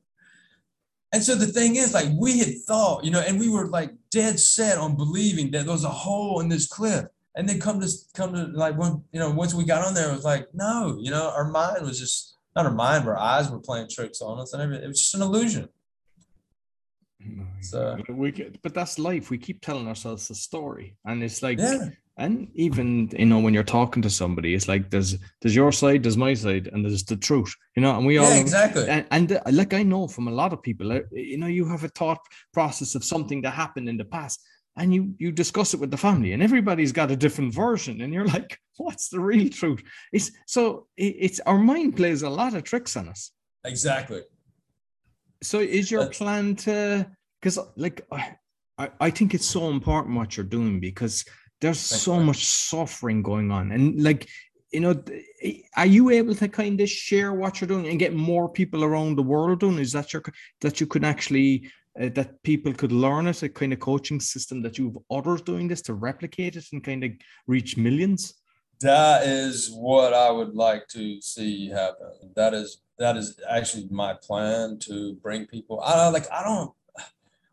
And 1.11 1.23
so 1.23 1.35
the 1.35 1.47
thing 1.47 1.75
is, 1.75 1.93
like 1.93 2.09
we 2.17 2.39
had 2.39 2.55
thought, 2.67 3.03
you 3.03 3.11
know, 3.11 3.19
and 3.19 3.39
we 3.39 3.49
were 3.49 3.67
like 3.67 3.91
dead 4.11 4.39
set 4.39 4.77
on 4.77 4.95
believing 4.95 5.51
that 5.51 5.65
there 5.65 5.73
was 5.73 5.83
a 5.83 5.89
hole 5.89 6.39
in 6.39 6.49
this 6.49 6.67
cliff 6.67 7.05
and 7.35 7.47
then 7.47 7.59
come 7.59 7.79
to 7.79 7.87
come 8.13 8.33
to 8.33 8.47
like 8.53 8.77
when 8.77 9.01
you 9.11 9.19
know 9.19 9.31
once 9.31 9.53
we 9.53 9.63
got 9.63 9.85
on 9.85 9.93
there 9.93 10.09
it 10.09 10.15
was 10.15 10.25
like 10.25 10.47
no 10.53 10.97
you 10.99 11.09
know 11.09 11.31
our 11.35 11.49
mind 11.49 11.85
was 11.85 11.99
just 11.99 12.35
not 12.55 12.65
our 12.65 12.71
mind 12.71 13.07
our 13.07 13.17
eyes 13.17 13.49
were 13.49 13.59
playing 13.59 13.87
tricks 13.89 14.21
on 14.21 14.39
us 14.39 14.53
and 14.53 14.73
it 14.73 14.87
was 14.87 14.99
just 14.99 15.15
an 15.15 15.21
illusion 15.21 15.69
so 17.62 17.97
we 18.10 18.32
but 18.63 18.73
that's 18.73 18.97
life. 18.99 19.29
We 19.29 19.38
keep 19.38 19.62
telling 19.62 19.88
ourselves 19.88 20.29
a 20.29 20.36
story. 20.36 20.97
And 21.05 21.23
it's 21.23 21.43
like 21.43 21.60
yeah. 21.60 21.89
and 22.17 22.49
even 22.55 23.10
you 23.17 23.25
know 23.25 23.39
when 23.39 23.53
you're 23.53 23.63
talking 23.63 24.01
to 24.03 24.10
somebody 24.10 24.53
it's 24.53 24.67
like 24.67 24.89
there's 24.89 25.17
there's 25.41 25.55
your 25.55 25.71
side 25.71 26.03
there's 26.03 26.17
my 26.17 26.34
side 26.34 26.69
and 26.71 26.84
there's 26.84 27.03
the 27.03 27.15
truth 27.15 27.53
you 27.75 27.82
know 27.82 27.95
and 27.97 28.05
we 28.05 28.17
all 28.17 28.32
exactly. 28.32 28.88
and, 28.89 29.05
and 29.12 29.32
uh, 29.32 29.41
like 29.51 29.73
i 29.73 29.82
know 29.82 30.05
from 30.05 30.27
a 30.27 30.32
lot 30.32 30.51
of 30.51 30.62
people 30.62 30.91
uh, 30.91 30.99
you 31.12 31.38
know 31.38 31.47
you 31.47 31.65
have 31.65 31.86
a 31.86 31.89
thought 31.89 32.19
process 32.53 32.93
of 32.93 33.05
something 33.05 33.41
that 33.41 33.51
happened 33.51 33.88
in 33.88 33.95
the 33.95 34.03
past 34.03 34.41
and 34.75 34.93
you 34.93 35.13
you 35.17 35.32
discuss 35.32 35.73
it 35.73 35.79
with 35.79 35.91
the 35.91 35.97
family 35.97 36.34
and 36.34 36.43
everybody's 36.43 36.91
got 36.91 37.12
a 37.12 37.15
different 37.15 37.53
version 37.53 38.01
and 38.01 38.13
you're 38.13 38.27
like 38.38 38.60
what's 38.79 39.10
the 39.10 39.19
real 39.19 39.49
truth? 39.49 39.84
It's 40.12 40.32
so 40.45 40.88
it, 40.97 41.15
it's 41.19 41.39
our 41.41 41.58
mind 41.58 41.95
plays 41.95 42.23
a 42.23 42.29
lot 42.29 42.53
of 42.53 42.63
tricks 42.63 42.97
on 42.97 43.10
us. 43.10 43.32
Exactly 43.65 44.21
so 45.41 45.60
is 45.60 45.89
your 45.89 46.08
plan 46.08 46.56
to 46.56 47.10
because 47.41 47.60
like 47.75 48.06
I, 48.12 48.89
I 48.99 49.10
think 49.10 49.34
it's 49.34 49.45
so 49.45 49.69
important 49.69 50.15
what 50.15 50.38
you're 50.38 50.45
doing 50.45 50.80
because 50.80 51.25
there's 51.62 51.80
so 51.80 52.19
much 52.19 52.45
suffering 52.45 53.21
going 53.21 53.52
on. 53.52 53.71
And 53.71 54.02
like 54.02 54.28
you 54.71 54.80
know 54.82 55.02
are 55.75 55.86
you 55.86 56.10
able 56.12 56.36
to 56.36 56.47
kind 56.47 56.80
of 56.80 56.89
share 56.89 57.34
what 57.34 57.60
you're 57.60 57.67
doing 57.67 57.88
and 57.88 57.99
get 57.99 58.13
more 58.13 58.47
people 58.47 58.84
around 58.84 59.15
the 59.15 59.23
world 59.23 59.60
doing 59.62 59.80
is 59.80 59.91
that 59.93 60.13
your 60.13 60.23
that 60.62 60.80
you 60.80 60.88
could 60.88 61.04
actually 61.04 61.69
uh, 61.99 62.10
that 62.13 62.41
people 62.43 62.71
could 62.73 62.91
learn 62.91 63.28
it 63.28 63.41
a 63.41 63.49
kind 63.49 63.73
of 63.73 63.80
coaching 63.80 64.19
system 64.19 64.62
that 64.62 64.78
you 64.78 64.86
have 64.86 65.17
others 65.17 65.41
doing 65.41 65.67
this 65.67 65.82
to 65.82 65.93
replicate 65.93 66.56
it 66.56 66.65
and 66.71 66.83
kind 66.83 67.04
of 67.04 67.12
reach 67.48 67.77
millions 67.77 68.35
that 68.82 69.23
is 69.27 69.71
what 69.71 70.13
i 70.13 70.30
would 70.32 70.56
like 70.56 70.88
to 70.88 71.21
see 71.21 71.69
happen. 71.69 72.12
That 72.36 72.54
is 72.54 72.82
that 72.98 73.15
is 73.17 73.40
actually 73.50 73.88
my 73.90 74.13
plan 74.13 74.77
to 74.82 75.15
bring 75.15 75.46
people. 75.48 75.82
I 75.82 76.10
like 76.10 76.32
i 76.32 76.44
don't 76.44 76.71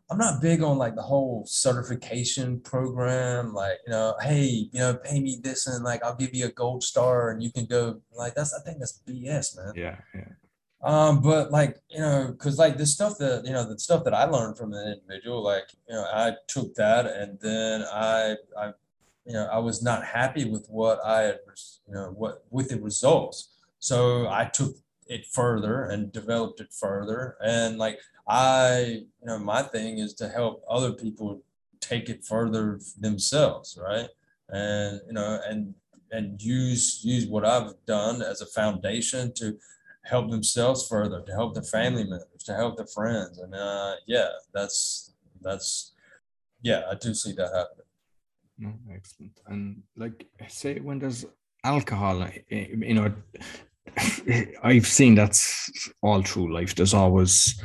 i'm 0.09 0.17
not 0.17 0.41
big 0.41 0.61
on 0.61 0.77
like 0.77 0.95
the 0.95 1.01
whole 1.01 1.43
certification 1.45 2.61
program 2.61 3.53
like 3.53 3.77
you 3.85 3.91
know 3.91 4.15
hey 4.21 4.69
you 4.71 4.79
know 4.79 4.95
pay 4.95 5.19
me 5.19 5.37
this 5.43 5.67
and 5.67 5.83
like 5.83 6.01
i'll 6.03 6.15
give 6.15 6.33
you 6.33 6.45
a 6.45 6.51
gold 6.51 6.81
star 6.81 7.31
and 7.31 7.43
you 7.43 7.51
can 7.51 7.65
go 7.65 7.99
like 8.15 8.33
that's 8.33 8.53
i 8.53 8.61
think 8.61 8.79
that's 8.79 9.01
bs 9.05 9.57
man. 9.57 9.73
Yeah 9.75 9.97
yeah. 10.15 10.29
Um, 10.81 11.21
but 11.21 11.51
like, 11.51 11.77
you 11.89 11.99
know, 11.99 12.35
cause 12.37 12.59
like 12.59 12.77
the 12.77 12.85
stuff 12.85 13.17
that, 13.17 13.43
you 13.45 13.51
know, 13.51 13.67
the 13.67 13.79
stuff 13.79 14.03
that 14.03 14.13
I 14.13 14.25
learned 14.25 14.57
from 14.57 14.73
an 14.73 14.87
individual, 14.93 15.41
like, 15.43 15.69
you 15.89 15.95
know, 15.95 16.03
I 16.03 16.33
took 16.47 16.75
that 16.75 17.07
and 17.07 17.39
then 17.41 17.83
I, 17.91 18.35
I, 18.57 18.71
you 19.27 19.33
know, 19.33 19.47
I 19.51 19.59
was 19.59 19.83
not 19.83 20.03
happy 20.03 20.49
with 20.49 20.67
what 20.69 20.99
I 21.05 21.21
had, 21.21 21.39
you 21.87 21.93
know, 21.93 22.13
what 22.15 22.45
with 22.49 22.69
the 22.69 22.79
results. 22.79 23.49
So 23.79 24.27
I 24.27 24.45
took 24.45 24.75
it 25.07 25.25
further 25.25 25.85
and 25.85 26.11
developed 26.11 26.59
it 26.61 26.73
further. 26.73 27.37
And 27.41 27.77
like, 27.77 27.99
I, 28.27 29.03
you 29.21 29.27
know, 29.27 29.39
my 29.39 29.61
thing 29.61 29.99
is 29.99 30.13
to 30.15 30.29
help 30.29 30.63
other 30.69 30.93
people 30.93 31.41
take 31.79 32.09
it 32.09 32.25
further 32.25 32.79
themselves. 32.99 33.77
Right. 33.81 34.09
And, 34.49 35.01
you 35.07 35.13
know, 35.13 35.39
and, 35.47 35.75
and 36.11 36.41
use, 36.41 37.01
use 37.03 37.25
what 37.25 37.45
I've 37.45 37.73
done 37.85 38.21
as 38.21 38.41
a 38.41 38.45
foundation 38.45 39.33
to, 39.35 39.57
help 40.07 40.31
themselves 40.31 40.87
further, 40.87 41.21
to 41.21 41.31
help 41.33 41.53
their 41.53 41.63
family 41.63 42.03
members, 42.03 42.43
to 42.45 42.53
help 42.55 42.77
their 42.77 42.87
friends. 42.87 43.39
And 43.39 43.53
uh, 43.53 43.95
yeah, 44.05 44.29
that's 44.53 45.13
that's 45.41 45.93
yeah, 46.61 46.83
I 46.89 46.95
do 46.95 47.13
see 47.13 47.33
that 47.33 47.53
happening. 47.53 47.86
No, 48.57 48.73
excellent. 48.93 49.39
And 49.47 49.83
like 49.95 50.25
say 50.47 50.79
when 50.79 50.99
there's 50.99 51.25
alcohol, 51.63 52.23
eh, 52.23 52.31
you 52.49 52.93
know, 52.93 53.13
I've 54.63 54.87
seen 54.87 55.15
that's 55.15 55.91
all 56.01 56.23
through 56.23 56.53
life. 56.53 56.75
There's 56.75 56.93
always 56.93 57.61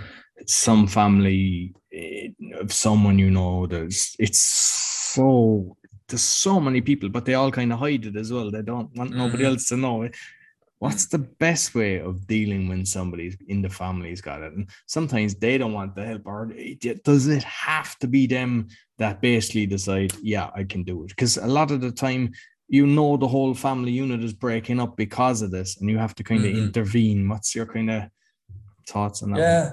some 0.46 0.86
family 0.86 1.74
eh, 1.92 2.28
of 2.58 2.72
someone 2.72 3.18
you 3.18 3.30
know. 3.30 3.66
There's 3.66 4.14
it's 4.18 4.40
so 4.40 5.76
there's 6.08 6.22
so 6.22 6.60
many 6.60 6.80
people, 6.80 7.08
but 7.08 7.24
they 7.24 7.34
all 7.34 7.50
kind 7.50 7.72
of 7.72 7.78
hide 7.78 8.06
it 8.06 8.16
as 8.16 8.32
well. 8.32 8.50
They 8.50 8.62
don't 8.62 8.94
want 8.96 9.12
nobody 9.12 9.44
mm-hmm. 9.44 9.52
else 9.52 9.68
to 9.68 9.76
know 9.76 10.02
it 10.02 10.14
what's 10.82 11.06
the 11.06 11.18
best 11.44 11.76
way 11.76 12.00
of 12.00 12.26
dealing 12.26 12.66
when 12.68 12.84
somebody's 12.84 13.36
in 13.46 13.62
the 13.62 13.68
family's 13.68 14.20
got 14.20 14.42
it? 14.42 14.52
And 14.52 14.68
sometimes 14.86 15.36
they 15.36 15.56
don't 15.56 15.72
want 15.72 15.94
the 15.94 16.04
help 16.04 16.22
or 16.26 16.52
does 17.04 17.28
it 17.28 17.44
have 17.44 17.96
to 18.00 18.08
be 18.08 18.26
them 18.26 18.66
that 18.98 19.20
basically 19.20 19.64
decide 19.64 20.12
yeah 20.20 20.50
i 20.56 20.64
can 20.64 20.82
do 20.82 21.04
it? 21.04 21.10
Because 21.10 21.36
a 21.36 21.46
lot 21.46 21.70
of 21.70 21.80
the 21.80 21.92
time 21.92 22.32
you 22.66 22.84
know 22.84 23.16
the 23.16 23.28
whole 23.28 23.54
family 23.54 23.92
unit 23.92 24.24
is 24.24 24.32
breaking 24.32 24.80
up 24.80 24.96
because 24.96 25.40
of 25.40 25.52
this 25.52 25.76
and 25.78 25.88
you 25.88 25.98
have 25.98 26.16
to 26.16 26.24
kind 26.24 26.44
of 26.44 26.50
mm-hmm. 26.50 26.64
intervene. 26.64 27.28
What's 27.28 27.54
your 27.54 27.66
kind 27.66 27.88
of 27.88 28.02
thoughts 28.88 29.22
on 29.22 29.30
that 29.30 29.38
yeah 29.38 29.70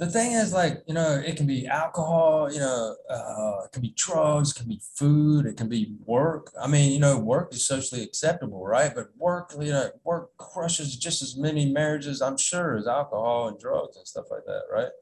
the 0.00 0.06
thing 0.06 0.32
is 0.32 0.50
like 0.54 0.82
you 0.86 0.94
know 0.94 1.22
it 1.24 1.36
can 1.36 1.46
be 1.46 1.66
alcohol 1.66 2.50
you 2.50 2.58
know 2.58 2.96
uh, 3.10 3.64
it 3.66 3.72
can 3.72 3.82
be 3.82 3.92
drugs 3.96 4.50
it 4.50 4.58
can 4.58 4.66
be 4.66 4.80
food 4.96 5.44
it 5.44 5.58
can 5.58 5.68
be 5.68 5.92
work. 6.06 6.50
I 6.60 6.66
mean 6.66 6.90
you 6.92 6.98
know 6.98 7.18
work 7.18 7.52
is 7.52 7.66
socially 7.66 8.02
acceptable 8.02 8.66
right? 8.66 8.92
But 8.94 9.08
work 9.18 9.52
you 9.60 9.72
know 9.72 9.90
work 10.02 10.34
crushes 10.38 10.96
just 10.96 11.20
as 11.20 11.36
many 11.36 11.70
marriages 11.70 12.22
i'm 12.22 12.38
sure 12.38 12.78
as 12.78 12.86
alcohol 12.88 13.48
and 13.48 13.60
drugs 13.60 13.96
and 13.98 14.08
stuff 14.08 14.24
like 14.30 14.46
that 14.46 14.62
right? 14.72 14.92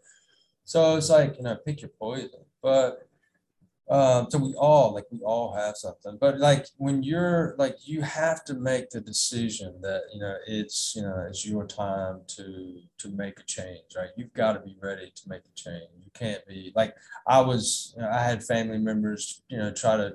So 0.64 0.96
it's 0.96 1.11
like 1.11 1.36
you 1.36 1.44
know 1.44 1.57
pick 1.64 1.80
your 1.80 1.92
poison. 1.99 2.44
But 2.61 3.07
um, 3.91 4.26
so 4.30 4.39
we 4.39 4.55
all 4.55 4.93
like 4.93 5.07
we 5.11 5.20
all 5.20 5.55
have 5.55 5.76
something, 5.76 6.18
but 6.20 6.39
like 6.39 6.66
when 6.76 7.03
you're 7.03 7.55
like 7.59 7.76
you 7.84 8.03
have 8.03 8.45
to 8.45 8.55
make 8.55 8.91
the 8.91 9.01
decision 9.01 9.80
that 9.80 10.03
you 10.12 10.20
know 10.20 10.34
it's 10.47 10.95
you 10.95 11.03
know 11.03 11.24
it's 11.26 11.47
your 11.47 11.66
time 11.66 12.20
to 12.36 12.80
to 12.99 13.09
make 13.09 13.41
a 13.41 13.45
change, 13.45 13.97
right? 13.97 14.11
You've 14.16 14.34
got 14.34 14.53
to 14.53 14.61
be 14.61 14.76
ready 14.82 15.11
to 15.14 15.22
make 15.28 15.41
a 15.41 15.55
change. 15.55 15.89
You 15.99 16.11
can't 16.12 16.47
be 16.47 16.72
like 16.76 16.95
I 17.26 17.41
was. 17.41 17.95
You 17.97 18.03
know, 18.03 18.11
I 18.11 18.22
had 18.22 18.45
family 18.45 18.78
members, 18.78 19.43
you 19.49 19.57
know, 19.57 19.72
try 19.72 19.97
to 19.97 20.14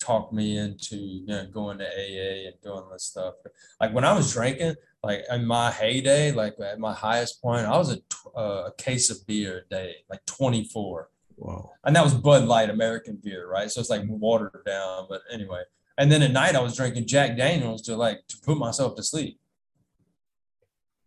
talk 0.00 0.32
me 0.32 0.56
into 0.56 0.96
you 0.96 1.26
know 1.26 1.46
going 1.52 1.78
to 1.78 1.84
AA 1.84 2.48
and 2.48 2.60
doing 2.62 2.84
this 2.90 3.04
stuff. 3.04 3.34
Like 3.80 3.92
when 3.92 4.04
I 4.04 4.14
was 4.14 4.32
drinking, 4.32 4.76
like 5.02 5.24
in 5.30 5.44
my 5.44 5.70
heyday, 5.70 6.32
like 6.32 6.54
at 6.60 6.78
my 6.78 6.94
highest 6.94 7.42
point, 7.42 7.66
I 7.66 7.76
was 7.76 7.92
a, 7.92 7.98
uh, 8.38 8.68
a 8.68 8.72
case 8.78 9.10
of 9.10 9.26
beer 9.26 9.64
a 9.66 9.68
day, 9.68 9.96
like 10.08 10.24
24 10.26 11.10
Wow. 11.38 11.72
And 11.84 11.94
that 11.94 12.04
was 12.04 12.14
Bud 12.14 12.44
Light 12.44 12.68
American 12.68 13.16
beer, 13.22 13.48
right? 13.48 13.70
So 13.70 13.80
it's 13.80 13.90
like 13.90 14.02
watered 14.06 14.64
down. 14.66 15.06
But 15.08 15.22
anyway. 15.32 15.62
And 15.96 16.10
then 16.12 16.22
at 16.22 16.32
night 16.32 16.54
I 16.54 16.60
was 16.60 16.76
drinking 16.76 17.06
Jack 17.06 17.36
Daniels 17.36 17.82
to 17.82 17.96
like 17.96 18.26
to 18.28 18.36
put 18.38 18.58
myself 18.58 18.96
to 18.96 19.02
sleep. 19.02 19.40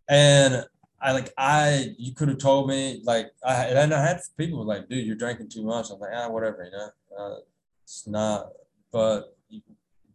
And 0.09 0.65
I 1.01 1.13
like 1.13 1.33
I 1.37 1.95
you 1.97 2.13
could 2.13 2.29
have 2.29 2.37
told 2.37 2.67
me 2.67 3.01
like 3.03 3.31
I 3.43 3.65
and 3.65 3.93
I 3.93 4.01
had 4.05 4.19
people 4.37 4.65
like, 4.65 4.89
dude, 4.89 5.05
you're 5.05 5.15
drinking 5.15 5.49
too 5.49 5.63
much. 5.63 5.89
I'm 5.89 5.99
like, 5.99 6.11
ah, 6.13 6.29
whatever, 6.29 6.63
you 6.63 6.71
know. 6.71 6.89
Uh, 7.17 7.39
it's 7.83 8.07
not, 8.07 8.51
but 8.91 9.35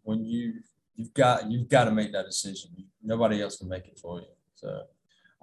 when 0.02 0.24
you 0.24 0.60
you've 0.94 1.12
got 1.14 1.50
you've 1.50 1.68
got 1.68 1.84
to 1.84 1.90
make 1.90 2.12
that 2.12 2.26
decision. 2.26 2.70
Nobody 3.02 3.42
else 3.42 3.56
can 3.56 3.68
make 3.68 3.86
it 3.86 3.98
for 3.98 4.20
you. 4.20 4.26
So 4.54 4.82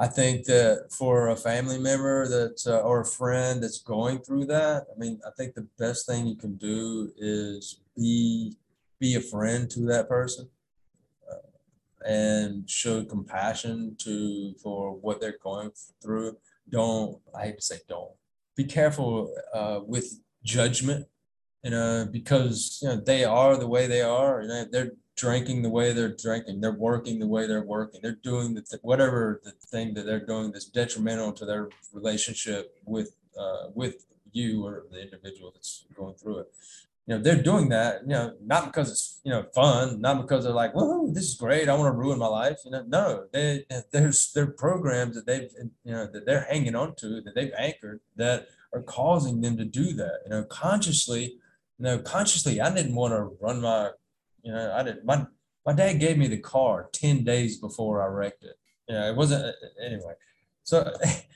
I 0.04 0.08
think 0.08 0.44
that 0.48 0.88
for 0.92 1.30
a 1.30 1.36
family 1.38 1.80
member 1.80 2.28
that 2.28 2.62
uh, 2.68 2.80
or 2.80 3.00
a 3.00 3.06
friend 3.06 3.64
that's 3.64 3.80
going 3.80 4.20
through 4.20 4.48
that, 4.48 4.88
I 4.94 5.00
mean, 5.00 5.22
I 5.26 5.30
think 5.38 5.56
the 5.56 5.66
best 5.80 6.06
thing 6.06 6.28
you 6.28 6.36
can 6.36 6.56
do 6.58 7.10
is 7.18 7.80
be 7.96 8.58
be 9.00 9.16
a 9.16 9.22
friend 9.22 9.70
to 9.70 9.80
that 9.86 10.10
person 10.10 10.50
uh, 11.32 12.06
and 12.06 12.70
show 12.70 13.06
compassion 13.06 13.96
to 14.00 14.54
for 14.62 14.94
what 14.94 15.22
they're 15.22 15.38
going 15.42 15.72
through. 16.02 16.36
Don't 16.70 17.22
I 17.34 17.46
hate 17.46 17.60
to 17.60 17.64
say 17.64 17.78
don't 17.88 18.12
be 18.58 18.66
careful 18.66 19.34
uh, 19.54 19.80
with 19.86 20.20
judgment, 20.44 21.08
you 21.64 21.72
know, 21.72 22.10
because 22.12 22.80
you 22.82 22.90
know 22.90 22.98
they 22.98 23.24
are 23.24 23.56
the 23.56 23.70
way 23.76 23.88
they 23.88 24.02
are. 24.02 24.42
You 24.42 24.48
know, 24.50 24.66
they're 24.70 24.92
drinking 25.16 25.62
the 25.62 25.70
way 25.70 25.94
they're 25.94 26.16
drinking, 26.16 26.62
they're 26.62 26.72
working 26.72 27.20
the 27.20 27.28
way 27.28 27.48
they're 27.48 27.64
working, 27.64 28.00
they're 28.02 28.20
doing 28.24 28.54
the 28.54 28.62
th- 28.62 28.82
whatever 28.82 29.42
the 29.44 29.52
thing 29.52 29.94
that 29.94 30.06
they're 30.06 30.26
doing 30.26 30.52
that's 30.52 30.66
detrimental 30.66 31.32
to 31.34 31.46
their 31.46 31.70
relationship 31.94 32.78
with 32.86 33.16
uh, 33.38 33.70
with 33.74 34.06
you 34.32 34.66
or 34.66 34.86
the 34.92 35.02
individual 35.02 35.52
that's 35.54 35.86
going 35.96 36.16
through 36.16 36.40
it. 36.40 36.54
You 37.06 37.16
know, 37.16 37.22
they're 37.22 37.42
doing 37.42 37.70
that, 37.70 38.04
you 38.04 38.10
know, 38.10 38.34
not 38.42 38.66
because 38.68 38.90
it's 38.90 39.20
you 39.24 39.32
know 39.32 39.44
fun, 39.54 40.00
not 40.00 40.22
because 40.22 40.46
they're 40.46 40.54
like, 40.54 40.74
"Whoa, 40.74 41.12
this 41.12 41.26
is 41.26 41.36
great! 41.36 41.68
I 41.68 41.76
want 41.76 41.94
to 41.94 41.98
ruin 41.98 42.18
my 42.18 42.28
life." 42.28 42.60
You 42.66 42.72
know, 42.72 42.84
no, 42.88 43.26
they 43.32 43.66
there's 43.92 44.32
there 44.32 44.48
programs 44.48 45.16
that 45.16 45.26
they've 45.26 45.50
you 45.84 45.92
know 45.92 46.08
that 46.08 46.26
they're 46.26 46.48
hanging 46.50 46.76
on 46.76 46.96
to 46.96 47.22
that 47.22 47.36
they've 47.36 47.52
anchored 47.58 48.00
that 48.16 48.48
are 48.74 48.82
causing 48.82 49.42
them 49.42 49.58
to 49.58 49.66
do 49.66 49.94
that. 49.94 50.20
You 50.24 50.30
know, 50.30 50.44
consciously, 50.46 51.36
you 51.78 51.84
know, 51.84 52.00
consciously, 52.00 52.62
I 52.62 52.74
didn't 52.74 52.96
want 52.96 53.14
to 53.14 53.36
run 53.42 53.62
my 53.62 53.92
you 54.44 54.52
know, 54.52 54.74
I 54.76 54.84
didn't. 54.84 55.06
My 55.06 55.26
my 55.66 55.74
dad 55.74 56.00
gave 56.00 56.18
me 56.18 56.28
the 56.28 56.38
car 56.38 56.90
ten 56.92 57.24
days 57.24 57.58
before 57.58 58.04
I 58.04 58.08
wrecked 58.08 58.44
it. 58.44 58.56
You 58.88 58.96
know, 58.96 59.10
it 59.10 59.16
wasn't 59.16 59.46
uh, 59.46 59.48
uh, 59.48 59.86
anyway. 59.86 60.14
So 60.64 60.94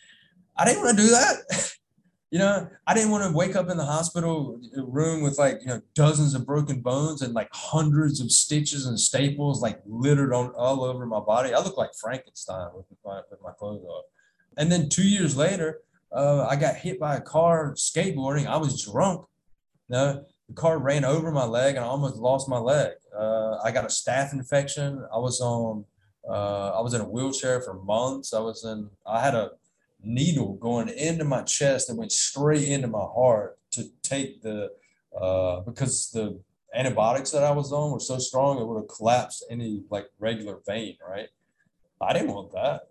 I 0.58 0.66
didn't 0.66 0.84
want 0.84 0.98
to 0.98 1.04
do 1.04 1.10
that. 1.10 1.74
you 2.32 2.40
know, 2.40 2.68
I 2.86 2.94
didn't 2.94 3.12
want 3.12 3.24
to 3.24 3.36
wake 3.36 3.56
up 3.56 3.70
in 3.70 3.78
the 3.78 3.86
hospital 3.86 4.60
room 4.76 5.22
with 5.22 5.38
like 5.38 5.62
you 5.62 5.68
know 5.68 5.82
dozens 5.96 6.34
of 6.34 6.46
broken 6.46 6.82
bones 6.82 7.22
and 7.22 7.34
like 7.34 7.50
hundreds 7.54 8.20
of 8.20 8.32
stitches 8.32 8.86
and 8.86 9.00
staples 9.00 9.62
like 9.62 9.82
littered 9.86 10.34
on 10.34 10.50
all 10.58 10.84
over 10.84 11.06
my 11.06 11.22
body. 11.22 11.54
I 11.54 11.60
looked 11.60 11.78
like 11.78 11.92
Frankenstein 12.00 12.70
with 12.76 12.86
my 13.06 13.22
with 13.32 13.42
my 13.42 13.52
clothes 13.52 13.86
off. 13.86 14.06
And 14.58 14.72
then 14.72 14.90
two 14.90 15.08
years 15.08 15.38
later, 15.38 15.82
uh, 16.12 16.48
I 16.50 16.56
got 16.56 16.76
hit 16.76 17.00
by 17.00 17.16
a 17.16 17.22
car 17.22 17.74
skateboarding. 17.76 18.48
I 18.48 18.58
was 18.58 18.84
drunk. 18.84 19.26
no, 19.88 20.26
the 20.48 20.54
car 20.54 20.80
ran 20.80 21.04
over 21.04 21.32
my 21.32 21.46
leg 21.46 21.76
and 21.76 21.84
I 21.84 21.88
almost 21.88 22.16
lost 22.18 22.48
my 22.48 22.58
leg. 22.58 22.94
Uh, 23.18 23.58
I 23.64 23.72
got 23.72 23.84
a 23.84 23.88
staph 23.88 24.34
infection. 24.34 25.06
I 25.14 25.18
was 25.18 25.42
on, 25.42 25.86
uh, 26.28 26.72
I 26.72 26.82
was 26.82 26.94
in 26.94 27.02
a 27.02 27.10
wheelchair 27.10 27.62
for 27.62 27.74
months. 27.74 28.34
I 28.34 28.40
was 28.40 28.64
in, 28.64 28.90
I 29.06 29.22
had 29.22 29.36
a 29.36 29.52
needle 30.02 30.56
going 30.56 30.90
into 30.90 31.26
my 31.26 31.42
chest 31.44 31.88
that 31.88 31.96
went 31.96 32.12
straight 32.12 32.68
into 32.68 32.88
my 32.88 33.00
heart 33.00 33.58
to 33.72 33.86
take 34.04 34.42
the, 34.42 34.72
uh, 35.20 35.62
because 35.62 36.12
the 36.12 36.40
antibiotics 36.74 37.32
that 37.32 37.44
I 37.44 37.52
was 37.52 37.74
on 37.74 37.92
were 37.92 38.00
so 38.00 38.18
strong, 38.18 38.60
it 38.60 38.66
would 38.66 38.78
have 38.78 38.88
collapsed 38.88 39.46
any 39.50 39.84
like 39.90 40.06
regular 40.20 40.60
vein, 40.66 40.98
right? 41.08 41.28
I 42.00 42.14
didn't 42.14 42.34
want 42.34 42.52
that. 42.52 42.82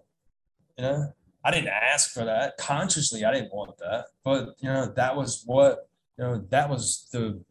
You 0.77 0.85
know, 0.85 1.13
I 1.45 1.51
didn't 1.53 1.69
ask 1.69 2.13
for 2.13 2.25
that 2.25 2.59
consciously. 2.59 3.25
I 3.25 3.33
didn't 3.33 3.55
want 3.55 3.79
that, 3.79 4.07
but 4.25 4.57
you 4.59 4.69
know, 4.69 4.93
that 4.97 5.17
was 5.17 5.43
what 5.47 5.89
you 6.19 6.25
know, 6.25 6.45
that 6.51 6.69
was 6.69 7.09
the, 7.13 7.43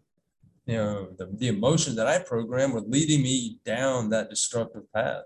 you 0.66 0.78
know, 0.78 1.10
the, 1.18 1.30
the 1.34 1.48
emotion 1.48 1.96
that 1.96 2.08
I 2.08 2.20
programmed 2.20 2.74
were 2.74 2.82
leading 2.82 3.22
me 3.22 3.60
down 3.66 4.10
that 4.10 4.30
destructive 4.30 4.92
path. 4.94 5.24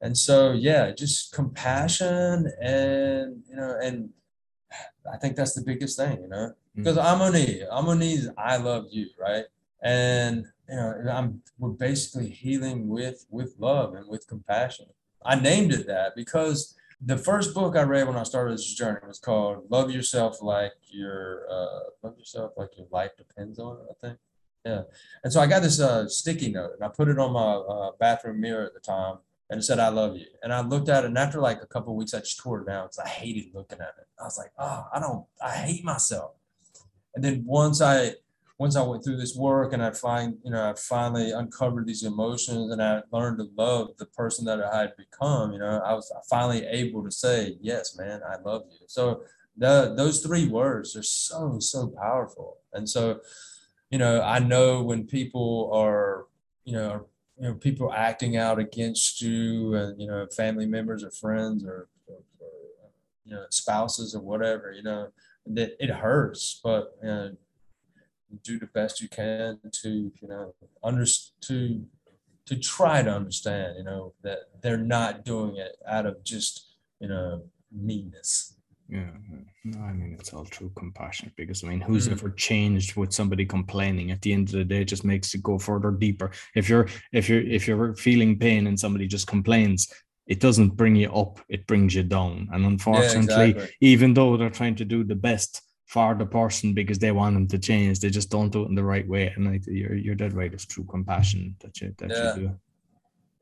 And 0.00 0.16
so, 0.16 0.52
yeah, 0.52 0.90
just 0.92 1.32
compassion 1.32 2.50
and, 2.60 3.42
you 3.48 3.56
know, 3.56 3.78
and 3.82 4.10
I 5.12 5.18
think 5.18 5.36
that's 5.36 5.54
the 5.54 5.62
biggest 5.62 5.98
thing, 5.98 6.22
you 6.22 6.28
know, 6.28 6.52
because 6.74 6.96
mm-hmm. 6.96 7.22
Amoni, 7.22 7.70
Amoni 7.70 8.14
is 8.14 8.30
I 8.36 8.56
love 8.56 8.86
you, 8.90 9.08
right? 9.18 9.44
And, 9.82 10.46
you 10.68 10.76
know, 10.76 10.94
I'm, 11.12 11.42
we're 11.58 11.70
basically 11.70 12.30
healing 12.30 12.88
with, 12.88 13.26
with 13.30 13.54
love 13.58 13.94
and 13.94 14.08
with 14.08 14.26
compassion. 14.26 14.86
I 15.24 15.34
named 15.38 15.72
it 15.72 15.86
that 15.86 16.16
because 16.16 16.74
the 17.04 17.16
first 17.16 17.54
book 17.54 17.76
I 17.76 17.82
read 17.82 18.06
when 18.06 18.16
I 18.16 18.24
started 18.24 18.52
this 18.54 18.74
journey 18.74 19.00
was 19.06 19.18
called 19.18 19.70
"Love 19.70 19.90
Yourself 19.90 20.42
Like 20.42 20.72
Your 20.88 21.46
uh, 21.50 21.80
Love 22.02 22.18
Yourself 22.18 22.52
Like 22.56 22.76
Your 22.76 22.86
Life 22.90 23.12
Depends 23.16 23.58
on 23.58 23.76
It." 23.76 23.86
I 23.90 24.06
think, 24.06 24.18
yeah. 24.64 24.82
And 25.24 25.32
so 25.32 25.40
I 25.40 25.46
got 25.46 25.62
this 25.62 25.80
uh, 25.80 26.08
sticky 26.08 26.52
note 26.52 26.72
and 26.74 26.84
I 26.84 26.88
put 26.88 27.08
it 27.08 27.18
on 27.18 27.32
my 27.32 27.52
uh, 27.54 27.90
bathroom 27.98 28.40
mirror 28.40 28.66
at 28.66 28.74
the 28.74 28.80
time, 28.80 29.16
and 29.50 29.58
it 29.58 29.62
said, 29.62 29.80
I 29.80 29.88
love 29.88 30.16
you. 30.16 30.26
And 30.42 30.52
I 30.52 30.60
looked 30.60 30.88
at 30.88 31.04
it, 31.04 31.08
and 31.08 31.18
after 31.18 31.40
like 31.40 31.62
a 31.62 31.66
couple 31.66 31.96
weeks, 31.96 32.14
I 32.14 32.20
just 32.20 32.38
tore 32.38 32.60
it 32.60 32.66
down 32.66 32.84
because 32.84 32.98
I 32.98 33.08
hated 33.08 33.52
looking 33.52 33.80
at 33.80 33.94
it. 33.98 34.06
I 34.20 34.24
was 34.24 34.38
like, 34.38 34.52
oh, 34.58 34.86
I 34.94 35.00
don't, 35.00 35.24
I 35.42 35.50
hate 35.50 35.84
myself. 35.84 36.32
And 37.14 37.24
then 37.24 37.42
once 37.44 37.80
I, 37.80 38.14
once 38.60 38.76
I 38.76 38.82
went 38.82 39.02
through 39.02 39.16
this 39.16 39.34
work 39.34 39.72
and 39.72 39.82
I 39.82 39.90
find, 39.90 40.36
you 40.44 40.50
know, 40.50 40.68
I 40.68 40.74
finally 40.74 41.30
uncovered 41.30 41.86
these 41.86 42.02
emotions 42.02 42.70
and 42.70 42.82
I 42.82 43.00
learned 43.10 43.38
to 43.38 43.48
love 43.56 43.96
the 43.96 44.04
person 44.04 44.44
that 44.44 44.62
I 44.62 44.82
had 44.82 44.96
become, 44.98 45.54
you 45.54 45.58
know, 45.58 45.80
I 45.82 45.94
was 45.94 46.12
finally 46.28 46.66
able 46.66 47.02
to 47.02 47.10
say, 47.10 47.56
yes, 47.62 47.96
man, 47.96 48.20
I 48.22 48.36
love 48.46 48.64
you. 48.70 48.86
So 48.86 49.22
the, 49.56 49.94
those 49.96 50.20
three 50.22 50.46
words 50.46 50.94
are 50.94 51.02
so, 51.02 51.58
so 51.58 51.88
powerful. 51.88 52.58
And 52.74 52.86
so, 52.86 53.20
you 53.88 53.96
know, 53.96 54.20
I 54.20 54.40
know 54.40 54.82
when 54.82 55.06
people 55.06 55.70
are, 55.72 56.26
you 56.66 56.74
know, 56.74 57.06
you 57.38 57.48
know, 57.48 57.54
people 57.54 57.90
acting 57.94 58.36
out 58.36 58.58
against 58.58 59.22
you 59.22 59.74
and, 59.74 59.98
you 59.98 60.06
know, 60.06 60.26
family 60.36 60.66
members 60.66 61.02
or 61.02 61.10
friends 61.12 61.64
or, 61.64 61.88
or, 62.06 62.16
or 62.40 62.90
you 63.24 63.32
know, 63.32 63.46
spouses 63.48 64.14
or 64.14 64.20
whatever, 64.20 64.70
you 64.70 64.82
know, 64.82 65.08
that 65.46 65.82
it 65.82 65.88
hurts, 65.88 66.60
but, 66.62 66.98
you 67.02 67.08
know, 67.08 67.36
do 68.42 68.58
the 68.58 68.66
best 68.66 69.00
you 69.00 69.08
can 69.08 69.58
to, 69.82 69.88
you 69.88 70.28
know, 70.28 70.54
under, 70.82 71.04
to, 71.42 71.84
to 72.46 72.56
try 72.58 73.02
to 73.02 73.10
understand, 73.10 73.76
you 73.78 73.84
know, 73.84 74.12
that 74.22 74.38
they're 74.62 74.76
not 74.76 75.24
doing 75.24 75.56
it 75.56 75.76
out 75.86 76.06
of 76.06 76.22
just, 76.24 76.74
you 77.00 77.08
know, 77.08 77.42
meanness. 77.72 78.56
Yeah, 78.88 79.10
no, 79.64 79.80
I 79.82 79.92
mean 79.92 80.16
it's 80.18 80.32
all 80.34 80.44
true 80.44 80.72
compassion 80.74 81.32
because 81.36 81.62
I 81.62 81.68
mean, 81.68 81.80
who's 81.80 82.08
mm. 82.08 82.12
ever 82.12 82.30
changed 82.30 82.96
with 82.96 83.12
somebody 83.12 83.46
complaining? 83.46 84.10
At 84.10 84.20
the 84.20 84.32
end 84.32 84.48
of 84.48 84.54
the 84.54 84.64
day, 84.64 84.82
it 84.82 84.86
just 84.86 85.04
makes 85.04 85.32
it 85.32 85.44
go 85.44 85.58
further 85.58 85.92
deeper. 85.92 86.32
If 86.56 86.68
you're 86.68 86.88
if 87.12 87.28
you're 87.28 87.40
if 87.40 87.68
you're 87.68 87.94
feeling 87.94 88.36
pain 88.36 88.66
and 88.66 88.78
somebody 88.78 89.06
just 89.06 89.28
complains, 89.28 89.92
it 90.26 90.40
doesn't 90.40 90.70
bring 90.70 90.96
you 90.96 91.12
up; 91.12 91.38
it 91.48 91.68
brings 91.68 91.94
you 91.94 92.02
down. 92.02 92.48
And 92.52 92.66
unfortunately, 92.66 93.34
yeah, 93.34 93.62
exactly. 93.62 93.76
even 93.80 94.12
though 94.12 94.36
they're 94.36 94.50
trying 94.50 94.74
to 94.76 94.84
do 94.84 95.04
the 95.04 95.14
best 95.14 95.62
for 95.90 96.14
the 96.14 96.24
person 96.24 96.72
because 96.72 97.00
they 97.00 97.10
want 97.10 97.34
them 97.34 97.48
to 97.48 97.58
change, 97.58 97.98
they 97.98 98.10
just 98.10 98.30
don't 98.30 98.52
do 98.52 98.62
it 98.62 98.68
in 98.68 98.76
the 98.76 98.84
right 98.84 99.08
way. 99.08 99.32
And 99.34 99.50
like 99.50 99.64
you're 99.66 99.96
you're 99.96 100.14
dead 100.14 100.34
right. 100.34 100.54
It's 100.54 100.64
true 100.64 100.84
compassion 100.84 101.56
that 101.62 101.80
you 101.80 101.92
that 101.98 102.10
yeah. 102.10 102.34
you 102.34 102.40
do. 102.40 102.60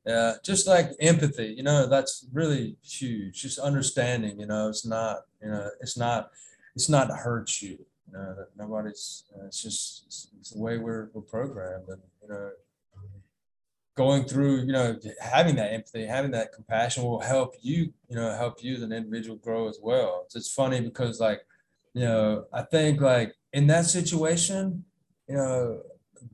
Yeah, 0.07 0.33
just 0.43 0.67
like 0.67 0.93
empathy, 1.01 1.53
you 1.59 1.63
know, 1.63 1.87
that's 1.87 2.27
really 2.33 2.77
huge. 2.83 3.43
Just 3.43 3.59
understanding, 3.59 4.41
you 4.41 4.47
know, 4.47 4.71
it's 4.71 4.87
not, 4.87 5.17
you 5.43 5.51
know, 5.51 5.69
it's 5.83 5.99
not, 5.99 6.31
it's 6.75 6.89
not 6.89 7.09
to 7.09 7.15
hurt 7.15 7.61
you. 7.61 7.77
You 8.07 8.13
know, 8.15 8.37
nobody's. 8.57 9.25
it's 9.45 9.63
just 9.63 10.05
it's, 10.07 10.29
it's, 10.41 10.51
the 10.53 10.63
way 10.63 10.79
we're 10.79 11.11
we're 11.13 11.21
programmed, 11.21 11.89
and 11.89 12.01
you 12.23 12.29
know, 12.31 12.51
going 13.95 14.25
through, 14.25 14.61
you 14.61 14.73
know, 14.73 14.97
having 15.21 15.57
that 15.57 15.75
empathy, 15.75 16.07
having 16.07 16.31
that 16.31 16.55
compassion 16.55 17.03
will 17.05 17.21
help 17.21 17.57
you, 17.61 17.93
you 18.09 18.17
know, 18.17 18.33
help 18.33 18.65
you 18.65 18.77
as 18.77 18.83
an 18.83 18.93
individual 18.93 19.37
grow 19.37 19.69
as 19.69 19.79
well. 19.83 20.25
So 20.29 20.39
it's 20.39 20.55
funny 20.55 20.81
because, 20.81 21.21
like, 21.21 21.43
you 21.99 22.05
know, 22.05 22.45
I 22.53 22.63
think 22.63 23.01
like 23.01 23.35
in 23.53 23.67
that 23.67 23.87
situation, 23.87 24.85
you 25.29 25.35
know, 25.35 25.83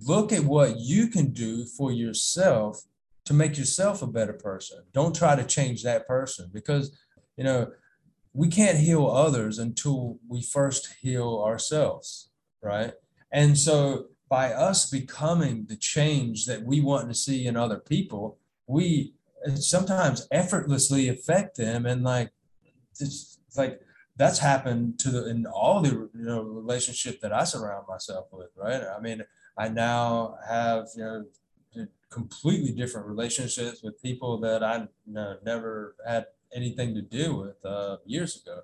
look 0.02 0.30
at 0.30 0.44
what 0.44 0.78
you 0.78 1.06
can 1.06 1.32
do 1.32 1.64
for 1.64 1.90
yourself 1.90 2.82
to 3.24 3.32
make 3.32 3.56
yourself 3.56 4.02
a 4.02 4.06
better 4.06 4.34
person. 4.34 4.80
Don't 4.92 5.16
try 5.16 5.34
to 5.34 5.42
change 5.42 5.82
that 5.82 6.06
person 6.06 6.50
because, 6.52 6.94
you 7.38 7.44
know, 7.44 7.70
we 8.34 8.48
can't 8.48 8.76
heal 8.76 9.06
others 9.06 9.58
until 9.58 10.18
we 10.28 10.42
first 10.42 10.96
heal 11.00 11.42
ourselves, 11.46 12.28
right? 12.60 12.92
And 13.32 13.56
so 13.56 14.08
by 14.28 14.52
us 14.52 14.90
becoming 14.90 15.64
the 15.66 15.76
change 15.76 16.44
that 16.44 16.62
we 16.62 16.82
want 16.82 17.08
to 17.08 17.14
see 17.14 17.46
in 17.46 17.56
other 17.56 17.78
people, 17.78 18.36
we 18.66 19.14
sometimes 19.54 20.28
effortlessly 20.30 21.08
affect 21.08 21.56
them 21.56 21.86
and 21.86 22.02
like 22.02 22.30
it's 23.00 23.38
like 23.56 23.80
that's 24.16 24.38
happened 24.38 24.98
to 25.00 25.10
the 25.10 25.28
in 25.28 25.46
all 25.46 25.80
the 25.80 25.90
you 25.90 26.10
know 26.14 26.42
relationship 26.42 27.20
that 27.20 27.32
I 27.32 27.44
surround 27.44 27.86
myself 27.88 28.26
with, 28.32 28.50
right? 28.56 28.82
I 28.82 29.00
mean, 29.00 29.22
I 29.58 29.68
now 29.68 30.36
have 30.46 30.86
you 30.96 31.02
know 31.02 31.24
completely 32.14 32.70
different 32.70 33.08
relationships 33.08 33.82
with 33.82 34.00
people 34.00 34.38
that 34.38 34.62
I 34.62 34.76
you 35.06 35.14
know, 35.14 35.36
never 35.44 35.96
had 36.06 36.26
anything 36.54 36.94
to 36.94 37.02
do 37.02 37.34
with 37.34 37.56
uh, 37.64 37.96
years 38.06 38.40
ago. 38.40 38.60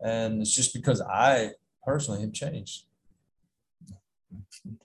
And 0.00 0.40
it's 0.40 0.54
just 0.54 0.72
because 0.72 1.02
I 1.02 1.50
personally 1.84 2.22
have 2.22 2.32
changed. 2.32 2.84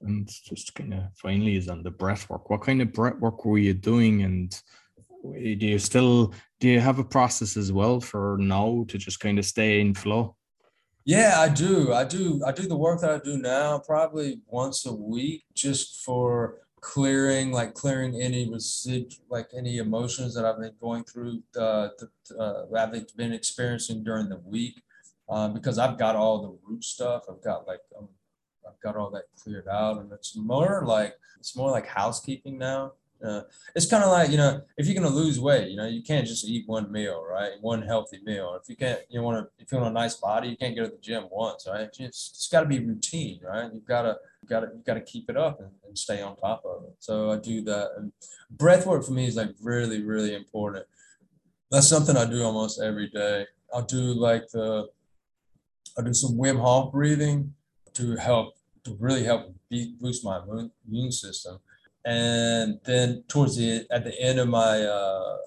And 0.02 0.28
just 0.28 0.76
kind 0.76 0.94
of 0.94 1.04
finally 1.16 1.56
is 1.56 1.70
on 1.70 1.84
the 1.84 1.92
breath 1.92 2.30
work. 2.30 2.50
What 2.50 2.64
kind 2.64 2.82
of 2.82 2.92
breath 2.92 3.20
work 3.20 3.46
were 3.46 3.58
you 3.58 3.74
doing? 3.74 4.24
And 4.24 4.62
do 5.34 5.66
you 5.66 5.80
still 5.80 6.34
do 6.60 6.68
you 6.68 6.80
have 6.80 7.00
a 7.00 7.04
process 7.04 7.58
as 7.58 7.72
well 7.72 8.00
for 8.00 8.38
now 8.40 8.86
to 8.88 8.98
just 8.98 9.20
kind 9.20 9.40
of 9.40 9.46
stay 9.46 9.80
in 9.82 9.94
flow? 9.94 10.36
Yeah, 11.04 11.36
I 11.38 11.50
do. 11.50 11.94
I 11.94 12.04
do. 12.04 12.42
I 12.46 12.52
do 12.52 12.68
the 12.68 12.76
work 12.76 13.02
that 13.02 13.12
I 13.12 13.20
do 13.20 13.38
now 13.38 13.78
probably 13.78 14.42
once 14.48 14.86
a 14.88 14.94
week 14.94 15.44
just 15.54 16.04
for 16.04 16.62
clearing, 16.82 17.52
like 17.52 17.74
clearing 17.74 18.20
any 18.22 18.48
resid, 18.48 19.14
like 19.30 19.50
any 19.56 19.78
emotions 19.78 20.34
that 20.36 20.46
I've 20.46 20.60
been 20.60 20.74
going 20.80 21.04
through, 21.04 21.42
uh, 21.58 21.90
the, 21.98 22.10
uh, 22.40 22.66
I've 22.76 23.16
been 23.16 23.34
experiencing 23.34 24.04
during 24.04 24.30
the 24.30 24.38
week, 24.46 24.82
um, 25.30 25.54
because 25.54 25.80
I've 25.80 25.98
got 25.98 26.16
all 26.16 26.42
the 26.42 26.58
root 26.68 26.84
stuff. 26.84 27.24
I've 27.30 27.44
got 27.44 27.68
like, 27.68 27.82
um, 27.98 28.08
I've 28.68 28.80
got 28.82 28.96
all 28.96 29.10
that 29.12 29.24
cleared 29.36 29.68
out, 29.68 30.00
and 30.00 30.12
it's 30.12 30.36
more 30.36 30.84
like 30.86 31.16
it's 31.40 31.56
more 31.56 31.72
like 31.72 31.88
housekeeping 31.88 32.58
now. 32.58 32.94
Uh, 33.26 33.42
it's 33.76 33.90
kind 33.90 34.04
of 34.04 34.12
like 34.12 34.30
you 34.30 34.38
know, 34.38 34.62
if 34.78 34.86
you're 34.86 34.96
gonna 34.96 35.14
lose 35.14 35.40
weight, 35.40 35.70
you 35.70 35.78
know, 35.78 35.88
you 35.88 36.04
can't 36.04 36.28
just 36.28 36.46
eat 36.46 36.68
one 36.68 36.92
meal, 36.92 37.26
right? 37.28 37.52
One 37.62 37.82
healthy 37.82 38.20
meal. 38.24 38.58
If 38.62 38.70
you 38.70 38.76
can't, 38.76 39.00
you 39.10 39.22
want 39.22 39.44
to, 39.44 39.64
if 39.64 39.72
you 39.72 39.78
want 39.78 39.90
a 39.90 39.94
nice 39.94 40.16
body, 40.16 40.50
you 40.50 40.58
can't 40.58 40.76
go 40.76 40.84
to 40.84 40.92
the 40.92 40.98
gym 41.02 41.26
once, 41.32 41.68
right? 41.68 41.90
It's, 42.00 42.32
it's 42.36 42.48
got 42.52 42.62
to 42.62 42.68
be 42.68 42.80
routine, 42.80 43.40
right? 43.44 43.72
You've 43.74 43.86
got 43.86 44.04
to, 44.04 44.18
got 44.48 44.60
to, 44.62 44.68
you 44.76 44.84
got 44.86 44.96
to 44.96 45.02
keep 45.02 45.30
it 45.30 45.38
up 45.38 45.60
and, 45.60 45.72
and 45.88 45.98
stay 45.98 46.22
on 46.22 46.36
top 46.38 46.64
of 46.66 46.84
it. 46.84 46.96
So 47.00 47.32
I 47.32 47.38
do 47.38 47.62
that, 47.64 47.92
and 47.98 48.12
breath 48.52 48.86
work 48.86 49.04
for 49.04 49.14
me 49.14 49.26
is 49.26 49.36
like 49.36 49.56
really, 49.62 50.04
really 50.04 50.36
important. 50.36 50.86
That's 51.72 51.88
something 51.88 52.16
I 52.16 52.26
do 52.26 52.44
almost 52.44 52.82
every 52.82 53.10
day. 53.10 53.48
I'll 53.74 53.82
do 53.82 53.98
like 53.98 54.48
the, 54.50 54.88
I'll 55.98 56.04
do 56.04 56.14
some 56.14 56.38
Wim 56.38 56.60
Hof 56.60 56.92
breathing 56.92 57.54
to 57.94 58.16
help 58.18 58.56
to 58.84 58.96
really 59.00 59.24
help 59.24 59.54
boost 60.00 60.24
my 60.24 60.40
immune 60.88 61.12
system 61.12 61.60
and 62.06 62.80
then 62.86 63.24
towards 63.28 63.58
the 63.58 63.86
at 63.92 64.04
the 64.04 64.20
end 64.22 64.40
of 64.40 64.48
my 64.48 64.84
uh, 64.84 65.38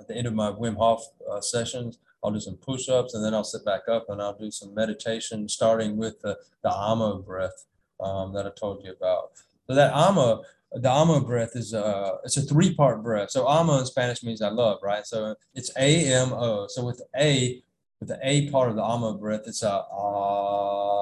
at 0.00 0.08
the 0.08 0.16
end 0.16 0.26
of 0.26 0.34
my 0.34 0.50
Wim 0.50 0.76
Hof 0.76 1.02
uh, 1.30 1.40
sessions, 1.40 1.98
I'll 2.24 2.30
do 2.30 2.40
some 2.40 2.56
push-ups, 2.56 3.14
and 3.14 3.24
then 3.24 3.34
I'll 3.34 3.44
sit 3.44 3.64
back 3.64 3.82
up 3.88 4.08
and 4.08 4.20
I'll 4.20 4.36
do 4.36 4.50
some 4.50 4.74
meditation, 4.74 5.48
starting 5.48 5.96
with 5.96 6.20
the 6.22 6.38
the 6.62 6.70
Amo 6.70 7.18
breath 7.18 7.66
um, 8.00 8.32
that 8.34 8.46
I 8.46 8.50
told 8.58 8.82
you 8.84 8.92
about. 8.92 9.32
So 9.66 9.74
that 9.74 9.92
Amo, 9.92 10.42
the 10.72 10.90
Amo 10.90 11.20
breath 11.20 11.54
is 11.54 11.74
a 11.74 11.84
uh, 11.84 12.18
it's 12.24 12.38
a 12.38 12.42
three-part 12.42 13.02
breath. 13.02 13.30
So 13.30 13.46
Amo 13.46 13.78
in 13.78 13.86
Spanish 13.86 14.22
means 14.22 14.40
I 14.42 14.48
love, 14.48 14.78
right? 14.82 15.06
So 15.06 15.34
it's 15.54 15.70
A 15.76 15.90
M 16.12 16.32
O. 16.32 16.66
So 16.68 16.84
with 16.84 17.02
A, 17.16 17.62
with 18.00 18.08
the 18.08 18.18
A 18.22 18.50
part 18.50 18.70
of 18.70 18.76
the 18.76 18.82
Amo 18.82 19.18
breath, 19.18 19.42
it's 19.46 19.62
a 19.62 19.84
ah 19.92 20.99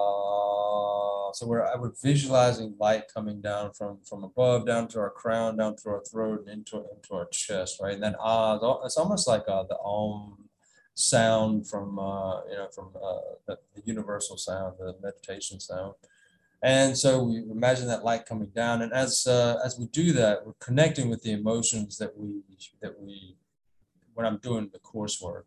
so 1.38 1.46
we're, 1.46 1.66
we're 1.78 1.92
visualizing 2.02 2.74
light 2.78 3.04
coming 3.12 3.40
down 3.40 3.72
from, 3.72 3.98
from 4.08 4.24
above, 4.24 4.66
down 4.66 4.88
to 4.88 4.98
our 4.98 5.10
crown, 5.10 5.56
down 5.56 5.76
to 5.76 5.88
our 5.90 6.02
throat, 6.04 6.40
and 6.40 6.48
into, 6.48 6.76
into 6.76 7.14
our 7.14 7.26
chest, 7.26 7.80
right? 7.80 7.94
And 7.94 8.02
then 8.02 8.16
ah, 8.20 8.58
it's 8.84 8.96
almost 8.96 9.28
like 9.28 9.44
uh, 9.48 9.62
the 9.62 9.78
om 9.78 10.48
sound 10.94 11.68
from, 11.68 11.98
uh, 11.98 12.44
you 12.46 12.56
know, 12.56 12.68
from 12.74 12.88
uh, 12.96 13.18
the, 13.46 13.58
the 13.74 13.82
universal 13.84 14.36
sound, 14.36 14.74
the 14.78 14.96
meditation 15.00 15.60
sound. 15.60 15.94
And 16.62 16.98
so 16.98 17.22
we 17.22 17.36
imagine 17.38 17.86
that 17.86 18.04
light 18.04 18.26
coming 18.26 18.48
down, 18.48 18.82
and 18.82 18.92
as 18.92 19.28
uh, 19.28 19.60
as 19.64 19.78
we 19.78 19.86
do 19.86 20.12
that, 20.14 20.44
we're 20.44 20.54
connecting 20.58 21.08
with 21.08 21.22
the 21.22 21.30
emotions 21.30 21.98
that 21.98 22.16
we 22.18 22.42
that 22.82 23.00
we 23.00 23.36
when 24.14 24.26
I'm 24.26 24.38
doing 24.38 24.68
the 24.72 24.80
coursework. 24.80 25.42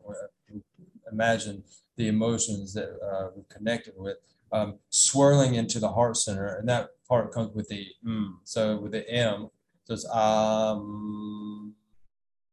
Imagine 1.11 1.65
the 1.97 2.07
emotions 2.07 2.73
that 2.75 2.89
uh, 3.03 3.31
we're 3.35 3.43
connected 3.49 3.93
with, 3.97 4.19
um, 4.51 4.79
swirling 4.89 5.55
into 5.55 5.79
the 5.79 5.89
heart 5.89 6.17
center, 6.17 6.55
and 6.55 6.67
that 6.69 6.89
part 7.07 7.31
comes 7.31 7.53
with 7.53 7.67
the 7.67 7.87
mm. 8.05 8.33
So 8.43 8.77
with 8.77 8.91
the 8.91 9.09
M, 9.09 9.49
so 9.85 9.93
it's 9.93 10.09
um, 10.09 11.73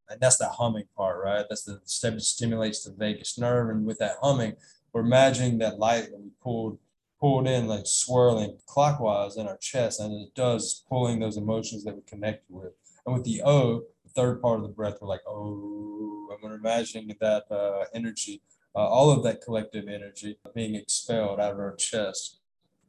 and 0.09 0.21
that's 0.21 0.39
the 0.39 0.49
humming 0.49 0.89
part, 0.97 1.23
right? 1.23 1.45
That's 1.49 1.65
the 1.65 1.81
step 1.85 2.15
that 2.15 2.23
stimulates 2.23 2.85
the 2.85 2.93
vagus 2.93 3.39
nerve, 3.39 3.71
and 3.71 3.87
with 3.87 3.99
that 3.99 4.17
humming, 4.23 4.55
we're 4.93 5.03
imagining 5.03 5.59
that 5.59 5.79
light 5.79 6.11
that 6.11 6.21
we 6.21 6.31
pulled 6.43 6.79
pulled 7.21 7.49
in 7.49 7.67
like 7.67 7.85
swirling 7.85 8.57
clockwise 8.67 9.37
in 9.37 9.47
our 9.47 9.57
chest, 9.59 10.01
and 10.01 10.13
it 10.13 10.35
does 10.35 10.85
pulling 10.89 11.19
those 11.19 11.37
emotions 11.37 11.85
that 11.85 11.97
we 11.97 12.03
connect 12.03 12.45
with. 12.49 12.73
And 13.05 13.15
with 13.15 13.25
the 13.25 13.43
O, 13.43 13.83
the 14.05 14.11
third 14.11 14.41
part 14.41 14.61
of 14.61 14.63
the 14.63 14.73
breath, 14.73 14.99
we're 15.01 15.09
like, 15.09 15.23
oh, 15.27 16.29
and 16.31 16.39
we're 16.43 16.57
imagining 16.57 17.15
that 17.21 17.45
uh, 17.51 17.85
energy 17.95 18.43
uh, 18.75 18.79
all 18.87 19.11
of 19.11 19.23
that 19.25 19.41
collective 19.43 19.89
energy 19.89 20.39
being 20.55 20.75
expelled 20.75 21.41
out 21.41 21.53
of 21.53 21.59
our 21.59 21.75
chest. 21.77 22.41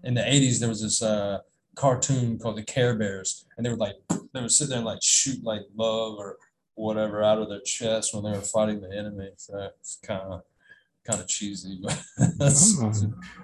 In 0.03 0.13
the 0.13 0.21
80s, 0.21 0.59
there 0.59 0.69
was 0.69 0.81
this 0.81 1.01
uh, 1.01 1.39
cartoon 1.75 2.37
called 2.39 2.57
the 2.57 2.63
Care 2.63 2.95
Bears, 2.95 3.45
and 3.57 3.65
they 3.65 3.69
were 3.69 3.77
like, 3.77 3.95
they 4.33 4.41
would 4.41 4.51
sit 4.51 4.69
there 4.69 4.77
and 4.77 4.85
like 4.85 4.99
shoot 5.01 5.43
like 5.43 5.61
love 5.75 6.17
or 6.17 6.37
whatever 6.75 7.23
out 7.23 7.39
of 7.41 7.49
their 7.49 7.61
chest 7.61 8.13
when 8.13 8.23
they 8.23 8.31
were 8.31 8.41
fighting 8.41 8.79
the 8.81 8.95
enemy. 8.95 9.29
So 9.37 9.69
it's 9.79 9.99
kind 10.03 10.21
of 10.33 10.41
kind 11.05 11.19
of 11.21 11.27
cheesy, 11.27 11.79
but 11.81 12.01
that's, 12.37 12.79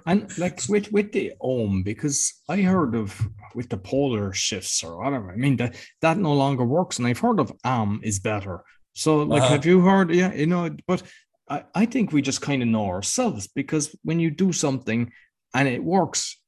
and 0.06 0.38
like 0.38 0.60
with 0.68 0.92
with 0.92 1.10
the 1.12 1.32
ohm, 1.40 1.82
because 1.82 2.42
I 2.48 2.58
heard 2.62 2.94
of 2.94 3.20
with 3.54 3.68
the 3.68 3.76
polar 3.78 4.32
shifts 4.32 4.84
or 4.84 4.98
whatever. 4.98 5.32
I 5.32 5.36
mean 5.36 5.56
that 5.56 5.74
that 6.00 6.18
no 6.18 6.32
longer 6.32 6.64
works, 6.64 6.98
and 6.98 7.06
I've 7.06 7.18
heard 7.18 7.40
of 7.40 7.52
am 7.64 8.00
is 8.02 8.18
better. 8.20 8.62
So 8.92 9.18
like, 9.22 9.42
Uh-huh. 9.42 9.52
have 9.52 9.66
you 9.66 9.80
heard? 9.80 10.10
Yeah, 10.14 10.32
you 10.32 10.46
know, 10.46 10.70
but 10.86 11.02
I 11.48 11.64
I 11.74 11.86
think 11.86 12.12
we 12.12 12.22
just 12.22 12.42
kind 12.42 12.62
of 12.62 12.68
know 12.68 12.86
ourselves 12.86 13.46
because 13.48 13.96
when 14.02 14.20
you 14.20 14.30
do 14.30 14.52
something 14.52 15.12
and 15.54 15.68
it 15.68 15.82
works, 15.82 16.40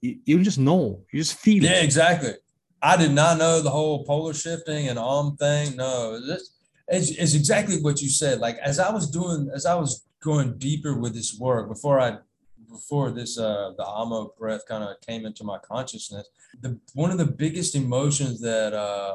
you, 0.00 0.18
you 0.24 0.42
just 0.42 0.58
know, 0.58 1.02
you 1.12 1.20
just 1.20 1.38
feel 1.38 1.62
yeah, 1.62 1.80
it. 1.80 1.84
exactly. 1.84 2.34
I 2.82 2.96
did 2.96 3.12
not 3.12 3.38
know 3.38 3.60
the 3.60 3.70
whole 3.70 4.04
polar 4.04 4.34
shifting 4.34 4.88
and 4.88 4.98
arm 4.98 5.36
thing. 5.36 5.76
No, 5.76 6.18
this 6.24 6.56
it's, 6.88 7.10
it's 7.10 7.34
exactly 7.34 7.80
what 7.80 8.00
you 8.02 8.08
said. 8.08 8.40
Like 8.40 8.56
as 8.58 8.78
I 8.78 8.90
was 8.90 9.10
doing, 9.10 9.50
as 9.54 9.66
I 9.66 9.74
was 9.74 10.06
going 10.22 10.58
deeper 10.58 10.98
with 10.98 11.14
this 11.14 11.38
work 11.38 11.68
before 11.68 12.00
I 12.00 12.18
before 12.70 13.10
this 13.10 13.38
uh 13.38 13.72
the 13.76 13.84
amo 13.84 14.32
breath 14.38 14.62
kind 14.66 14.84
of 14.84 15.00
came 15.00 15.26
into 15.26 15.42
my 15.42 15.58
consciousness 15.58 16.28
the 16.60 16.78
one 16.94 17.10
of 17.10 17.18
the 17.18 17.26
biggest 17.26 17.74
emotions 17.74 18.40
that 18.40 18.72
uh 18.72 19.14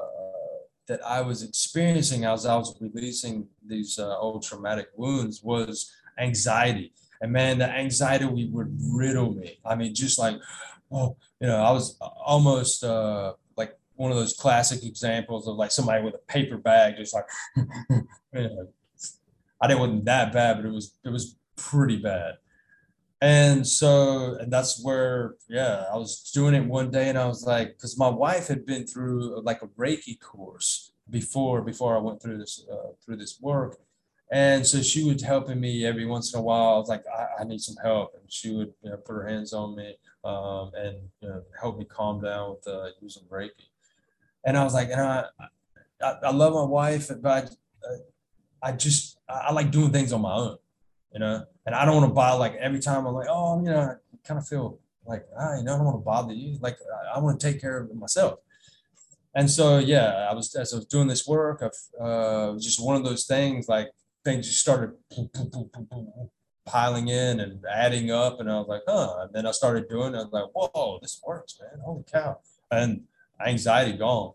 that 0.88 1.06
i 1.06 1.22
was 1.22 1.44
experiencing 1.44 2.26
as 2.26 2.46
i 2.46 2.56
was 2.56 2.76
releasing 2.80 3.48
these 3.66 3.98
uh, 4.00 4.18
old 4.18 4.44
traumatic 4.44 4.90
wounds 4.96 5.42
was 5.44 5.92
anxiety. 6.20 6.94
And 7.22 7.32
man 7.32 7.58
the 7.58 7.70
anxiety 7.70 8.26
would 8.26 8.78
riddle 8.82 9.34
me. 9.34 9.60
I 9.66 9.76
mean 9.76 9.96
just 9.96 10.20
like 10.20 10.38
oh 10.92 11.18
you 11.40 11.48
know 11.48 11.58
i 11.58 11.72
was 11.72 11.98
almost 12.02 12.84
uh 12.84 13.34
like 13.58 13.78
one 13.96 14.12
of 14.12 14.18
those 14.18 14.34
classic 14.34 14.84
examples 14.84 15.48
of 15.48 15.56
like 15.56 15.72
somebody 15.72 16.04
with 16.04 16.16
a 16.16 16.20
paper 16.20 16.58
bag 16.58 16.96
just 16.98 17.14
like 17.14 17.26
you 17.58 18.08
know 18.34 18.68
i 19.62 19.68
didn't 19.68 19.80
wasn't 19.80 20.06
that 20.06 20.32
bad 20.32 20.58
but 20.58 20.66
it 20.66 20.72
was 20.72 20.98
it 21.04 21.10
was 21.10 21.38
pretty 21.56 21.98
bad 21.98 22.36
and 23.26 23.66
so, 23.66 24.36
and 24.40 24.54
that's 24.54 24.84
where, 24.84 25.34
yeah, 25.50 25.86
I 25.92 25.98
was 25.98 26.30
doing 26.32 26.54
it 26.54 26.64
one 26.64 26.92
day 26.92 27.10
and 27.10 27.18
I 27.18 27.26
was 27.26 27.44
like, 27.44 27.70
because 27.70 27.98
my 27.98 28.08
wife 28.08 28.48
had 28.48 28.68
been 28.68 28.86
through 28.86 29.42
like 29.42 29.64
a 29.64 29.68
Reiki 29.70 30.20
course 30.20 30.92
before, 31.10 31.64
before 31.64 31.98
I 31.98 32.02
went 32.02 32.22
through 32.22 32.38
this, 32.38 32.64
uh, 32.72 32.90
through 33.04 33.16
this 33.16 33.40
work. 33.42 33.80
And 34.32 34.64
so 34.64 34.84
she 34.84 35.04
was 35.04 35.24
helping 35.24 35.60
me 35.60 35.88
every 35.88 36.06
once 36.06 36.36
in 36.36 36.40
a 36.40 36.44
while. 36.44 36.76
I 36.76 36.78
was 36.78 36.88
like, 36.88 37.04
I, 37.08 37.42
I 37.42 37.44
need 37.46 37.62
some 37.62 37.78
help. 37.84 38.14
And 38.14 38.32
she 38.32 38.52
would 38.52 38.72
you 38.84 38.92
know, 38.92 38.98
put 38.98 39.14
her 39.14 39.28
hands 39.28 39.54
on 39.54 39.76
me 39.76 39.96
um, 40.24 40.70
and 40.76 40.98
you 41.20 41.30
know, 41.30 41.42
help 41.60 41.80
me 41.80 41.86
calm 41.86 42.22
down 42.22 42.52
with 42.52 42.68
uh, 42.68 42.90
using 43.02 43.24
Reiki. 43.24 43.70
And 44.46 44.56
I 44.56 44.64
was 44.64 44.76
like, 44.76 44.92
and 44.92 45.02
I, 45.02 45.26
I, 46.00 46.14
I 46.26 46.32
love 46.32 46.54
my 46.54 46.64
wife, 46.64 47.10
but 47.24 47.50
I, 48.62 48.70
I 48.70 48.72
just, 48.74 49.18
I 49.28 49.52
like 49.52 49.72
doing 49.72 49.92
things 49.92 50.14
on 50.14 50.22
my 50.22 50.36
own, 50.36 50.58
you 51.12 51.22
know? 51.22 51.44
And 51.66 51.74
I 51.74 51.86
don't 51.86 51.96
want 51.96 52.10
to 52.10 52.14
buy 52.14 52.32
like 52.32 52.56
every 52.56 52.80
time 52.80 53.06
I'm 53.06 53.14
like, 53.14 53.28
oh, 53.30 53.60
you 53.64 53.72
know, 53.72 53.80
I 53.80 54.28
kind 54.28 54.40
of 54.40 54.48
feel 54.48 54.80
like, 55.06 55.26
ah, 55.38 55.58
you 55.58 55.64
know, 55.64 55.74
I 55.74 55.78
don't 55.78 55.86
want 55.86 55.98
to 55.98 56.06
bother 56.06 56.34
you. 56.34 56.58
Like, 56.62 56.78
I, 57.14 57.18
I 57.18 57.20
want 57.20 57.40
to 57.40 57.52
take 57.52 57.60
care 57.60 57.80
of 57.80 57.96
myself. 57.96 58.40
And 59.34 59.50
so, 59.50 59.80
yeah, 59.80 60.28
I 60.30 60.34
was, 60.34 60.54
as 60.56 60.74
I 60.74 60.78
was 60.78 60.86
doing 60.86 61.08
this 61.08 61.28
work, 61.28 61.62
of 61.62 61.76
uh, 62.00 62.60
just 62.60 62.84
one 62.84 62.96
of 62.96 63.04
those 63.04 63.26
things, 63.26 63.68
like 63.68 63.92
things 64.24 64.48
just 64.48 64.62
started 64.62 64.94
piling 66.66 67.10
in 67.10 67.40
and 67.40 67.64
adding 67.72 68.12
up. 68.12 68.40
And 68.40 68.50
I 68.50 68.58
was 68.60 68.68
like, 68.68 68.84
huh. 68.88 69.24
And 69.24 69.34
then 69.34 69.46
I 69.46 69.52
started 69.52 69.90
doing 69.90 70.16
it. 70.16 70.20
I 70.20 70.24
was 70.24 70.32
like, 70.32 70.50
whoa, 70.54 71.00
this 71.02 71.22
works, 71.26 71.60
man. 71.60 71.82
Holy 71.84 72.04
cow. 72.12 72.40
And 72.72 73.02
anxiety 73.46 73.98
gone. 73.98 74.34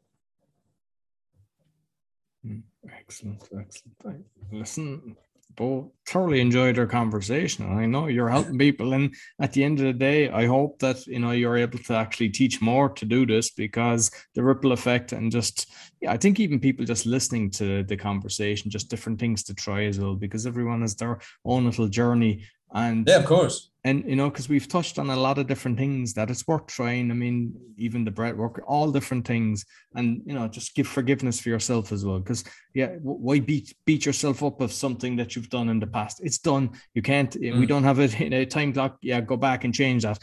Excellent, 2.99 3.43
excellent. 3.59 4.27
Listen, 4.51 5.17
both 5.61 5.91
thoroughly 6.07 6.41
enjoyed 6.41 6.79
our 6.79 6.87
conversation. 6.87 7.71
I 7.79 7.85
know 7.85 8.07
you're 8.07 8.31
helping 8.31 8.59
people. 8.59 8.95
And 8.95 9.15
at 9.43 9.53
the 9.53 9.63
end 9.63 9.79
of 9.79 9.85
the 9.85 9.93
day, 9.93 10.31
I 10.31 10.47
hope 10.47 10.79
that 10.79 11.07
you 11.07 11.19
know 11.19 11.33
you're 11.33 11.59
able 11.59 11.79
to 11.81 11.95
actually 11.95 12.31
teach 12.31 12.63
more 12.63 12.89
to 12.89 13.05
do 13.05 13.27
this 13.27 13.51
because 13.51 14.11
the 14.35 14.43
ripple 14.43 14.73
effect 14.73 15.13
and 15.13 15.31
just 15.31 15.71
yeah, 16.01 16.13
I 16.13 16.17
think 16.17 16.41
even 16.41 16.61
people 16.61 16.87
just 16.87 17.05
listening 17.05 17.51
to 17.53 17.83
the 17.85 17.97
conversation, 17.97 18.71
just 18.71 18.89
different 18.89 19.21
things 19.21 19.43
to 19.45 19.55
try 19.55 19.85
as 19.85 20.01
well, 20.01 20.15
because 20.15 20.47
everyone 20.47 20.81
has 20.81 20.97
their 20.97 21.21
own 21.45 21.67
little 21.67 21.89
journey. 21.89 22.43
And 22.73 23.07
Yeah, 23.07 23.19
of 23.19 23.27
course. 23.27 23.70
And 23.83 24.05
you 24.07 24.15
know 24.15 24.29
because 24.29 24.49
we've 24.49 24.69
touched 24.69 24.99
on 24.99 25.09
a 25.09 25.17
lot 25.17 25.39
of 25.39 25.47
different 25.47 25.79
things 25.79 26.13
that 26.15 26.29
it's 26.31 26.47
worth 26.47 26.67
trying. 26.67 27.11
I 27.11 27.15
mean 27.15 27.55
even 27.79 28.05
the 28.05 28.11
breath 28.11 28.35
work 28.37 28.63
all 28.67 28.91
different 28.93 29.27
things. 29.27 29.65
And 29.95 30.21
you 30.27 30.35
know 30.35 30.49
just 30.49 30.75
give 30.75 30.87
forgiveness 30.87 31.41
for 31.41 31.49
yourself 31.49 31.91
as 31.91 32.05
well. 32.05 32.19
Because 32.19 32.45
yeah 32.75 32.97
why 33.03 33.41
beat 33.41 33.75
beat 33.87 34.05
yourself 34.05 34.43
up 34.43 34.61
of 34.61 34.71
something 34.73 35.17
that 35.17 35.35
you've 35.35 35.49
done 35.49 35.71
in 35.71 35.81
the 35.81 35.87
past? 35.87 36.21
It's 36.23 36.39
done. 36.39 36.71
You 36.95 37.01
can't 37.03 37.35
we 37.41 37.51
Mm. 37.51 37.69
don't 37.69 37.85
have 37.85 38.01
it 38.01 38.21
in 38.21 38.33
a 38.43 38.45
time 38.45 38.73
clock. 38.75 38.99
Yeah 39.01 39.23
go 39.23 39.37
back 39.39 39.65
and 39.65 39.75
change 39.75 40.03
that. 40.03 40.19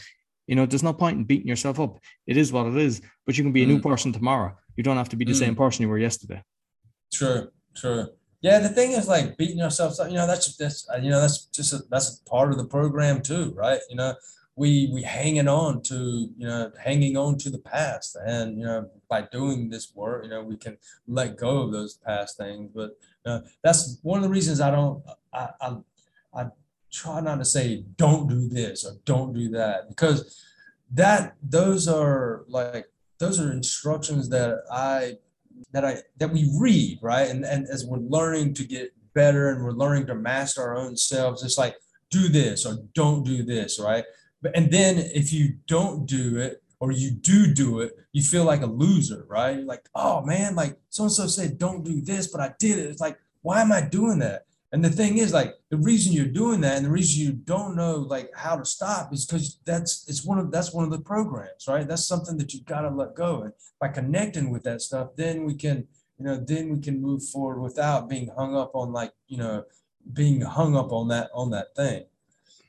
You 0.46 0.54
know 0.54 0.64
there's 0.64 0.84
no 0.84 0.92
point 0.92 1.16
in 1.18 1.24
beating 1.24 1.48
yourself 1.48 1.80
up. 1.80 1.98
It 2.28 2.36
is 2.36 2.52
what 2.52 2.66
it 2.66 2.76
is. 2.76 3.02
But 3.26 3.36
you 3.36 3.42
can 3.44 3.52
be 3.52 3.64
a 3.64 3.66
new 3.66 3.80
person 3.80 4.12
tomorrow. 4.12 4.56
You 4.76 4.84
don't 4.84 4.96
have 4.96 5.08
to 5.08 5.16
be 5.16 5.24
the 5.24 5.32
Mm. 5.32 5.38
same 5.44 5.56
person 5.56 5.82
you 5.82 5.88
were 5.88 5.98
yesterday. 5.98 6.42
True, 7.12 7.48
true. 7.74 8.06
Yeah, 8.40 8.60
the 8.60 8.68
thing 8.68 8.92
is 8.92 9.08
like 9.08 9.36
beating 9.36 9.58
yourself 9.58 9.98
up, 9.98 10.08
you 10.08 10.14
know, 10.14 10.26
that's 10.26 10.56
that's 10.56 10.88
uh, 10.88 10.98
you 10.98 11.10
know, 11.10 11.20
that's 11.20 11.46
just 11.46 11.72
a, 11.72 11.78
that's 11.90 12.22
part 12.28 12.52
of 12.52 12.58
the 12.58 12.64
program 12.66 13.20
too, 13.20 13.52
right? 13.56 13.80
You 13.90 13.96
know, 13.96 14.14
we 14.54 14.90
we 14.92 15.02
hanging 15.02 15.48
on 15.48 15.82
to, 15.82 16.28
you 16.36 16.46
know, 16.46 16.70
hanging 16.80 17.16
on 17.16 17.38
to 17.38 17.50
the 17.50 17.58
past. 17.58 18.16
And 18.24 18.58
you 18.58 18.64
know, 18.64 18.90
by 19.08 19.22
doing 19.22 19.70
this 19.70 19.92
work, 19.94 20.24
you 20.24 20.30
know, 20.30 20.42
we 20.42 20.56
can 20.56 20.78
let 21.08 21.36
go 21.36 21.62
of 21.62 21.72
those 21.72 21.94
past 21.94 22.36
things. 22.36 22.70
But 22.72 22.96
uh, 23.26 23.40
that's 23.62 23.98
one 24.02 24.18
of 24.18 24.24
the 24.24 24.30
reasons 24.30 24.60
I 24.60 24.70
don't 24.70 25.02
I, 25.32 25.48
I 25.60 25.76
I 26.34 26.46
try 26.92 27.20
not 27.20 27.38
to 27.38 27.44
say 27.44 27.84
don't 27.96 28.28
do 28.28 28.48
this 28.48 28.84
or 28.84 28.92
don't 29.04 29.32
do 29.32 29.48
that 29.50 29.88
because 29.88 30.44
that 30.92 31.34
those 31.42 31.88
are 31.88 32.44
like 32.48 32.86
those 33.18 33.40
are 33.40 33.52
instructions 33.52 34.28
that 34.28 34.62
I 34.70 35.18
that 35.72 35.84
I 35.84 35.98
that 36.18 36.30
we 36.30 36.50
read, 36.58 36.98
right? 37.02 37.28
And 37.28 37.44
and 37.44 37.66
as 37.68 37.84
we're 37.84 37.98
learning 37.98 38.54
to 38.54 38.64
get 38.64 38.92
better 39.14 39.50
and 39.50 39.64
we're 39.64 39.72
learning 39.72 40.06
to 40.06 40.14
master 40.14 40.62
our 40.62 40.76
own 40.76 40.96
selves, 40.96 41.42
it's 41.42 41.58
like 41.58 41.76
do 42.10 42.28
this 42.28 42.64
or 42.64 42.78
don't 42.94 43.24
do 43.24 43.42
this, 43.42 43.78
right? 43.80 44.04
But 44.42 44.56
and 44.56 44.70
then 44.70 44.98
if 44.98 45.32
you 45.32 45.56
don't 45.66 46.06
do 46.06 46.38
it 46.38 46.62
or 46.80 46.92
you 46.92 47.10
do 47.10 47.52
do 47.52 47.80
it, 47.80 47.92
you 48.12 48.22
feel 48.22 48.44
like 48.44 48.62
a 48.62 48.66
loser, 48.66 49.26
right? 49.28 49.56
You're 49.56 49.64
like, 49.64 49.88
oh 49.94 50.22
man, 50.22 50.54
like 50.54 50.78
so 50.90 51.04
and 51.04 51.12
so 51.12 51.26
said 51.26 51.58
don't 51.58 51.84
do 51.84 52.00
this, 52.00 52.28
but 52.28 52.40
I 52.40 52.54
did 52.58 52.78
it. 52.78 52.86
It's 52.86 53.00
like, 53.00 53.18
why 53.42 53.60
am 53.60 53.72
I 53.72 53.80
doing 53.80 54.20
that? 54.20 54.44
And 54.72 54.84
the 54.84 54.90
thing 54.90 55.16
is, 55.18 55.32
like, 55.32 55.54
the 55.70 55.78
reason 55.78 56.12
you're 56.12 56.26
doing 56.26 56.60
that 56.60 56.76
and 56.76 56.84
the 56.84 56.90
reason 56.90 57.24
you 57.24 57.32
don't 57.32 57.74
know 57.74 57.96
like 57.96 58.30
how 58.36 58.54
to 58.56 58.64
stop 58.66 59.12
is 59.14 59.24
because 59.24 59.58
that's 59.64 60.04
it's 60.08 60.24
one 60.26 60.38
of 60.38 60.50
that's 60.50 60.74
one 60.74 60.84
of 60.84 60.90
the 60.90 61.00
programs, 61.00 61.66
right? 61.66 61.88
That's 61.88 62.06
something 62.06 62.36
that 62.36 62.52
you've 62.52 62.66
gotta 62.66 62.90
let 62.90 63.14
go. 63.14 63.42
And 63.42 63.52
by 63.80 63.88
connecting 63.88 64.50
with 64.50 64.62
that 64.64 64.82
stuff, 64.82 65.08
then 65.16 65.44
we 65.46 65.54
can, 65.54 65.86
you 66.18 66.24
know, 66.26 66.36
then 66.36 66.68
we 66.74 66.80
can 66.80 67.00
move 67.00 67.22
forward 67.24 67.62
without 67.62 68.10
being 68.10 68.28
hung 68.36 68.54
up 68.56 68.72
on 68.74 68.92
like, 68.92 69.12
you 69.26 69.38
know, 69.38 69.64
being 70.12 70.42
hung 70.42 70.76
up 70.76 70.92
on 70.92 71.08
that 71.08 71.30
on 71.32 71.50
that 71.50 71.74
thing. 71.74 72.04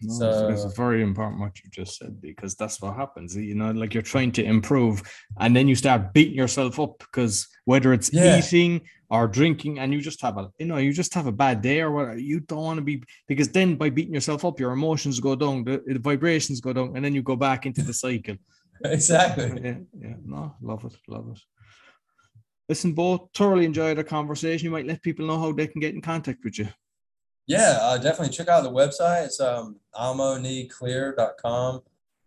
No, 0.02 0.14
So- 0.14 0.48
it's, 0.48 0.64
it's 0.64 0.76
very 0.78 1.02
important 1.04 1.42
what 1.42 1.60
you 1.62 1.70
just 1.70 1.98
said 1.98 2.22
because 2.22 2.56
that's 2.56 2.82
what 2.82 2.96
happens. 2.96 3.36
You 3.36 3.56
know, 3.56 3.72
like 3.72 3.94
you're 3.94 4.04
trying 4.04 4.32
to 4.34 4.44
improve, 4.44 5.02
and 5.42 5.54
then 5.54 5.68
you 5.68 5.76
start 5.76 6.14
beating 6.14 6.36
yourself 6.36 6.80
up 6.80 7.00
because 7.00 7.46
whether 7.66 7.92
it's 7.92 8.14
Yeah. 8.14 8.38
eating 8.40 8.82
or 9.10 9.28
drinking, 9.28 9.80
and 9.80 9.94
you 9.94 10.02
just 10.02 10.22
have 10.22 10.38
a, 10.38 10.52
you 10.60 10.66
know, 10.66 10.78
you 10.78 10.94
just 10.94 11.14
have 11.14 11.28
a 11.28 11.32
bad 11.32 11.62
day 11.62 11.82
or 11.82 11.92
whatever. 11.92 12.18
You 12.18 12.40
don't 12.42 12.64
want 12.64 12.78
to 12.78 12.84
be 12.84 13.04
because 13.28 13.50
then 13.50 13.76
by 13.76 13.90
beating 13.90 14.14
yourself 14.14 14.46
up, 14.46 14.60
your 14.60 14.72
emotions 14.72 15.20
go 15.20 15.36
down, 15.36 15.64
the, 15.64 15.82
the 15.86 16.00
vibrations 16.00 16.62
go 16.62 16.74
down, 16.74 16.96
and 16.96 17.04
then 17.04 17.16
you 17.16 17.24
go 17.24 17.36
back 17.36 17.66
into 17.66 17.82
the 17.82 17.94
cycle. 17.94 18.36
Exactly. 18.82 19.60
yeah, 19.62 19.76
yeah, 20.00 20.16
no, 20.24 20.56
love 20.62 20.86
it, 20.86 20.96
love 21.10 21.28
it. 21.34 21.42
Listen, 22.70 22.94
both 22.94 23.28
thoroughly 23.36 23.66
enjoyed 23.66 23.98
our 23.98 24.06
conversation. 24.06 24.64
You 24.64 24.72
might 24.72 24.86
let 24.86 25.02
people 25.02 25.28
know 25.28 25.38
how 25.38 25.52
they 25.52 25.68
can 25.68 25.82
get 25.82 25.94
in 25.94 26.02
contact 26.02 26.46
with 26.46 26.60
you. 26.60 26.70
Yeah, 27.46 27.80
uh, 27.82 27.98
definitely 27.98 28.34
check 28.34 28.48
out 28.48 28.64
the 28.64 28.72
website. 28.72 29.26
It's 29.26 29.42
um, 29.42 29.82
amoneclear.com. 29.96 31.82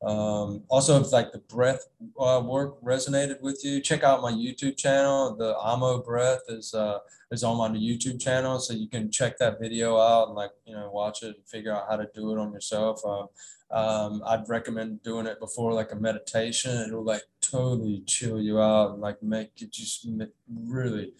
Um, 0.05 0.65
also, 0.69 1.01
if 1.01 1.13
like 1.13 1.31
the 1.31 1.39
breath 1.39 1.87
uh, 2.19 2.43
work 2.45 2.83
resonated 2.83 3.41
with 3.41 3.65
you, 3.65 3.81
check 3.81 4.03
out 4.03 4.21
my 4.21 4.33
YouTube 4.33 4.77
channel. 4.77 5.37
The 5.37 5.57
Amo 5.57 6.03
Breath 6.03 6.43
is 6.49 6.75
uh, 6.75 6.99
is 7.31 7.45
on 7.45 7.57
my 7.57 7.69
YouTube 7.69 8.21
channel, 8.21 8.59
so 8.59 8.75
you 8.75 8.89
can 8.89 9.11
check 9.11 9.39
that 9.39 9.61
video 9.61 9.99
out 9.99 10.29
and 10.29 10.35
like 10.35 10.51
you 10.67 10.75
know 10.75 10.91
watch 10.91 11.23
it 11.23 11.37
and 11.37 11.47
figure 11.47 11.73
out 11.73 11.87
how 11.89 11.97
to 11.97 12.09
do 12.15 12.33
it 12.33 12.39
on 12.39 12.53
yourself. 12.53 13.01
Uh, 13.05 13.27
um, 13.73 14.23
I'd 14.27 14.49
recommend 14.49 15.03
doing 15.03 15.27
it 15.27 15.39
before 15.39 15.73
like 15.73 15.93
a 15.93 15.97
meditation. 15.97 16.85
It'll 16.89 17.05
like 17.05 17.23
totally 17.41 18.03
chill 18.07 18.41
you 18.41 18.61
out 18.61 18.93
and 18.93 19.01
like 19.01 19.23
make 19.23 19.51
it 19.63 19.73
just 19.73 20.07
really 20.53 21.13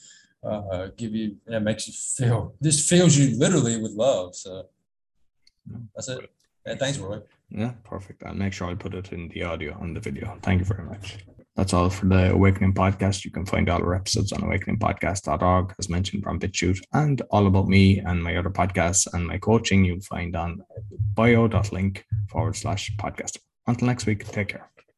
uh, 0.43 0.89
give 0.97 1.15
you 1.15 1.37
and 1.47 1.55
it 1.55 1.61
makes 1.61 1.87
you 1.87 1.95
feel 1.95 2.55
this 2.61 2.89
fills 2.89 3.17
you 3.17 3.39
literally 3.39 3.81
with 3.81 3.93
love. 3.93 4.35
So 4.35 4.67
that's 5.95 6.09
it. 6.09 6.31
Yeah, 6.67 6.75
thanks, 6.77 6.99
Roy. 6.99 7.21
Yeah, 7.55 7.73
perfect. 7.85 8.23
I'll 8.25 8.35
make 8.35 8.53
sure 8.53 8.69
I 8.69 8.75
put 8.75 8.95
it 8.95 9.13
in 9.13 9.29
the 9.29 9.43
audio 9.43 9.77
on 9.79 9.93
the 9.93 10.01
video. 10.01 10.39
Thank 10.43 10.61
you 10.61 10.65
very 10.65 10.85
much. 10.85 11.19
that's 11.55 11.75
all 11.75 11.91
for 11.91 12.07
the 12.07 12.33
Awakening 12.33 12.73
Podcast. 12.73 13.27
You 13.27 13.31
can 13.31 13.45
find 13.45 13.69
all 13.69 13.83
our 13.83 13.95
episodes 13.95 14.33
on 14.33 14.41
awakeningpodcast.org, 14.41 15.75
as 15.79 15.91
mentioned 15.91 16.23
from 16.23 16.41
BitChute, 16.41 16.81
and 16.95 17.21
all 17.31 17.47
about 17.47 17.69
me 17.69 17.99
and 17.99 18.23
my 18.23 18.37
other 18.37 18.51
podcasts 18.51 19.07
and 19.13 19.27
my 19.27 19.37
coaching 19.37 19.85
you'll 19.85 20.01
find 20.01 20.35
on 20.35 20.63
bio.link 21.15 22.05
forward 22.31 22.57
slash 22.57 22.91
podcast. 22.97 23.37
Until 23.67 23.87
next 23.87 24.07
week, 24.07 24.25
take 24.25 24.49
care. 24.49 24.72